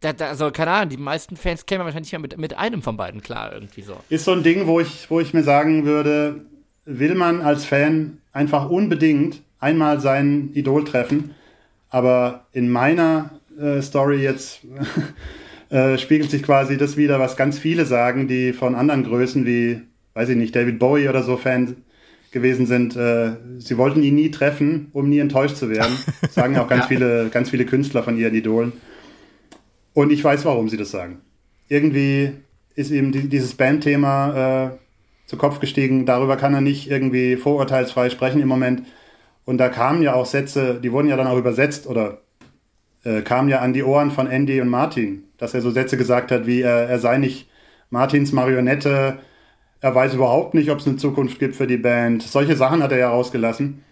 da, 0.00 0.12
da, 0.12 0.28
also 0.28 0.50
keine 0.50 0.70
Ahnung, 0.70 0.90
die 0.90 0.96
meisten 0.96 1.36
Fans 1.36 1.66
kämen 1.66 1.84
wahrscheinlich 1.84 2.12
ja 2.12 2.18
mit, 2.18 2.36
mit 2.38 2.56
einem 2.56 2.82
von 2.82 2.96
beiden 2.96 3.22
klar 3.22 3.52
irgendwie 3.52 3.82
so. 3.82 3.96
Ist 4.08 4.24
so 4.24 4.32
ein 4.32 4.42
Ding, 4.42 4.66
wo 4.66 4.80
ich, 4.80 5.10
wo 5.10 5.20
ich 5.20 5.32
mir 5.32 5.42
sagen 5.42 5.84
würde, 5.84 6.42
will 6.84 7.14
man 7.14 7.40
als 7.40 7.64
Fan 7.64 8.18
einfach 8.32 8.68
unbedingt 8.68 9.42
einmal 9.58 10.00
sein 10.00 10.50
Idol 10.54 10.84
treffen. 10.84 11.34
Aber 11.88 12.46
in 12.52 12.68
meiner 12.68 13.30
äh, 13.58 13.80
Story 13.80 14.22
jetzt 14.22 14.60
äh, 15.70 15.96
spiegelt 15.98 16.30
sich 16.30 16.42
quasi 16.42 16.76
das 16.76 16.96
wieder, 16.96 17.18
was 17.18 17.36
ganz 17.36 17.58
viele 17.58 17.86
sagen, 17.86 18.28
die 18.28 18.52
von 18.52 18.74
anderen 18.74 19.04
Größen 19.04 19.46
wie, 19.46 19.80
weiß 20.14 20.28
ich 20.28 20.36
nicht, 20.36 20.54
David 20.54 20.78
Bowie 20.78 21.08
oder 21.08 21.22
so 21.22 21.36
Fan 21.36 21.76
gewesen 22.32 22.66
sind. 22.66 22.96
Äh, 22.96 23.32
sie 23.58 23.78
wollten 23.78 24.02
ihn 24.02 24.14
nie 24.14 24.30
treffen, 24.30 24.88
um 24.92 25.08
nie 25.08 25.20
enttäuscht 25.20 25.56
zu 25.56 25.70
werden. 25.70 25.96
Das 26.20 26.34
sagen 26.34 26.58
auch 26.58 26.68
ganz 26.68 26.86
viele, 26.86 27.30
ganz 27.30 27.50
viele 27.50 27.64
Künstler 27.64 28.02
von 28.02 28.18
ihren 28.18 28.34
Idolen. 28.34 28.72
Und 29.96 30.12
ich 30.12 30.22
weiß, 30.22 30.44
warum 30.44 30.68
sie 30.68 30.76
das 30.76 30.90
sagen. 30.90 31.22
Irgendwie 31.70 32.32
ist 32.74 32.90
ihm 32.90 33.12
die, 33.12 33.30
dieses 33.30 33.54
Bandthema 33.54 34.66
äh, 34.66 34.70
zu 35.24 35.38
Kopf 35.38 35.58
gestiegen. 35.58 36.04
Darüber 36.04 36.36
kann 36.36 36.52
er 36.52 36.60
nicht 36.60 36.90
irgendwie 36.90 37.36
vorurteilsfrei 37.36 38.10
sprechen 38.10 38.42
im 38.42 38.46
Moment. 38.46 38.82
Und 39.46 39.56
da 39.56 39.70
kamen 39.70 40.02
ja 40.02 40.12
auch 40.12 40.26
Sätze, 40.26 40.78
die 40.82 40.92
wurden 40.92 41.08
ja 41.08 41.16
dann 41.16 41.26
auch 41.26 41.38
übersetzt 41.38 41.86
oder 41.86 42.18
äh, 43.04 43.22
kamen 43.22 43.48
ja 43.48 43.60
an 43.60 43.72
die 43.72 43.84
Ohren 43.84 44.10
von 44.10 44.26
Andy 44.26 44.60
und 44.60 44.68
Martin, 44.68 45.24
dass 45.38 45.54
er 45.54 45.62
so 45.62 45.70
Sätze 45.70 45.96
gesagt 45.96 46.30
hat, 46.30 46.46
wie 46.46 46.60
er, 46.60 46.90
er 46.90 46.98
sei 46.98 47.16
nicht 47.16 47.48
Martins 47.88 48.32
Marionette, 48.32 49.16
er 49.80 49.94
weiß 49.94 50.12
überhaupt 50.12 50.52
nicht, 50.52 50.70
ob 50.70 50.80
es 50.80 50.86
eine 50.86 50.98
Zukunft 50.98 51.38
gibt 51.38 51.56
für 51.56 51.66
die 51.66 51.78
Band. 51.78 52.22
Solche 52.22 52.54
Sachen 52.54 52.82
hat 52.82 52.92
er 52.92 52.98
ja 52.98 53.08
rausgelassen. 53.08 53.82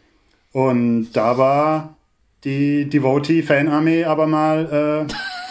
Und 0.52 1.12
da 1.14 1.38
war 1.38 1.96
die 2.44 2.90
Devotee-Fanarmee 2.90 4.04
aber 4.04 4.26
mal 4.26 5.06
äh, 5.08 5.14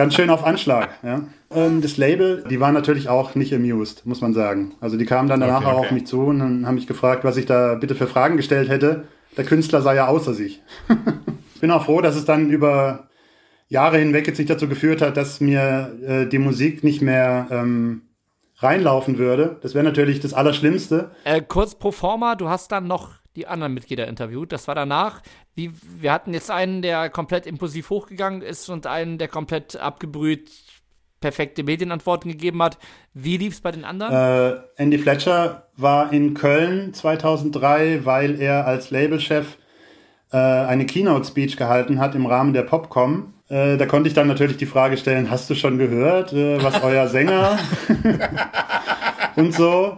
ganz 0.00 0.14
schön 0.14 0.30
auf 0.30 0.44
Anschlag. 0.44 0.88
Ja. 1.02 1.24
Ähm, 1.50 1.82
das 1.82 1.98
Label, 1.98 2.42
die 2.48 2.58
waren 2.58 2.72
natürlich 2.72 3.10
auch 3.10 3.34
nicht 3.34 3.52
amused, 3.52 4.06
muss 4.06 4.22
man 4.22 4.32
sagen. 4.32 4.72
Also 4.80 4.96
die 4.96 5.04
kamen 5.04 5.28
dann 5.28 5.40
danach 5.40 5.58
okay, 5.58 5.66
okay. 5.66 5.76
auch 5.76 5.80
auf 5.80 5.90
mich 5.90 6.06
zu 6.06 6.22
und 6.22 6.66
haben 6.66 6.74
mich 6.74 6.86
gefragt, 6.86 7.22
was 7.22 7.36
ich 7.36 7.44
da 7.44 7.74
bitte 7.74 7.94
für 7.94 8.06
Fragen 8.06 8.38
gestellt 8.38 8.70
hätte. 8.70 9.04
Der 9.36 9.44
Künstler 9.44 9.82
sei 9.82 9.96
ja 9.96 10.06
außer 10.06 10.32
sich. 10.32 10.62
ich 11.54 11.60
bin 11.60 11.70
auch 11.70 11.84
froh, 11.84 12.00
dass 12.00 12.16
es 12.16 12.24
dann 12.24 12.48
über 12.48 13.08
Jahre 13.68 13.98
hinweg 13.98 14.26
jetzt 14.26 14.38
nicht 14.38 14.50
dazu 14.50 14.68
geführt 14.68 15.02
hat, 15.02 15.18
dass 15.18 15.40
mir 15.40 15.92
äh, 16.02 16.26
die 16.26 16.38
Musik 16.38 16.82
nicht 16.82 17.02
mehr 17.02 17.48
ähm, 17.50 18.02
reinlaufen 18.56 19.18
würde. 19.18 19.58
Das 19.62 19.74
wäre 19.74 19.84
natürlich 19.84 20.20
das 20.20 20.32
Allerschlimmste. 20.32 21.10
Äh, 21.24 21.42
kurz 21.42 21.74
pro 21.74 21.92
forma, 21.92 22.36
du 22.36 22.48
hast 22.48 22.72
dann 22.72 22.86
noch 22.86 23.19
die 23.40 23.46
anderen 23.46 23.72
Mitglieder 23.72 24.06
interviewt. 24.06 24.52
Das 24.52 24.68
war 24.68 24.74
danach. 24.74 25.22
Wie, 25.54 25.72
wir 25.98 26.12
hatten 26.12 26.34
jetzt 26.34 26.50
einen, 26.50 26.82
der 26.82 27.08
komplett 27.08 27.46
impulsiv 27.46 27.90
hochgegangen 27.90 28.42
ist 28.42 28.68
und 28.68 28.86
einen, 28.86 29.18
der 29.18 29.28
komplett 29.28 29.76
abgebrüht 29.76 30.50
perfekte 31.20 31.62
Medienantworten 31.62 32.30
gegeben 32.30 32.62
hat. 32.62 32.78
Wie 33.12 33.36
lief 33.36 33.54
es 33.54 33.60
bei 33.60 33.70
den 33.70 33.84
anderen? 33.84 34.12
Äh, 34.12 34.60
Andy 34.76 34.98
Fletcher 34.98 35.68
war 35.76 36.12
in 36.12 36.34
Köln 36.34 36.94
2003, 36.94 38.04
weil 38.04 38.40
er 38.40 38.66
als 38.66 38.90
Labelchef 38.90 39.58
äh, 40.32 40.36
eine 40.36 40.86
Keynote-Speech 40.86 41.56
gehalten 41.56 41.98
hat 42.00 42.14
im 42.14 42.26
Rahmen 42.26 42.52
der 42.52 42.62
Popcom. 42.62 43.34
Äh, 43.48 43.76
da 43.76 43.86
konnte 43.86 44.08
ich 44.08 44.14
dann 44.14 44.28
natürlich 44.28 44.56
die 44.56 44.66
Frage 44.66 44.96
stellen, 44.96 45.30
hast 45.30 45.50
du 45.50 45.54
schon 45.54 45.76
gehört, 45.76 46.32
äh, 46.32 46.62
was 46.62 46.82
euer 46.82 47.08
Sänger 47.08 47.58
und 49.36 49.52
so. 49.54 49.96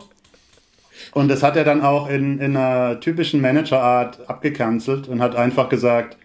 Und 1.13 1.29
das 1.29 1.43
hat 1.43 1.57
er 1.57 1.65
dann 1.65 1.83
auch 1.83 2.09
in, 2.09 2.39
in 2.39 2.57
einer 2.57 3.01
typischen 3.01 3.41
Managerart 3.41 4.29
abgekanzelt 4.29 5.09
und 5.09 5.21
hat 5.21 5.37
einfach 5.37 5.69
gesagt, 5.69 6.17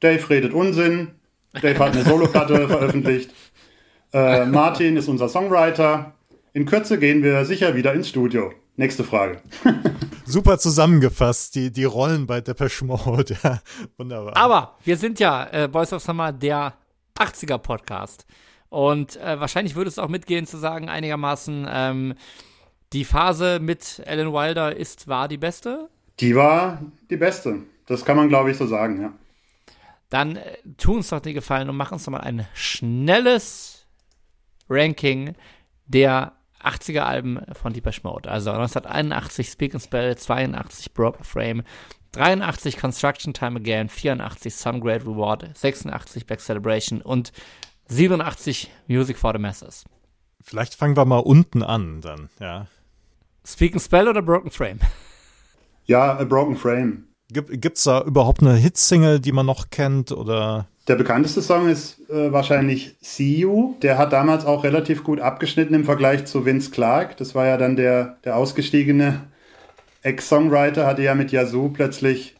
Dave 0.00 0.28
redet 0.30 0.52
Unsinn, 0.52 1.12
Dave 1.52 1.78
hat 1.78 1.92
eine 1.92 2.04
Soloplatte 2.04 2.68
veröffentlicht, 2.68 3.30
äh, 4.14 4.46
Martin 4.46 4.96
ist 4.96 5.08
unser 5.08 5.28
Songwriter. 5.28 6.14
In 6.52 6.66
Kürze 6.66 7.00
gehen 7.00 7.24
wir 7.24 7.44
sicher 7.44 7.74
wieder 7.74 7.92
ins 7.92 8.08
Studio. 8.08 8.52
Nächste 8.76 9.02
Frage. 9.02 9.40
Super 10.24 10.58
zusammengefasst, 10.58 11.54
die, 11.56 11.72
die 11.72 11.84
Rollen 11.84 12.26
bei 12.26 12.40
Depeche 12.40 12.84
Mode. 12.84 13.36
Ja, 13.42 13.60
wunderbar. 13.98 14.36
Aber 14.36 14.78
wir 14.84 14.96
sind 14.96 15.18
ja 15.18 15.48
äh, 15.52 15.68
Boys 15.68 15.92
of 15.92 16.02
Summer, 16.02 16.32
der 16.32 16.74
80er-Podcast. 17.18 18.24
Und 18.68 19.16
äh, 19.16 19.38
wahrscheinlich 19.38 19.74
würde 19.74 19.88
es 19.88 19.98
auch 19.98 20.08
mitgehen 20.08 20.46
zu 20.46 20.58
sagen, 20.58 20.88
einigermaßen, 20.88 21.66
ähm, 21.68 22.14
die 22.94 23.04
Phase 23.04 23.58
mit 23.60 24.02
Alan 24.06 24.32
Wilder 24.32 24.74
ist, 24.74 25.08
war 25.08 25.28
die 25.28 25.36
beste? 25.36 25.90
Die 26.20 26.34
war 26.34 26.80
die 27.10 27.16
beste. 27.16 27.58
Das 27.86 28.04
kann 28.04 28.16
man, 28.16 28.28
glaube 28.28 28.52
ich, 28.52 28.56
so 28.56 28.66
sagen, 28.66 29.02
ja. 29.02 29.12
Dann 30.08 30.36
äh, 30.36 30.56
tu 30.78 30.94
uns 30.94 31.08
doch 31.08 31.20
den 31.20 31.34
Gefallen 31.34 31.68
und 31.68 31.76
mach 31.76 31.92
uns 31.92 32.04
doch 32.04 32.12
mal 32.12 32.20
ein 32.20 32.46
schnelles 32.54 33.84
Ranking 34.68 35.34
der 35.86 36.32
80er 36.62 37.00
Alben 37.00 37.40
von 37.52 37.72
Deepesh 37.72 38.04
Mode. 38.04 38.30
Also 38.30 38.50
1981 38.50 39.48
Speak 39.48 39.74
and 39.74 39.82
Spell, 39.82 40.16
82 40.16 40.94
Broken 40.94 41.24
Frame, 41.24 41.62
83 42.12 42.78
Construction 42.78 43.34
Time 43.34 43.58
Again, 43.58 43.88
84 43.88 44.54
Some 44.54 44.80
Great 44.80 45.02
Reward, 45.02 45.50
86 45.54 46.26
Back 46.26 46.40
Celebration 46.40 47.02
und 47.02 47.32
87 47.88 48.70
Music 48.86 49.18
for 49.18 49.32
the 49.32 49.40
Masses. 49.40 49.84
Vielleicht 50.40 50.74
fangen 50.74 50.96
wir 50.96 51.04
mal 51.04 51.18
unten 51.18 51.62
an 51.62 52.00
dann, 52.00 52.30
ja. 52.38 52.66
Speak 53.46 53.72
and 53.72 53.82
Spell 53.82 54.08
oder 54.08 54.22
Broken 54.22 54.50
Frame? 54.50 54.78
Ja, 55.86 56.16
A 56.16 56.24
Broken 56.24 56.56
Frame. 56.56 57.04
Gibt 57.28 57.76
es 57.76 57.84
da 57.84 58.02
überhaupt 58.04 58.40
eine 58.40 58.54
Hitsingle, 58.54 59.20
die 59.20 59.32
man 59.32 59.44
noch 59.44 59.68
kennt 59.68 60.12
oder? 60.12 60.66
Der 60.88 60.96
bekannteste 60.96 61.42
Song 61.42 61.68
ist 61.68 61.98
äh, 62.08 62.32
wahrscheinlich 62.32 62.96
See 63.02 63.36
You. 63.36 63.74
Der 63.82 63.98
hat 63.98 64.14
damals 64.14 64.46
auch 64.46 64.64
relativ 64.64 65.04
gut 65.04 65.20
abgeschnitten 65.20 65.74
im 65.74 65.84
Vergleich 65.84 66.24
zu 66.24 66.46
Vince 66.46 66.70
Clark. 66.70 67.18
Das 67.18 67.34
war 67.34 67.46
ja 67.46 67.58
dann 67.58 67.76
der, 67.76 68.16
der 68.24 68.36
ausgestiegene 68.38 69.24
Ex-Songwriter, 70.02 70.86
hatte 70.86 71.02
ja 71.02 71.14
mit 71.14 71.32
Yazoo 71.32 71.68
plötzlich 71.68 72.34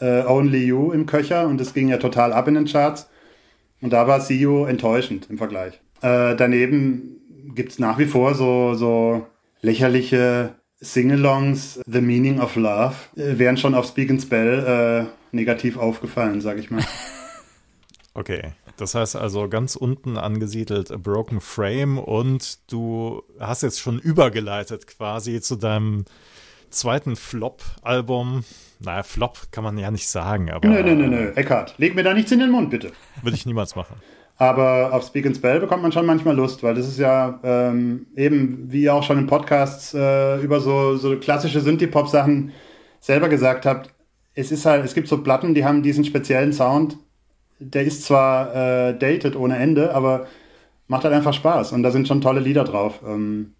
äh, 0.00 0.24
Only 0.26 0.66
You 0.66 0.92
im 0.92 1.06
Köcher 1.06 1.46
und 1.46 1.58
das 1.58 1.72
ging 1.72 1.88
ja 1.88 1.96
total 1.96 2.32
ab 2.32 2.48
in 2.48 2.54
den 2.54 2.66
Charts. 2.66 3.08
Und 3.80 3.92
da 3.92 4.06
war 4.06 4.20
See 4.20 4.36
You 4.36 4.64
enttäuschend 4.64 5.28
im 5.30 5.38
Vergleich. 5.38 5.80
Äh, 6.02 6.36
daneben 6.36 7.20
gibt 7.54 7.72
es 7.72 7.78
nach 7.78 7.98
wie 7.98 8.06
vor 8.06 8.34
so, 8.34 8.74
so 8.74 9.26
lächerliche 9.62 10.56
Singalongs, 10.80 11.80
The 11.86 12.00
Meaning 12.00 12.40
of 12.40 12.56
Love, 12.56 12.94
äh, 13.16 13.38
wären 13.38 13.56
schon 13.56 13.74
auf 13.74 13.86
Speak 13.86 14.10
and 14.10 14.20
Spell 14.20 15.06
äh, 15.06 15.34
negativ 15.34 15.76
aufgefallen, 15.76 16.40
sag 16.40 16.58
ich 16.58 16.70
mal. 16.70 16.84
Okay, 18.14 18.52
das 18.76 18.94
heißt 18.94 19.16
also 19.16 19.48
ganz 19.48 19.74
unten 19.74 20.18
angesiedelt 20.18 20.92
A 20.92 20.98
Broken 20.98 21.40
Frame 21.40 21.98
und 21.98 22.70
du 22.70 23.22
hast 23.40 23.62
jetzt 23.62 23.80
schon 23.80 23.98
übergeleitet 23.98 24.86
quasi 24.86 25.40
zu 25.40 25.56
deinem 25.56 26.04
zweiten 26.68 27.16
Flop-Album. 27.16 28.44
Naja, 28.80 29.02
Flop 29.02 29.50
kann 29.50 29.64
man 29.64 29.78
ja 29.78 29.90
nicht 29.90 30.08
sagen, 30.08 30.50
aber. 30.50 30.68
Nö, 30.68 30.82
nö, 30.82 30.94
nö, 30.94 31.06
nö. 31.06 31.32
Eckhard, 31.36 31.78
leg 31.78 31.94
mir 31.94 32.02
da 32.02 32.12
nichts 32.12 32.30
in 32.32 32.40
den 32.40 32.50
Mund, 32.50 32.68
bitte. 32.68 32.92
Würde 33.22 33.36
ich 33.36 33.46
niemals 33.46 33.76
machen. 33.76 33.96
Aber 34.42 34.92
auf 34.92 35.04
Speak 35.04 35.24
and 35.24 35.36
Spell 35.36 35.60
bekommt 35.60 35.84
man 35.84 35.92
schon 35.92 36.04
manchmal 36.04 36.34
Lust, 36.34 36.64
weil 36.64 36.74
das 36.74 36.88
ist 36.88 36.98
ja 36.98 37.38
ähm, 37.44 38.06
eben, 38.16 38.72
wie 38.72 38.82
ihr 38.82 38.92
auch 38.92 39.04
schon 39.04 39.18
in 39.18 39.28
Podcasts 39.28 39.94
äh, 39.94 40.40
über 40.40 40.58
so, 40.58 40.96
so 40.96 41.16
klassische 41.16 41.60
Synthie-Pop-Sachen 41.60 42.50
selber 42.98 43.28
gesagt 43.28 43.66
habt, 43.66 43.94
es 44.34 44.50
ist 44.50 44.66
halt, 44.66 44.84
es 44.84 44.94
gibt 44.94 45.06
so 45.06 45.22
Platten, 45.22 45.54
die 45.54 45.64
haben 45.64 45.84
diesen 45.84 46.04
speziellen 46.04 46.52
Sound, 46.52 46.98
der 47.60 47.84
ist 47.84 48.02
zwar 48.02 48.52
äh, 48.88 48.98
dated 48.98 49.36
ohne 49.36 49.58
Ende, 49.58 49.94
aber 49.94 50.26
macht 50.88 51.04
halt 51.04 51.14
einfach 51.14 51.34
Spaß. 51.34 51.70
Und 51.70 51.84
da 51.84 51.92
sind 51.92 52.08
schon 52.08 52.20
tolle 52.20 52.40
Lieder 52.40 52.64
drauf. 52.64 53.00
Ähm, 53.06 53.54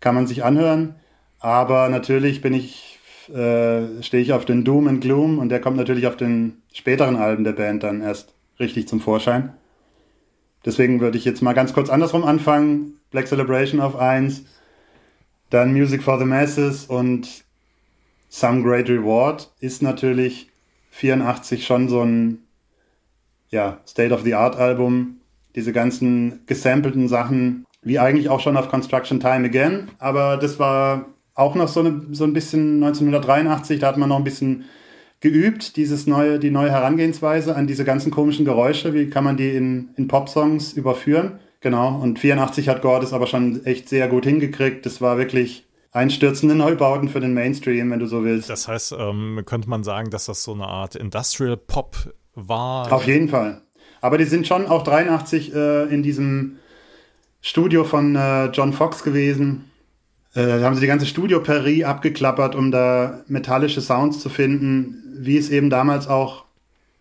kann 0.00 0.14
man 0.14 0.26
sich 0.26 0.42
anhören. 0.42 0.94
Aber 1.38 1.90
natürlich 1.90 2.40
bin 2.40 2.54
ich, 2.54 2.98
äh, 3.28 4.02
stehe 4.02 4.22
ich 4.22 4.32
auf 4.32 4.46
den 4.46 4.64
Doom 4.64 4.88
and 4.88 5.02
Gloom 5.02 5.38
und 5.38 5.50
der 5.50 5.60
kommt 5.60 5.76
natürlich 5.76 6.06
auf 6.06 6.16
den 6.16 6.62
späteren 6.72 7.16
Alben 7.16 7.44
der 7.44 7.52
Band 7.52 7.82
dann 7.82 8.00
erst 8.00 8.32
richtig 8.58 8.88
zum 8.88 9.00
Vorschein. 9.00 9.52
Deswegen 10.64 11.00
würde 11.00 11.18
ich 11.18 11.24
jetzt 11.24 11.42
mal 11.42 11.52
ganz 11.52 11.72
kurz 11.72 11.90
andersrum 11.90 12.24
anfangen. 12.24 12.94
Black 13.10 13.28
Celebration 13.28 13.80
auf 13.80 13.96
1, 13.96 14.44
dann 15.50 15.72
Music 15.72 16.02
for 16.02 16.18
the 16.18 16.24
Masses 16.24 16.86
und 16.86 17.44
Some 18.28 18.62
Great 18.62 18.88
Reward 18.88 19.52
ist 19.60 19.82
natürlich 19.82 20.50
84 20.90 21.64
schon 21.64 21.88
so 21.88 22.02
ein 22.02 22.38
ja, 23.50 23.78
State-of-the-Art-Album, 23.86 25.20
diese 25.54 25.72
ganzen 25.72 26.40
gesampelten 26.46 27.06
Sachen, 27.06 27.64
wie 27.82 28.00
eigentlich 28.00 28.28
auch 28.28 28.40
schon 28.40 28.56
auf 28.56 28.68
Construction 28.68 29.20
Time 29.20 29.44
Again. 29.46 29.88
Aber 29.98 30.36
das 30.36 30.58
war 30.58 31.06
auch 31.34 31.54
noch 31.54 31.68
so, 31.68 31.80
eine, 31.80 32.02
so 32.10 32.24
ein 32.24 32.32
bisschen 32.32 32.82
1983, 32.82 33.78
da 33.78 33.88
hat 33.88 33.96
man 33.96 34.08
noch 34.08 34.18
ein 34.18 34.24
bisschen 34.24 34.64
geübt, 35.24 35.76
dieses 35.76 36.06
neue, 36.06 36.38
die 36.38 36.50
neue 36.50 36.70
Herangehensweise 36.70 37.56
an 37.56 37.66
diese 37.66 37.84
ganzen 37.84 38.12
komischen 38.12 38.44
Geräusche. 38.44 38.92
Wie 38.92 39.08
kann 39.08 39.24
man 39.24 39.38
die 39.38 39.56
in, 39.56 39.88
in 39.96 40.06
Popsongs 40.06 40.74
überführen? 40.74 41.40
Genau. 41.60 41.98
Und 41.98 42.18
84 42.18 42.68
hat 42.68 42.82
Gore 42.82 43.00
das 43.00 43.14
aber 43.14 43.26
schon 43.26 43.64
echt 43.64 43.88
sehr 43.88 44.06
gut 44.06 44.26
hingekriegt. 44.26 44.84
Das 44.84 45.00
war 45.00 45.16
wirklich 45.16 45.66
einstürzende 45.92 46.54
Neubauten 46.54 47.08
für 47.08 47.20
den 47.20 47.32
Mainstream, 47.32 47.90
wenn 47.90 48.00
du 48.00 48.06
so 48.06 48.22
willst. 48.22 48.50
Das 48.50 48.68
heißt, 48.68 48.94
ähm, 48.98 49.40
könnte 49.46 49.70
man 49.70 49.82
sagen, 49.82 50.10
dass 50.10 50.26
das 50.26 50.44
so 50.44 50.52
eine 50.52 50.66
Art 50.66 50.94
Industrial 50.94 51.56
Pop 51.56 51.96
war? 52.34 52.92
Auf 52.92 53.06
jeden 53.06 53.30
Fall. 53.30 53.62
Aber 54.02 54.18
die 54.18 54.24
sind 54.24 54.46
schon 54.46 54.66
auch 54.66 54.82
83 54.82 55.54
äh, 55.54 55.84
in 55.84 56.02
diesem 56.02 56.58
Studio 57.40 57.84
von 57.84 58.14
äh, 58.14 58.46
John 58.48 58.74
Fox 58.74 59.02
gewesen. 59.02 59.70
Äh, 60.34 60.46
da 60.46 60.60
haben 60.62 60.74
sie 60.74 60.82
die 60.82 60.86
ganze 60.86 61.06
Studio-Perie 61.06 61.84
abgeklappert, 61.84 62.54
um 62.54 62.70
da 62.70 63.22
metallische 63.28 63.80
Sounds 63.80 64.20
zu 64.20 64.28
finden, 64.28 65.03
wie 65.16 65.36
es 65.36 65.50
eben 65.50 65.70
damals 65.70 66.08
auch 66.08 66.44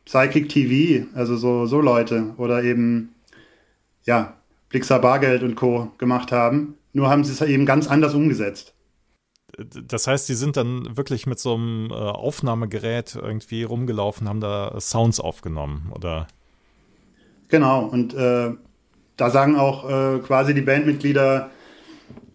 Psychic 0.05 0.49
TV, 0.49 1.07
also 1.15 1.35
so, 1.37 1.65
so 1.65 1.79
Leute 1.81 2.33
oder 2.37 2.63
eben, 2.63 3.13
ja, 4.03 4.35
Blixer 4.69 4.99
Bargeld 4.99 5.43
und 5.43 5.55
Co. 5.55 5.91
gemacht 5.97 6.31
haben. 6.31 6.75
Nur 6.93 7.09
haben 7.09 7.23
sie 7.23 7.31
es 7.31 7.41
eben 7.41 7.65
ganz 7.65 7.87
anders 7.87 8.13
umgesetzt. 8.13 8.73
Das 9.57 10.07
heißt, 10.07 10.27
die 10.29 10.33
sind 10.33 10.57
dann 10.57 10.97
wirklich 10.97 11.27
mit 11.27 11.39
so 11.39 11.53
einem 11.53 11.91
äh, 11.91 11.93
Aufnahmegerät 11.93 13.15
irgendwie 13.15 13.63
rumgelaufen, 13.63 14.27
haben 14.27 14.41
da 14.41 14.79
Sounds 14.79 15.19
aufgenommen, 15.19 15.91
oder? 15.93 16.27
Genau, 17.49 17.85
und 17.85 18.15
äh, 18.15 18.51
da 19.15 19.29
sagen 19.29 19.55
auch 19.55 19.87
äh, 19.87 20.19
quasi 20.19 20.55
die 20.55 20.61
Bandmitglieder 20.61 21.51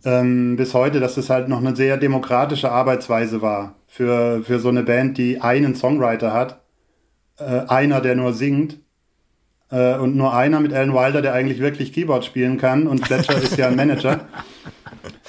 ähm, 0.05 0.57
bis 0.57 0.75
heute, 0.75 1.01
dass 1.01 1.17
es 1.17 1.31
halt 1.31 1.49
noch 1.49 1.59
eine 1.59 1.75
sehr 1.75 1.97
demokratische 1.97 2.71
Arbeitsweise 2.71 3.43
war 3.43 3.75
für, 3.87 4.43
für 4.45 4.59
so 4.59 4.69
eine 4.69 4.83
Band, 4.83 5.19
die 5.19 5.41
einen 5.41 5.75
Songwriter 5.75 6.33
hat, 6.33 6.61
äh, 7.39 7.67
einer, 7.69 8.01
der 8.01 8.15
nur 8.15 8.33
singt 8.33 8.79
äh, 9.71 9.97
und 9.97 10.17
nur 10.17 10.35
einer 10.35 10.61
mit 10.61 10.73
Alan 10.73 10.95
Wilder, 10.95 11.23
der 11.23 11.35
eigentlich 11.35 11.61
wirklich 11.61 11.93
Keyboard 11.93 12.25
spielen 12.25 12.59
kann 12.59 12.87
und 12.87 13.07
Fletcher 13.07 13.37
ist 13.43 13.57
ja 13.57 13.69
ein 13.69 13.77
Manager. 13.77 14.21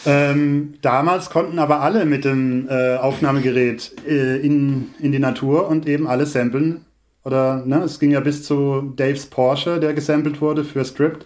Ähm, 0.06 0.76
damals 0.82 1.30
konnten 1.30 1.60
aber 1.60 1.82
alle 1.82 2.06
mit 2.06 2.24
dem 2.24 2.70
äh, 2.70 2.96
Aufnahmegerät 2.96 3.92
äh, 4.08 4.38
in, 4.38 4.92
in 5.00 5.12
die 5.12 5.20
Natur 5.20 5.68
und 5.68 5.88
eben 5.88 6.08
alle 6.08 6.26
samplen 6.26 6.86
oder 7.26 7.66
ne, 7.66 7.84
es 7.84 8.00
ging 8.00 8.12
ja 8.12 8.22
bis 8.22 8.44
zu 8.44 8.94
Daves 8.96 9.26
Porsche, 9.26 9.80
der 9.80 9.94
gesampelt 9.94 10.40
wurde 10.42 10.64
für 10.64 10.86
Script, 10.86 11.26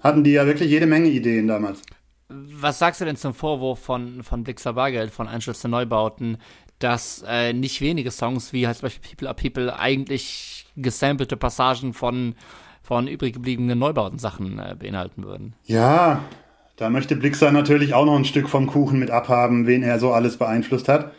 hatten 0.00 0.24
die 0.24 0.32
ja 0.32 0.46
wirklich 0.46 0.70
jede 0.70 0.86
Menge 0.86 1.08
Ideen 1.08 1.46
damals. 1.46 1.82
Was 2.28 2.78
sagst 2.78 3.00
du 3.00 3.04
denn 3.04 3.16
zum 3.16 3.34
Vorwurf 3.34 3.80
von, 3.80 4.22
von 4.22 4.44
Blixer 4.44 4.72
Bargeld, 4.72 5.10
von 5.10 5.28
Einschluss 5.28 5.60
der 5.60 5.70
Neubauten, 5.70 6.38
dass 6.78 7.24
äh, 7.28 7.52
nicht 7.52 7.80
wenige 7.80 8.10
Songs, 8.10 8.52
wie 8.52 8.66
halt 8.66 8.76
zum 8.76 8.86
Beispiel 8.86 9.10
People 9.10 9.28
Are 9.28 9.36
People, 9.36 9.78
eigentlich 9.78 10.66
gesampelte 10.76 11.36
Passagen 11.36 11.92
von, 11.92 12.34
von 12.82 13.08
übrig 13.08 13.34
gebliebenen 13.34 13.78
Neubauten-Sachen 13.78 14.58
äh, 14.58 14.74
beinhalten 14.78 15.24
würden? 15.24 15.54
Ja, 15.64 16.24
da 16.76 16.90
möchte 16.90 17.14
Blixer 17.14 17.52
natürlich 17.52 17.94
auch 17.94 18.04
noch 18.04 18.16
ein 18.16 18.24
Stück 18.24 18.48
vom 18.48 18.66
Kuchen 18.66 18.98
mit 18.98 19.10
abhaben, 19.10 19.66
wen 19.66 19.82
er 19.82 19.98
so 19.98 20.12
alles 20.12 20.36
beeinflusst 20.36 20.88
hat. 20.88 21.12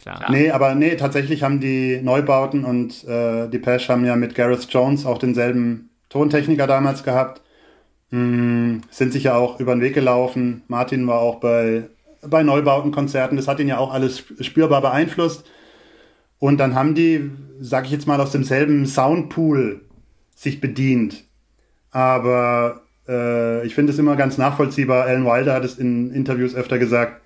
Klar. 0.00 0.30
Nee, 0.30 0.50
aber 0.50 0.74
nee, 0.74 0.96
tatsächlich 0.96 1.42
haben 1.42 1.60
die 1.60 2.00
Neubauten 2.02 2.64
und 2.64 3.04
äh, 3.04 3.48
die 3.48 3.58
Pesh 3.58 3.88
haben 3.88 4.04
ja 4.04 4.16
mit 4.16 4.34
Gareth 4.34 4.68
Jones 4.70 5.06
auch 5.06 5.18
denselben 5.18 5.90
Tontechniker 6.08 6.66
damals 6.66 7.02
gehabt. 7.02 7.42
Hm, 8.10 8.82
sind 8.90 9.12
sich 9.12 9.24
ja 9.24 9.36
auch 9.36 9.60
über 9.60 9.74
den 9.74 9.82
Weg 9.82 9.94
gelaufen. 9.94 10.62
Martin 10.68 11.06
war 11.06 11.20
auch 11.20 11.40
bei, 11.40 11.84
bei 12.22 12.42
Neubautenkonzerten. 12.42 13.36
Das 13.36 13.48
hat 13.48 13.60
ihn 13.60 13.68
ja 13.68 13.78
auch 13.78 13.92
alles 13.92 14.24
spürbar 14.40 14.80
beeinflusst. 14.80 15.44
Und 16.38 16.58
dann 16.58 16.74
haben 16.74 16.94
die, 16.94 17.30
sag 17.60 17.84
ich 17.84 17.90
jetzt 17.90 18.06
mal, 18.06 18.20
aus 18.20 18.32
demselben 18.32 18.86
Soundpool 18.86 19.82
sich 20.34 20.60
bedient. 20.60 21.24
Aber 21.90 22.82
äh, 23.08 23.66
ich 23.66 23.74
finde 23.74 23.92
es 23.92 23.98
immer 23.98 24.16
ganz 24.16 24.38
nachvollziehbar. 24.38 25.04
Alan 25.04 25.24
Wilder 25.26 25.54
hat 25.54 25.64
es 25.64 25.78
in 25.78 26.12
Interviews 26.12 26.54
öfter 26.54 26.78
gesagt. 26.78 27.20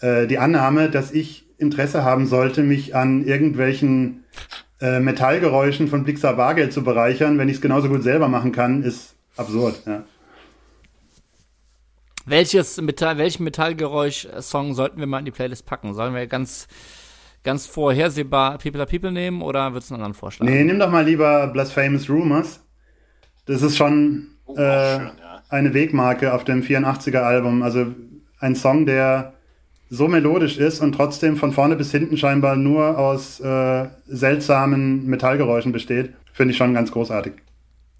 Äh, 0.00 0.26
die 0.26 0.38
Annahme, 0.38 0.90
dass 0.90 1.12
ich 1.12 1.46
Interesse 1.58 2.04
haben 2.04 2.26
sollte, 2.26 2.62
mich 2.62 2.94
an 2.94 3.24
irgendwelchen 3.24 4.24
äh, 4.80 5.00
Metallgeräuschen 5.00 5.88
von 5.88 6.04
Blixer 6.04 6.34
Bargeld 6.34 6.72
zu 6.72 6.82
bereichern, 6.82 7.38
wenn 7.38 7.48
ich 7.48 7.56
es 7.56 7.60
genauso 7.60 7.88
gut 7.88 8.02
selber 8.02 8.28
machen 8.28 8.52
kann, 8.52 8.82
ist 8.82 9.14
absurd. 9.36 9.82
Ja. 9.86 10.04
Welches 12.24 12.80
Metall, 12.80 13.18
welchen 13.18 13.44
Metallgeräusch-Song 13.44 14.74
sollten 14.74 15.00
wir 15.00 15.06
mal 15.06 15.18
in 15.18 15.24
die 15.24 15.30
Playlist 15.30 15.66
packen? 15.66 15.94
Sollen 15.94 16.14
wir 16.14 16.26
ganz, 16.26 16.68
ganz 17.42 17.66
vorhersehbar 17.66 18.58
People 18.58 18.80
Are 18.80 18.88
People 18.88 19.10
nehmen 19.10 19.42
oder 19.42 19.72
würdest 19.72 19.90
du 19.90 19.94
einen 19.94 20.04
anderen 20.04 20.18
vorschlagen? 20.18 20.52
Nee, 20.52 20.64
nimm 20.64 20.78
doch 20.78 20.90
mal 20.90 21.04
lieber 21.04 21.48
Blasphemous 21.48 22.08
Rumors. 22.08 22.64
Das 23.46 23.62
ist 23.62 23.76
schon 23.76 24.28
oh, 24.46 24.54
äh, 24.54 24.98
schön, 24.98 25.10
ja. 25.18 25.42
eine 25.48 25.74
Wegmarke 25.74 26.32
auf 26.32 26.44
dem 26.44 26.62
84er-Album. 26.62 27.62
Also 27.62 27.86
ein 28.38 28.54
Song, 28.54 28.86
der 28.86 29.34
so 29.90 30.08
melodisch 30.08 30.58
ist 30.58 30.80
und 30.80 30.92
trotzdem 30.92 31.36
von 31.36 31.52
vorne 31.52 31.76
bis 31.76 31.90
hinten 31.90 32.16
scheinbar 32.16 32.56
nur 32.56 32.98
aus 32.98 33.40
äh, 33.40 33.88
seltsamen 34.06 35.06
Metallgeräuschen 35.06 35.72
besteht, 35.72 36.14
finde 36.32 36.52
ich 36.52 36.56
schon 36.56 36.72
ganz 36.72 36.92
großartig. 36.92 37.34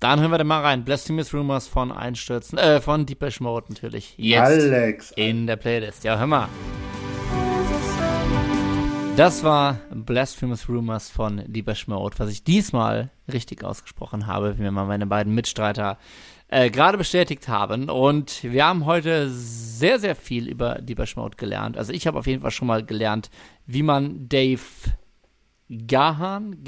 Dann 0.02 0.18
hören 0.20 0.32
wir 0.32 0.38
da 0.38 0.42
mal 0.42 0.62
rein. 0.62 0.84
Blasphemous 0.84 1.32
Rumors 1.32 1.68
von 1.68 1.92
Einstürzen, 1.92 2.58
äh, 2.58 2.80
von 2.80 3.06
Deepesh 3.06 3.38
Mode 3.38 3.66
natürlich. 3.68 4.14
Jetzt 4.16 4.40
Alex. 4.40 5.12
in 5.12 5.46
der 5.46 5.54
Playlist. 5.54 6.02
Ja, 6.02 6.18
hör 6.18 6.26
mal. 6.26 6.48
Das 9.14 9.44
war 9.44 9.78
Blasphemous 9.94 10.68
Rumors 10.68 11.08
von 11.08 11.44
Deepesh 11.46 11.86
Mode, 11.86 12.18
was 12.18 12.30
ich 12.30 12.42
diesmal 12.42 13.10
richtig 13.32 13.62
ausgesprochen 13.62 14.26
habe, 14.26 14.58
wie 14.58 14.62
mir 14.62 14.72
mal 14.72 14.86
meine 14.86 15.06
beiden 15.06 15.36
Mitstreiter 15.36 15.98
äh, 16.48 16.68
gerade 16.68 16.98
bestätigt 16.98 17.46
haben. 17.46 17.88
Und 17.88 18.42
wir 18.42 18.66
haben 18.66 18.86
heute 18.86 19.30
sehr, 19.30 20.00
sehr 20.00 20.16
viel 20.16 20.48
über 20.48 20.80
Deepesh 20.82 21.14
Mode 21.14 21.36
gelernt. 21.36 21.76
Also 21.76 21.92
ich 21.92 22.08
habe 22.08 22.18
auf 22.18 22.26
jeden 22.26 22.42
Fall 22.42 22.50
schon 22.50 22.66
mal 22.66 22.84
gelernt, 22.84 23.30
wie 23.66 23.84
man 23.84 24.28
Dave 24.28 24.62
Gahan? 25.86 26.58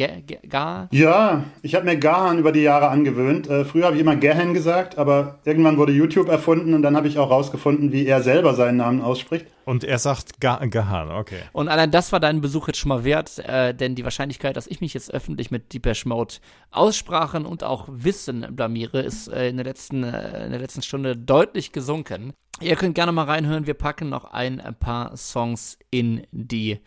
Gahan? 0.48 0.88
Ja, 0.90 1.44
ich 1.61 1.74
habe 1.74 1.84
mir 1.84 1.96
Gahan 1.98 2.38
über 2.38 2.52
die 2.52 2.62
Jahre 2.62 2.88
angewöhnt. 2.88 3.48
Äh, 3.48 3.64
früher 3.66 3.84
habe 3.84 3.96
ich 3.96 4.00
immer 4.00 4.16
Gahan 4.16 4.55
gesagt, 4.55 4.96
aber 4.96 5.40
irgendwann 5.44 5.76
wurde 5.76 5.92
YouTube 5.92 6.28
erfunden 6.28 6.72
und 6.72 6.82
dann 6.82 6.96
habe 6.96 7.07
ich 7.09 7.18
auch 7.18 7.30
rausgefunden, 7.30 7.92
wie 7.92 8.07
er 8.07 8.22
selber 8.22 8.55
seinen 8.55 8.78
Namen 8.78 9.02
ausspricht. 9.02 9.46
Und 9.66 9.84
er 9.84 9.98
sagt 9.98 10.40
Ga 10.40 10.64
Gahan, 10.64 11.11
okay. 11.11 11.40
Und 11.52 11.68
allein 11.68 11.90
das 11.90 12.12
war 12.12 12.20
deinen 12.20 12.40
Besuch 12.40 12.68
jetzt 12.68 12.78
schon 12.78 12.88
mal 12.88 13.05
wert, 13.05 13.38
äh, 13.40 13.74
denn 13.74 13.94
die 13.94 14.05
Wahrscheinlichkeit, 14.05 14.57
dass 14.57 14.66
ich 14.66 14.80
mich 14.80 14.94
jetzt 14.94 15.12
öffentlich 15.12 15.50
mit 15.50 15.72
Deepesh 15.74 16.07
Mode 16.07 16.34
Aussprachen 16.70 17.44
und 17.44 17.62
auch 17.62 17.88
Wissen 17.90 18.46
blamiere, 18.52 19.02
ist 19.02 19.28
äh, 19.28 19.48
in, 19.48 19.57
der 19.57 19.66
letzten, 19.66 20.02
äh, 20.02 20.46
in 20.46 20.50
der 20.50 20.61
letzten 20.61 20.82
Stunde 20.82 21.14
deutlich 21.14 21.72
gesunken. 21.72 22.32
Ihr 22.61 22.76
könnt 22.76 22.94
gerne 22.94 23.12
mal 23.12 23.24
reinhören. 23.24 23.66
Wir 23.66 23.74
packen 23.74 24.09
noch 24.09 24.24
ein 24.26 24.62
paar 24.78 25.16
Songs 25.16 25.76
in 25.90 26.26
die 26.30 26.78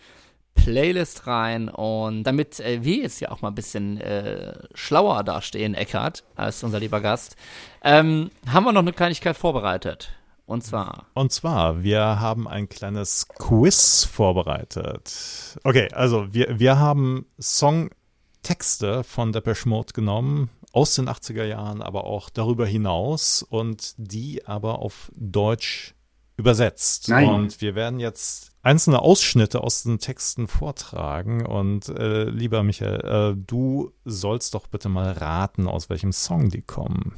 Playlist 0.57 1.27
rein 1.27 1.69
und 1.69 2.23
damit 2.23 2.59
äh, 2.59 2.83
wir 2.83 2.97
jetzt 2.97 3.19
ja 3.21 3.31
auch 3.31 3.41
mal 3.41 3.49
ein 3.49 3.55
bisschen 3.55 4.01
äh, 4.01 4.53
schlauer 4.73 5.23
dastehen, 5.23 5.73
Eckart, 5.73 6.23
als 6.35 6.63
unser 6.63 6.79
lieber 6.79 6.99
Gast, 6.99 7.35
ähm, 7.83 8.29
haben 8.47 8.65
wir 8.65 8.73
noch 8.73 8.81
eine 8.81 8.93
Kleinigkeit 8.93 9.37
vorbereitet. 9.37 10.11
Und 10.45 10.63
zwar. 10.63 11.05
Und 11.13 11.31
zwar, 11.33 11.83
wir 11.83 12.01
haben 12.01 12.47
ein 12.47 12.69
kleines 12.69 13.27
Quiz 13.27 14.05
vorbereitet. 14.05 15.57
Okay, 15.63 15.89
also 15.91 16.33
wir, 16.33 16.57
wir 16.57 16.79
haben 16.79 17.25
Songtexte 17.39 19.03
von 19.03 19.33
Depeche 19.33 19.67
Mode 19.67 19.91
genommen, 19.93 20.49
aus 20.71 20.95
den 20.95 21.09
80er 21.09 21.43
Jahren, 21.43 21.81
aber 21.81 22.05
auch 22.05 22.29
darüber 22.29 22.65
hinaus 22.65 23.43
und 23.43 23.93
die 23.97 24.45
aber 24.45 24.79
auf 24.79 25.11
Deutsch 25.15 25.95
übersetzt. 26.37 27.09
Nein. 27.09 27.27
Und 27.27 27.61
wir 27.61 27.75
werden 27.75 27.99
jetzt 27.99 28.51
einzelne 28.67 29.01
Ausschnitte 29.01 29.63
aus 29.63 29.83
den 29.83 29.97
Texten 29.97 30.47
vortragen. 30.47 31.45
Und 31.45 31.87
äh, 31.87 32.25
lieber 32.25 32.63
Michael, 32.63 33.35
äh, 33.37 33.41
du 33.47 33.93
sollst 34.03 34.53
doch 34.53 34.67
bitte 34.67 34.89
mal 34.89 35.11
raten, 35.11 35.67
aus 35.67 35.89
welchem 35.89 36.11
Song 36.11 36.49
die 36.49 36.61
kommen. 36.61 37.13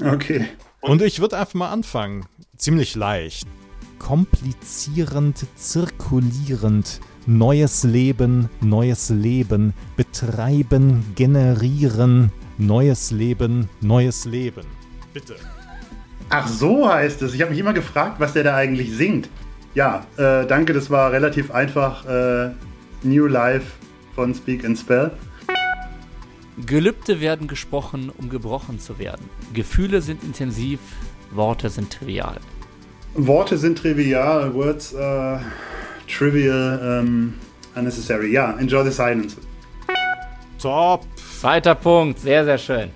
Okay. 0.00 0.46
Und 0.80 1.02
ich 1.02 1.20
würde 1.20 1.38
einfach 1.38 1.54
mal 1.54 1.70
anfangen. 1.70 2.24
Ziemlich 2.56 2.94
leicht. 2.94 3.48
Komplizierend, 3.98 5.44
zirkulierend, 5.56 7.00
neues 7.26 7.82
Leben, 7.82 8.48
neues 8.60 9.10
Leben, 9.10 9.74
betreiben, 9.96 11.04
generieren, 11.16 12.32
neues 12.58 13.10
Leben, 13.10 13.68
neues 13.80 14.24
Leben. 14.24 14.66
Bitte. 15.12 15.34
Ach 16.30 16.46
so 16.46 16.88
heißt 16.88 17.22
es. 17.22 17.34
Ich 17.34 17.42
habe 17.42 17.50
mich 17.50 17.60
immer 17.60 17.74
gefragt, 17.74 18.20
was 18.20 18.32
der 18.32 18.44
da 18.44 18.56
eigentlich 18.56 18.92
singt. 18.92 19.28
Ja, 19.74 20.06
äh, 20.16 20.46
danke, 20.46 20.72
das 20.72 20.90
war 20.90 21.12
relativ 21.12 21.50
einfach. 21.50 22.04
Äh, 22.06 22.50
New 23.02 23.26
Life 23.26 23.72
von 24.14 24.34
Speak 24.34 24.64
and 24.64 24.78
Spell. 24.78 25.10
Gelübde 26.66 27.20
werden 27.20 27.48
gesprochen, 27.48 28.12
um 28.16 28.28
gebrochen 28.28 28.78
zu 28.78 28.98
werden. 28.98 29.28
Gefühle 29.54 30.02
sind 30.02 30.22
intensiv, 30.22 30.80
Worte 31.30 31.70
sind 31.70 31.90
trivial. 31.90 32.36
Worte 33.14 33.56
sind 33.56 33.78
trivial, 33.78 34.52
Words 34.54 34.94
uh, 34.94 35.38
trivial, 36.06 37.00
um, 37.02 37.34
unnecessary. 37.74 38.32
Ja, 38.32 38.52
enjoy 38.58 38.84
the 38.84 38.90
silence. 38.90 39.36
Top. 40.60 41.06
Zweiter 41.40 41.74
Punkt, 41.74 42.18
sehr, 42.20 42.44
sehr 42.44 42.58
schön. 42.58 42.90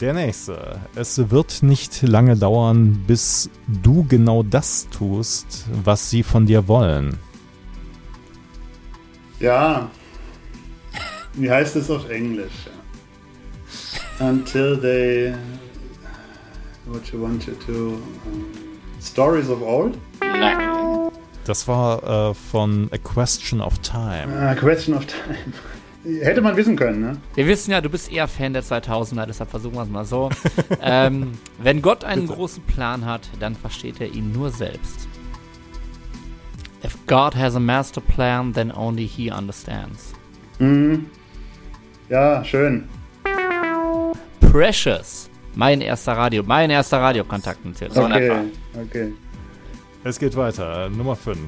Der 0.00 0.12
nächste. 0.12 0.80
Es 0.94 1.30
wird 1.30 1.62
nicht 1.62 2.02
lange 2.02 2.36
dauern, 2.36 3.04
bis 3.06 3.48
du 3.66 4.04
genau 4.08 4.42
das 4.42 4.88
tust, 4.90 5.66
was 5.84 6.10
sie 6.10 6.22
von 6.22 6.46
dir 6.46 6.66
wollen. 6.68 7.18
Ja. 9.40 9.90
Wie 11.34 11.50
heißt 11.50 11.76
es 11.76 11.90
auf 11.90 12.08
Englisch? 12.10 12.68
Until 14.20 14.78
they. 14.80 15.34
What 16.86 17.06
you 17.12 17.22
want 17.22 17.44
to 17.44 17.52
do. 17.66 17.98
Um, 18.26 18.44
stories 19.00 19.48
of 19.48 19.62
Old? 19.62 19.98
Nein. 20.20 21.10
Das 21.44 21.68
war 21.68 22.30
äh, 22.30 22.34
von 22.34 22.88
A 22.92 22.98
Question 22.98 23.60
of 23.60 23.78
Time. 23.80 24.28
Ah, 24.38 24.54
question 24.54 24.94
of 24.96 25.04
Time. 25.06 25.52
Hätte 26.04 26.42
man 26.42 26.56
wissen 26.56 26.76
können, 26.76 27.00
ne? 27.00 27.16
Wir 27.34 27.46
wissen 27.46 27.70
ja, 27.70 27.80
du 27.80 27.88
bist 27.88 28.12
eher 28.12 28.28
Fan 28.28 28.52
der 28.52 28.62
2000er, 28.62 29.24
deshalb 29.26 29.50
versuchen 29.50 29.74
wir 29.74 29.82
es 29.82 29.88
mal 29.88 30.04
so. 30.04 30.28
ähm, 30.82 31.32
wenn 31.58 31.80
Gott 31.80 32.04
einen 32.04 32.22
Bitte. 32.22 32.34
großen 32.34 32.62
Plan 32.64 33.06
hat, 33.06 33.28
dann 33.40 33.54
versteht 33.56 34.00
er 34.00 34.08
ihn 34.08 34.32
nur 34.32 34.50
selbst. 34.50 35.08
If 36.84 36.98
God 37.06 37.34
has 37.34 37.56
a 37.56 37.60
master 37.60 38.02
plan, 38.02 38.52
then 38.52 38.70
only 38.70 39.08
he 39.08 39.30
understands. 39.30 40.12
Mhm. 40.58 41.06
Ja, 42.10 42.44
schön. 42.44 42.86
Precious. 44.40 45.30
Mein 45.54 45.80
erster 45.80 46.12
Radio, 46.12 46.42
mein 46.44 46.68
erster 46.68 47.00
Radiokontakt 47.00 47.64
natürlich. 47.64 47.96
Okay, 47.96 48.32
okay. 48.80 49.12
Es 50.02 50.18
geht 50.18 50.36
weiter. 50.36 50.90
Nummer 50.90 51.16
5. 51.16 51.38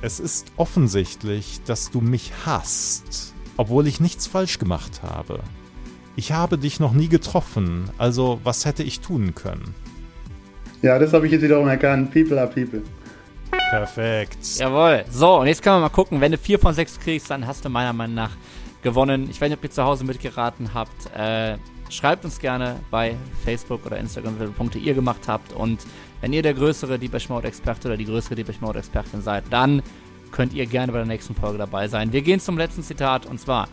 Es 0.00 0.20
ist 0.20 0.46
offensichtlich, 0.56 1.60
dass 1.66 1.90
du 1.90 2.00
mich 2.00 2.32
hasst, 2.46 3.34
obwohl 3.56 3.86
ich 3.86 4.00
nichts 4.00 4.26
falsch 4.26 4.58
gemacht 4.58 5.02
habe. 5.02 5.40
Ich 6.16 6.32
habe 6.32 6.58
dich 6.58 6.80
noch 6.80 6.92
nie 6.92 7.08
getroffen, 7.08 7.90
also 7.98 8.40
was 8.42 8.64
hätte 8.64 8.82
ich 8.82 9.00
tun 9.00 9.34
können? 9.34 9.74
Ja, 10.82 10.98
das 10.98 11.12
habe 11.12 11.26
ich 11.26 11.32
jetzt 11.32 11.42
wiederum 11.42 11.68
erkannt. 11.68 12.12
People 12.12 12.40
are 12.40 12.48
people. 12.48 12.82
Perfekt. 13.70 14.38
Jawohl. 14.58 15.04
So, 15.10 15.40
und 15.40 15.46
jetzt 15.46 15.62
können 15.62 15.76
wir 15.76 15.80
mal 15.80 15.88
gucken. 15.88 16.20
Wenn 16.20 16.32
du 16.32 16.38
4 16.38 16.58
von 16.58 16.74
6 16.74 17.00
kriegst, 17.00 17.30
dann 17.30 17.46
hast 17.46 17.64
du 17.64 17.68
meiner 17.68 17.92
Meinung 17.92 18.14
nach 18.14 18.30
gewonnen. 18.82 19.28
Ich 19.30 19.40
weiß 19.40 19.48
nicht, 19.48 19.58
ob 19.58 19.64
ihr 19.64 19.70
zu 19.70 19.82
Hause 19.82 20.04
mitgeraten 20.04 20.72
habt. 20.74 21.12
Äh, 21.16 21.56
schreibt 21.90 22.24
uns 22.24 22.38
gerne 22.38 22.76
bei 22.90 23.16
Facebook 23.44 23.84
oder 23.86 23.98
Instagram, 23.98 24.36
viele 24.36 24.50
Punkte 24.50 24.78
ihr 24.78 24.94
gemacht 24.94 25.28
habt. 25.28 25.52
Und 25.52 25.80
wenn 26.20 26.32
ihr 26.32 26.42
der 26.42 26.54
größere 26.54 26.98
Deepesh 26.98 27.28
Mode 27.28 27.48
Experte 27.48 27.88
oder 27.88 27.96
die 27.96 28.04
größere 28.04 28.34
Deepesh 28.34 28.60
Mode 28.60 28.78
Expertin 28.78 29.22
seid, 29.22 29.44
dann 29.50 29.82
könnt 30.32 30.52
ihr 30.54 30.66
gerne 30.66 30.92
bei 30.92 30.98
der 30.98 31.06
nächsten 31.06 31.34
Folge 31.34 31.58
dabei 31.58 31.88
sein. 31.88 32.12
Wir 32.12 32.22
gehen 32.22 32.40
zum 32.40 32.58
letzten 32.58 32.82
Zitat 32.82 33.26
und 33.26 33.40
zwar: 33.40 33.68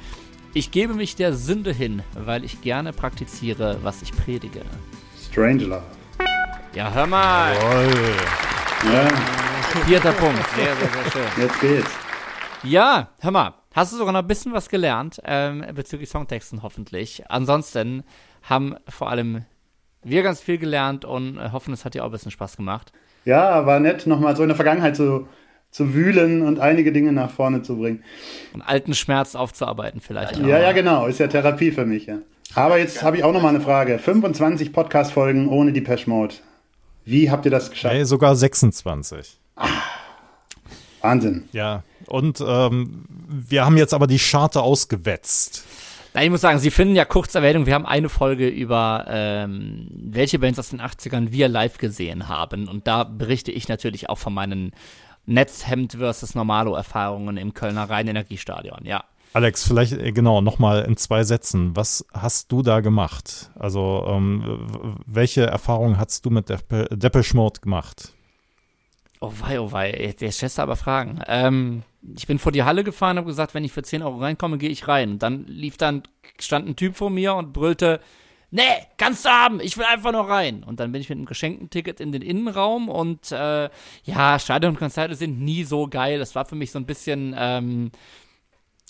Ich 0.53 0.71
gebe 0.71 0.93
mich 0.93 1.15
der 1.15 1.33
Sünde 1.33 1.71
hin, 1.71 2.01
weil 2.13 2.43
ich 2.43 2.61
gerne 2.61 2.93
praktiziere, 2.93 3.77
was 3.83 4.01
ich 4.01 4.11
predige. 4.11 4.61
Strange 5.29 5.63
Love. 5.65 5.83
Ja, 6.73 6.91
hör 6.91 7.07
mal. 7.07 7.53
Jawohl. 7.55 8.93
Ja, 8.93 9.07
Vierter 9.85 10.11
Punkt. 10.11 10.43
Sehr, 10.55 10.75
sehr, 10.75 10.89
sehr 10.89 11.11
schön. 11.11 11.43
jetzt 11.43 11.61
geht's. 11.61 11.91
Ja, 12.63 13.09
hör 13.19 13.31
mal, 13.31 13.53
hast 13.73 13.91
du 13.91 13.97
sogar 13.97 14.13
noch 14.13 14.21
ein 14.21 14.27
bisschen 14.27 14.53
was 14.53 14.69
gelernt 14.69 15.19
ähm, 15.25 15.65
bezüglich 15.73 16.09
Songtexten 16.09 16.63
hoffentlich. 16.63 17.23
Ansonsten 17.29 18.03
haben 18.43 18.75
vor 18.87 19.09
allem 19.09 19.45
wir 20.03 20.23
ganz 20.23 20.41
viel 20.41 20.57
gelernt 20.57 21.05
und 21.05 21.37
äh, 21.37 21.49
hoffen, 21.51 21.73
es 21.73 21.85
hat 21.85 21.93
dir 21.93 22.03
auch 22.03 22.09
ein 22.09 22.11
bisschen 22.11 22.31
Spaß 22.31 22.57
gemacht. 22.57 22.91
Ja, 23.25 23.65
war 23.65 23.79
nett, 23.79 24.05
nochmal 24.05 24.35
so 24.35 24.43
in 24.43 24.49
der 24.49 24.55
Vergangenheit 24.55 24.95
zu, 24.95 25.27
zu 25.73 25.93
wühlen 25.95 26.43
und 26.43 26.59
einige 26.59 26.91
Dinge 26.91 27.11
nach 27.11 27.31
vorne 27.31 27.63
zu 27.63 27.77
bringen. 27.77 28.03
Und 28.53 28.61
alten 28.61 28.93
Schmerz 28.93 29.33
aufzuarbeiten 29.33 29.99
vielleicht. 29.99 30.35
auch. 30.35 30.47
Ja, 30.47 30.61
ja, 30.61 30.71
genau. 30.71 31.07
Ist 31.07 31.19
ja 31.19 31.27
Therapie 31.27 31.71
für 31.71 31.85
mich, 31.85 32.05
ja. 32.05 32.19
Aber 32.53 32.77
jetzt 32.77 33.01
habe 33.01 33.17
ich 33.17 33.23
auch 33.23 33.33
nochmal 33.33 33.55
eine 33.55 33.61
Frage. 33.61 33.97
25 33.97 34.71
Podcast-Folgen 34.71 35.49
ohne 35.49 35.73
Depeche 35.73 36.07
Mode. 36.07 36.35
Wie 37.05 37.31
habt 37.31 37.45
ihr 37.45 37.51
das 37.51 37.71
geschafft? 37.71 37.93
Hey, 37.93 38.05
sogar 38.05 38.35
26. 38.35 39.39
Wahnsinn. 41.01 41.49
Ja. 41.51 41.83
Und 42.05 42.43
ähm, 42.45 43.05
wir 43.27 43.65
haben 43.65 43.75
jetzt 43.77 43.95
aber 43.95 44.05
die 44.05 44.19
Charte 44.19 44.61
ausgewetzt. 44.61 45.65
Na, 46.13 46.23
ich 46.23 46.29
muss 46.29 46.41
sagen, 46.41 46.59
Sie 46.59 46.69
finden 46.69 46.95
ja 46.95 47.05
kurz 47.05 47.33
Erwähnung, 47.33 47.65
wir 47.65 47.73
haben 47.73 47.87
eine 47.87 48.09
Folge 48.09 48.47
über 48.47 49.05
ähm, 49.07 49.87
welche 49.91 50.37
Bands 50.37 50.59
aus 50.59 50.69
den 50.69 50.79
80ern 50.79 51.31
wir 51.31 51.47
live 51.47 51.79
gesehen 51.79 52.27
haben. 52.27 52.67
Und 52.67 52.85
da 52.85 53.03
berichte 53.03 53.51
ich 53.51 53.67
natürlich 53.67 54.09
auch 54.09 54.19
von 54.19 54.33
meinen 54.35 54.71
Netzhemd 55.25 55.93
versus 55.93 56.35
Normalo-Erfahrungen 56.35 57.37
im 57.37 57.53
Kölner 57.53 57.89
Rhein-Energiestadion, 57.89 58.85
ja. 58.85 59.03
Alex, 59.33 59.67
vielleicht 59.67 59.93
äh, 59.93 60.11
genau 60.11 60.41
nochmal 60.41 60.83
in 60.83 60.95
zwei 60.95 61.23
Sätzen. 61.23 61.75
Was 61.75 62.05
hast 62.13 62.51
du 62.51 62.61
da 62.61 62.81
gemacht? 62.81 63.49
Also, 63.55 64.05
ähm, 64.07 64.97
welche 65.05 65.47
Erfahrungen 65.47 65.97
hast 65.97 66.25
du 66.25 66.29
mit 66.29 66.49
Depe 66.49 66.87
Depeche 66.91 67.35
Mode 67.35 67.59
gemacht? 67.61 68.13
Oh 69.19 69.31
wei, 69.39 69.59
oh 69.59 69.71
wei, 69.71 69.91
jetzt 69.91 70.35
stellst 70.35 70.57
du 70.57 70.61
aber 70.61 70.75
Fragen. 70.75 71.21
Ähm, 71.27 71.83
ich 72.15 72.27
bin 72.27 72.37
vor 72.39 72.51
die 72.51 72.63
Halle 72.63 72.83
gefahren, 72.83 73.17
habe 73.17 73.27
gesagt, 73.27 73.53
wenn 73.53 73.63
ich 73.63 73.71
für 73.71 73.81
10 73.81 74.03
Euro 74.03 74.17
reinkomme, 74.17 74.57
gehe 74.57 74.69
ich 74.69 74.87
rein. 74.87 75.11
Und 75.11 75.23
dann 75.23 75.45
lief 75.47 75.77
dann, 75.77 76.03
stand 76.39 76.67
ein 76.67 76.75
Typ 76.75 76.95
vor 76.95 77.09
mir 77.09 77.33
und 77.33 77.53
brüllte, 77.53 78.01
nee, 78.53 78.87
kannst 78.97 79.25
du 79.25 79.29
haben, 79.29 79.59
ich 79.59 79.77
will 79.77 79.85
einfach 79.85 80.11
nur 80.11 80.29
rein. 80.29 80.63
Und 80.63 80.79
dann 80.79 80.91
bin 80.91 81.01
ich 81.01 81.09
mit 81.09 81.17
einem 81.17 81.25
geschenkten 81.25 81.71
Ticket 81.71 81.99
in 81.99 82.11
den 82.11 82.21
Innenraum 82.21 82.87
und 82.87 83.31
äh, 83.31 83.69
ja, 84.03 84.39
Stadion 84.39 84.73
und 84.73 84.79
Konzerte 84.79 85.15
sind 85.15 85.41
nie 85.41 85.63
so 85.63 85.87
geil. 85.87 86.19
Das 86.19 86.35
war 86.35 86.45
für 86.45 86.55
mich 86.55 86.71
so 86.71 86.77
ein 86.77 86.85
bisschen, 86.85 87.35
ähm, 87.37 87.91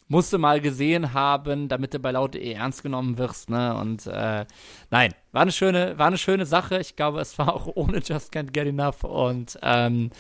musste 0.10 0.38
mal 0.38 0.60
gesehen 0.60 1.14
haben, 1.14 1.70
damit 1.70 1.94
du 1.94 2.00
bei 2.00 2.12
laut.de 2.12 2.52
ernst 2.52 2.84
genommen 2.84 3.18
wirst, 3.18 3.50
ne? 3.50 3.76
Und 3.78 4.06
äh, 4.06 4.46
nein, 4.92 5.14
war 5.32 5.44
eine 5.44 5.54
schöne, 5.54 5.98
war 5.98 6.08
eine 6.08 6.18
schöne 6.18 6.46
Sache. 6.46 6.80
Ich 6.80 6.98
glaube, 6.98 7.22
es 7.22 7.40
war 7.40 7.56
auch 7.56 7.68
ohne 7.74 8.00
Just 8.00 8.34
Can't 8.34 8.52
Get 8.52 8.68
Enough 8.68 9.06
und 9.06 9.58
ähm, 9.62 10.12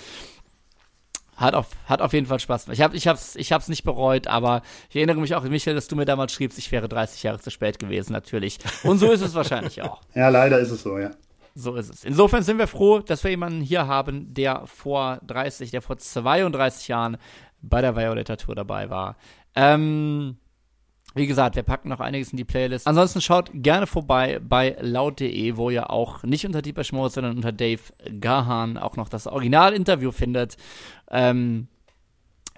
hat 1.36 1.55
auf, 1.55 1.67
hat 1.86 2.01
auf 2.01 2.13
jeden 2.13 2.25
Fall 2.25 2.39
Spaß 2.39 2.65
gemacht. 2.65 2.77
Ich, 2.77 2.84
hab, 2.84 2.93
ich, 2.93 3.07
hab's, 3.07 3.36
ich 3.36 3.51
hab's 3.51 3.67
nicht 3.67 3.84
bereut, 3.84 4.27
aber 4.27 4.61
ich 4.89 4.95
erinnere 4.95 5.17
mich 5.17 5.36
auch, 5.36 5.43
Michael, 5.43 5.75
dass 5.75 5.88
du 5.88 5.95
mir 5.95 6.05
damals 6.05 6.34
schriebst, 6.34 6.57
ich 6.57 6.71
wäre 6.71 6.88
30 6.88 7.23
Jahre 7.23 7.39
zu 7.39 7.49
spät 7.49 7.79
gewesen, 7.79 8.13
natürlich. 8.13 8.59
Und 8.84 8.99
so 8.99 9.11
ist 9.11 9.21
es 9.21 9.34
wahrscheinlich 9.34 9.81
auch. 9.81 10.01
Ja, 10.15 10.29
leider 10.29 10.59
ist 10.59 10.69
es 10.69 10.84
so, 10.84 10.99
ja. 10.99 11.11
So 11.55 11.75
ist 11.75 11.89
es. 11.89 12.03
Insofern 12.03 12.43
sind 12.43 12.57
wir 12.57 12.67
froh, 12.67 12.99
dass 12.99 13.23
wir 13.23 13.31
jemanden 13.31 13.61
hier 13.61 13.88
haben, 13.88 14.34
der 14.34 14.65
vor 14.65 15.19
30, 15.25 15.71
der 15.71 15.81
vor 15.81 15.97
32 15.97 16.88
Jahren 16.88 17.17
bei 17.61 17.81
der 17.81 17.95
Violeta 17.95 18.36
Tour 18.36 18.55
dabei 18.55 18.89
war. 18.89 19.15
Ähm, 19.55 20.38
wie 21.16 21.28
gesagt, 21.28 21.55
wir 21.55 21.64
packen 21.64 21.89
noch 21.89 21.99
einiges 21.99 22.32
in 22.32 22.38
die 22.38 22.43
Playlist. 22.43 22.88
Ansonsten 22.88 23.22
schaut 23.22 23.51
gerne 23.53 23.86
vorbei 23.86 24.39
bei 24.41 24.76
laut.de, 24.80 25.57
wo 25.57 25.70
ihr 25.70 25.91
auch 25.91 26.24
nicht 26.24 26.45
unter 26.45 26.61
Deepesh 26.61 26.91
Mode, 26.91 27.11
sondern 27.11 27.36
unter 27.36 27.51
Dave 27.51 27.82
Gahan 28.20 28.78
auch 28.78 28.95
noch 28.95 29.09
das 29.09 29.28
Originalinterview 29.28 30.11
findet, 30.11 30.57
ähm, 31.11 31.68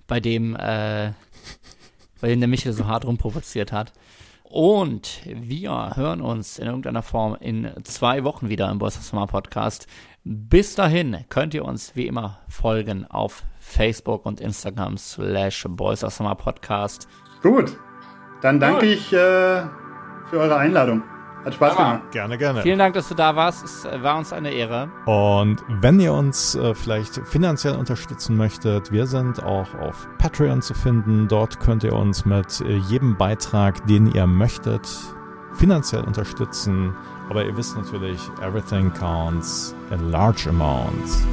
bei 0.07 0.19
dem, 0.19 0.55
äh, 0.55 1.11
bei 2.21 2.29
dem 2.29 2.39
der 2.39 2.47
Michael 2.47 2.73
so 2.73 2.87
hart 2.87 3.05
rumprovoziert 3.05 3.71
hat. 3.71 3.91
Und 4.43 5.21
wir 5.25 5.95
hören 5.95 6.21
uns 6.21 6.59
in 6.59 6.67
irgendeiner 6.67 7.01
Form 7.01 7.35
in 7.39 7.69
zwei 7.83 8.23
Wochen 8.23 8.47
wieder 8.47 8.71
im 8.71 8.77
Boys 8.77 8.95
of 8.95 9.03
Summer 9.03 9.27
Podcast. 9.27 9.87
Bis 10.23 10.75
dahin 10.75 11.25
könnt 11.27 11.53
ihr 11.53 11.65
uns 11.65 11.95
wie 11.95 12.07
immer 12.07 12.39
folgen 12.47 13.05
auf 13.05 13.43
Facebook 13.59 14.25
und 14.25 14.39
Instagram 14.39 14.97
slash 14.97 15.65
Boys 15.67 16.03
of 16.05 16.13
Summer 16.13 16.35
Podcast. 16.35 17.07
Gut. 17.41 17.77
Dann 18.41 18.59
danke 18.59 18.85
ich 18.85 19.11
äh, 19.13 19.63
für 20.29 20.39
eure 20.39 20.57
Einladung. 20.57 21.03
Hat 21.45 21.53
Spaß 21.53 21.75
gemacht. 21.75 22.01
Gerne, 22.11 22.37
gerne. 22.39 22.61
Vielen 22.63 22.79
Dank, 22.79 22.95
dass 22.95 23.07
du 23.07 23.13
da 23.13 23.35
warst. 23.35 23.63
Es 23.63 23.85
äh, 23.85 24.01
war 24.01 24.17
uns 24.17 24.33
eine 24.33 24.51
Ehre. 24.51 24.89
Und 25.05 25.63
wenn 25.67 25.99
ihr 25.99 26.11
uns 26.11 26.55
äh, 26.55 26.73
vielleicht 26.73 27.21
finanziell 27.27 27.75
unterstützen 27.75 28.35
möchtet, 28.35 28.91
wir 28.91 29.05
sind 29.05 29.43
auch 29.43 29.71
auf 29.75 30.07
Patreon 30.17 30.63
zu 30.63 30.73
finden. 30.73 31.27
Dort 31.27 31.59
könnt 31.59 31.83
ihr 31.83 31.93
uns 31.93 32.25
mit 32.25 32.61
äh, 32.61 32.77
jedem 32.77 33.15
Beitrag, 33.15 33.85
den 33.85 34.11
ihr 34.11 34.25
möchtet, 34.25 34.89
finanziell 35.53 36.03
unterstützen. 36.03 36.95
Aber 37.29 37.45
ihr 37.45 37.55
wisst 37.55 37.77
natürlich, 37.77 38.19
everything 38.41 38.91
counts 38.93 39.75
in 39.91 40.09
large 40.09 40.49
amounts. 40.49 41.23